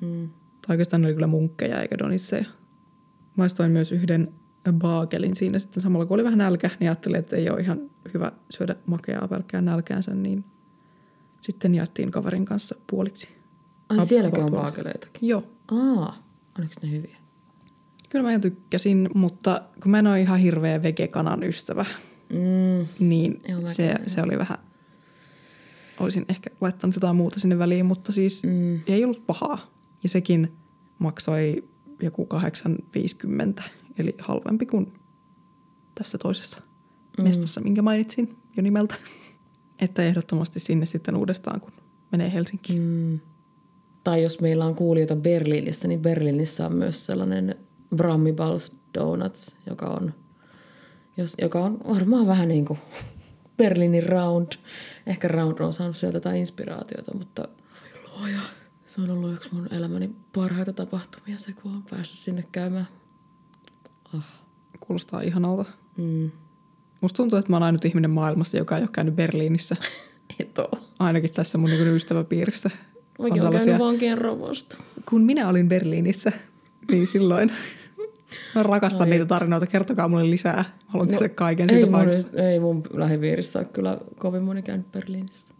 Mm. 0.00 0.28
Tai 0.66 0.74
oikeastaan 0.74 1.02
ne 1.02 1.06
oli 1.06 1.14
kyllä 1.14 1.26
munkkeja 1.26 1.82
eikä 1.82 1.98
donitseja. 1.98 2.44
Maistoin 3.36 3.70
myös 3.70 3.92
yhden 3.92 4.34
baakelin 4.72 5.36
siinä 5.36 5.58
sitten 5.58 5.82
samalla, 5.82 6.06
kun 6.06 6.14
oli 6.14 6.24
vähän 6.24 6.38
nälkä, 6.38 6.70
niin 6.80 6.88
ajattelin, 6.88 7.18
että 7.18 7.36
ei 7.36 7.50
ole 7.50 7.60
ihan 7.60 7.90
hyvä 8.14 8.32
syödä 8.50 8.76
makeaa 8.86 9.28
pelkkään 9.28 9.64
nälkäänsä, 9.64 10.14
niin 10.14 10.44
sitten 11.40 11.74
jaettiin 11.74 12.10
kaverin 12.10 12.44
kanssa 12.44 12.76
puoliksi. 12.86 13.28
Ai 13.88 14.06
sielläkin 14.06 14.44
on 14.44 14.50
baakeleitakin. 14.50 15.28
Joo. 15.28 15.44
Aa, 15.68 16.16
oliko 16.58 16.74
ne 16.82 16.90
hyviä? 16.90 17.16
Kyllä 18.14 18.22
mä 18.22 18.30
ihan 18.30 18.40
tykkäsin, 18.40 19.10
mutta 19.14 19.62
kun 19.82 19.90
mä 19.90 19.98
en 19.98 20.06
ole 20.06 20.20
ihan 20.20 20.38
hirveä 20.38 20.82
vegekanan 20.82 21.42
ystävä, 21.42 21.84
Mm. 22.30 22.86
niin 22.98 23.42
Joo, 23.48 23.60
se, 23.66 23.94
se 24.06 24.22
oli 24.22 24.38
vähän... 24.38 24.58
Olisin 26.00 26.24
ehkä 26.28 26.50
laittanut 26.60 26.94
jotain 26.94 27.16
muuta 27.16 27.40
sinne 27.40 27.58
väliin, 27.58 27.86
mutta 27.86 28.12
siis 28.12 28.42
Mm. 28.42 28.80
ei 28.86 29.04
ollut 29.04 29.26
pahaa. 29.26 29.70
Ja 30.02 30.08
sekin 30.08 30.52
maksoi 30.98 31.64
joku 32.02 32.26
8,50, 32.26 33.62
eli 33.98 34.14
halvempi 34.18 34.66
kuin 34.66 34.92
tässä 35.94 36.18
toisessa 36.18 36.60
mm. 37.18 37.24
mestassa, 37.24 37.60
minkä 37.60 37.82
mainitsin 37.82 38.36
jo 38.56 38.62
nimeltä. 38.62 38.94
Että 39.80 40.02
ehdottomasti 40.04 40.60
sinne 40.60 40.86
sitten 40.86 41.16
uudestaan, 41.16 41.60
kun 41.60 41.72
menee 42.12 42.32
Helsinkiin. 42.32 42.82
Mm. 42.82 43.20
Tai 44.04 44.22
jos 44.22 44.40
meillä 44.40 44.64
on 44.64 44.74
kuulijoita 44.74 45.16
Berliinissä, 45.16 45.88
niin 45.88 46.00
Berliinissä 46.00 46.66
on 46.66 46.74
myös 46.76 47.06
sellainen 47.06 47.56
Brammibals 47.96 48.72
Donuts, 48.98 49.56
joka 49.70 49.86
on, 49.86 50.14
jos, 51.16 51.36
joka 51.42 51.64
on 51.64 51.78
varmaan 51.88 52.26
vähän 52.26 52.48
niin 52.48 52.64
kuin 52.64 52.78
Berliinin 53.58 54.02
Round. 54.02 54.52
Ehkä 55.06 55.28
Round 55.28 55.58
on 55.58 55.72
saanut 55.72 55.96
sieltä 55.96 56.16
jotain 56.16 56.36
inspiraatiota, 56.36 57.14
mutta 57.14 57.48
voi 57.82 58.18
luoja. 58.18 58.40
Se 58.86 59.00
on 59.00 59.10
ollut 59.10 59.32
yksi 59.32 59.54
mun 59.54 59.68
elämäni 59.74 60.10
parhaita 60.34 60.72
tapahtumia 60.72 61.38
se, 61.38 61.52
kun 61.52 61.72
on 61.72 61.84
päässyt 61.90 62.18
sinne 62.18 62.44
käymään. 62.52 62.88
Ah. 64.14 64.26
Kuulostaa 64.80 65.20
ihanalta. 65.20 65.64
Mm. 65.96 66.30
Musta 67.00 67.16
tuntuu, 67.16 67.38
että 67.38 67.50
mä 67.52 67.56
oon 67.56 67.62
ainut 67.62 67.84
ihminen 67.84 68.10
maailmassa, 68.10 68.56
joka 68.56 68.76
ei 68.76 68.82
ole 68.82 68.90
käynyt 68.92 69.16
Berliinissä. 69.16 69.76
Et 70.40 70.58
oo. 70.58 70.70
Ainakin 70.98 71.32
tässä 71.32 71.58
mun 71.58 71.70
niin 71.70 71.86
ystäväpiirissä. 71.86 72.70
Mäkin 73.18 73.44
on 73.44 73.52
käynyt 73.52 73.78
vankien 73.78 74.18
rovosta. 74.18 74.76
Kun 75.08 75.22
minä 75.22 75.48
olin 75.48 75.68
Berliinissä, 75.68 76.32
niin 76.90 77.06
silloin 77.06 77.52
mä 78.54 78.62
rakastan 78.62 79.02
Ai 79.02 79.10
niitä 79.10 79.26
tarinoita. 79.26 79.66
Kertokaa 79.66 80.08
mulle 80.08 80.30
lisää. 80.30 80.64
Haluan 80.86 81.08
tietää 81.08 81.28
kaiken 81.28 81.70
Ei 81.70 81.76
siitä 81.76 81.92
paikasta. 81.92 82.42
ei 82.42 82.60
mun 82.60 82.82
lähipiirissä 82.92 83.58
ole 83.58 83.66
kyllä 83.72 83.98
kovin 84.18 84.42
moni 84.42 84.62
käynyt 84.62 84.92
Berliinissä. 84.92 85.54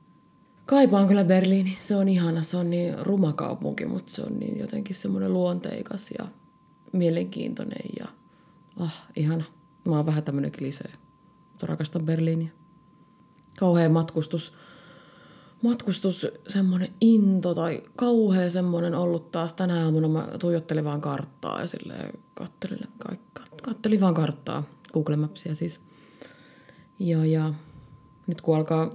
Kaipaan 0.66 1.08
kyllä 1.08 1.24
Berliini. 1.24 1.76
Se 1.80 1.96
on 1.96 2.08
ihana. 2.08 2.42
Se 2.42 2.56
on 2.56 2.70
niin 2.70 2.94
ruma 3.00 3.32
kaupunki, 3.32 3.86
mutta 3.86 4.12
se 4.12 4.22
on 4.22 4.38
niin 4.38 4.58
jotenkin 4.58 4.96
semmoinen 4.96 5.32
luonteikas 5.32 6.10
ja 6.18 6.26
mielenkiintoinen 6.92 7.82
ja 8.00 8.06
ah, 8.80 9.06
ihana. 9.16 9.44
Mä 9.88 9.96
oon 9.96 10.06
vähän 10.06 10.22
tämmönen 10.22 10.52
klisee, 10.52 10.90
mutta 11.50 11.66
rakastan 11.66 12.04
Berliiniä. 12.04 12.50
Kauhea 13.58 13.88
matkustus. 13.88 14.52
Matkustus, 15.64 16.26
semmoinen 16.48 16.88
into 17.00 17.54
tai 17.54 17.82
kauhea 17.96 18.50
semmoinen 18.50 18.94
ollut 18.94 19.32
taas. 19.32 19.52
Tänä 19.52 19.84
aamuna 19.84 20.08
mä 20.08 20.28
tuijottelin 20.38 20.84
vaan 20.84 21.00
karttaa 21.00 21.60
ja 21.60 21.66
silleen 21.66 22.12
kattelin, 22.34 22.88
kat- 23.08 23.44
kattelin 23.62 24.00
vaan 24.00 24.14
karttaa. 24.14 24.64
Google 24.92 25.16
Mapsia 25.16 25.54
siis. 25.54 25.80
Ja, 26.98 27.24
ja 27.24 27.54
nyt 28.26 28.40
kun 28.40 28.56
alkaa, 28.56 28.90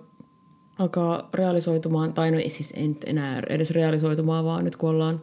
alkaa 0.80 1.30
realisoitumaan, 1.34 2.14
tai 2.14 2.32
no 2.32 2.38
ei 2.38 2.50
siis 2.50 2.74
en 2.76 2.98
enää 3.06 3.44
edes 3.50 3.72
realisoitumaan, 3.72 4.46
vaan 4.46 4.64
nyt 4.64 4.76
kun 4.76 4.90
ollaan 4.90 5.22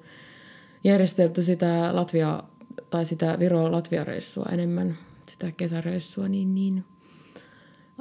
järjestelty 0.85 1.43
sitä 1.43 1.91
Latvia, 1.93 2.43
tai 2.91 3.05
sitä 3.05 3.39
Viro-Latvia-reissua 3.39 4.53
enemmän, 4.53 4.97
sitä 5.29 5.53
kesäreissua, 5.53 6.29
niin, 6.29 6.55
niin 6.55 6.85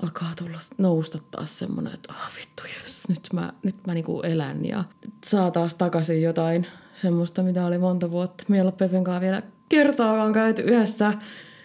alkaa 0.03 0.31
tulla 0.37 0.59
nousta 0.77 1.19
taas 1.31 1.59
semmoinen, 1.59 1.93
että 1.93 2.13
oh, 2.13 2.37
vittu, 2.39 2.63
jes, 2.63 3.09
nyt 3.09 3.29
mä, 3.33 3.53
nyt 3.63 3.75
mä 3.87 3.93
niinku 3.93 4.21
elän 4.21 4.65
ja 4.65 4.83
saa 5.25 5.51
taas 5.51 5.75
takaisin 5.75 6.21
jotain 6.21 6.67
semmoista, 6.93 7.43
mitä 7.43 7.65
oli 7.65 7.77
monta 7.77 8.11
vuotta. 8.11 8.43
Me 8.47 8.55
ei 8.55 8.61
olla 8.61 8.71
Pepen 8.71 9.03
kanssa 9.03 9.21
vielä 9.21 9.43
kertaakaan 9.69 10.33
käyty 10.33 10.61
yhdessä 10.61 11.13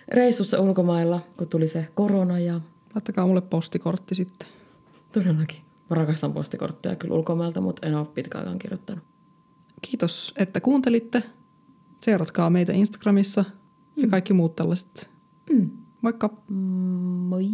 reissussa 0.08 0.60
ulkomailla, 0.60 1.20
kun 1.36 1.48
tuli 1.48 1.68
se 1.68 1.88
korona 1.94 2.38
ja 2.38 2.60
Laittakaa 2.94 3.26
mulle 3.26 3.40
postikortti 3.40 4.14
sitten. 4.14 4.48
todellakin. 5.12 5.60
Mä 5.90 5.96
rakastan 5.96 6.32
postikortteja 6.32 6.96
kyllä 6.96 7.14
ulkomailta, 7.14 7.60
mutta 7.60 7.86
en 7.86 7.94
ole 7.94 8.06
pitkään 8.06 8.58
kirjoittanut. 8.58 9.04
Kiitos, 9.82 10.34
että 10.36 10.60
kuuntelitte. 10.60 11.22
Seuratkaa 12.04 12.50
meitä 12.50 12.72
Instagramissa 12.72 13.44
ja 13.96 14.08
kaikki 14.08 14.32
muut 14.32 14.56
tällaiset. 14.56 15.10
Mm. 15.52 15.70
Moikka! 16.02 16.30
Moi! 16.48 17.44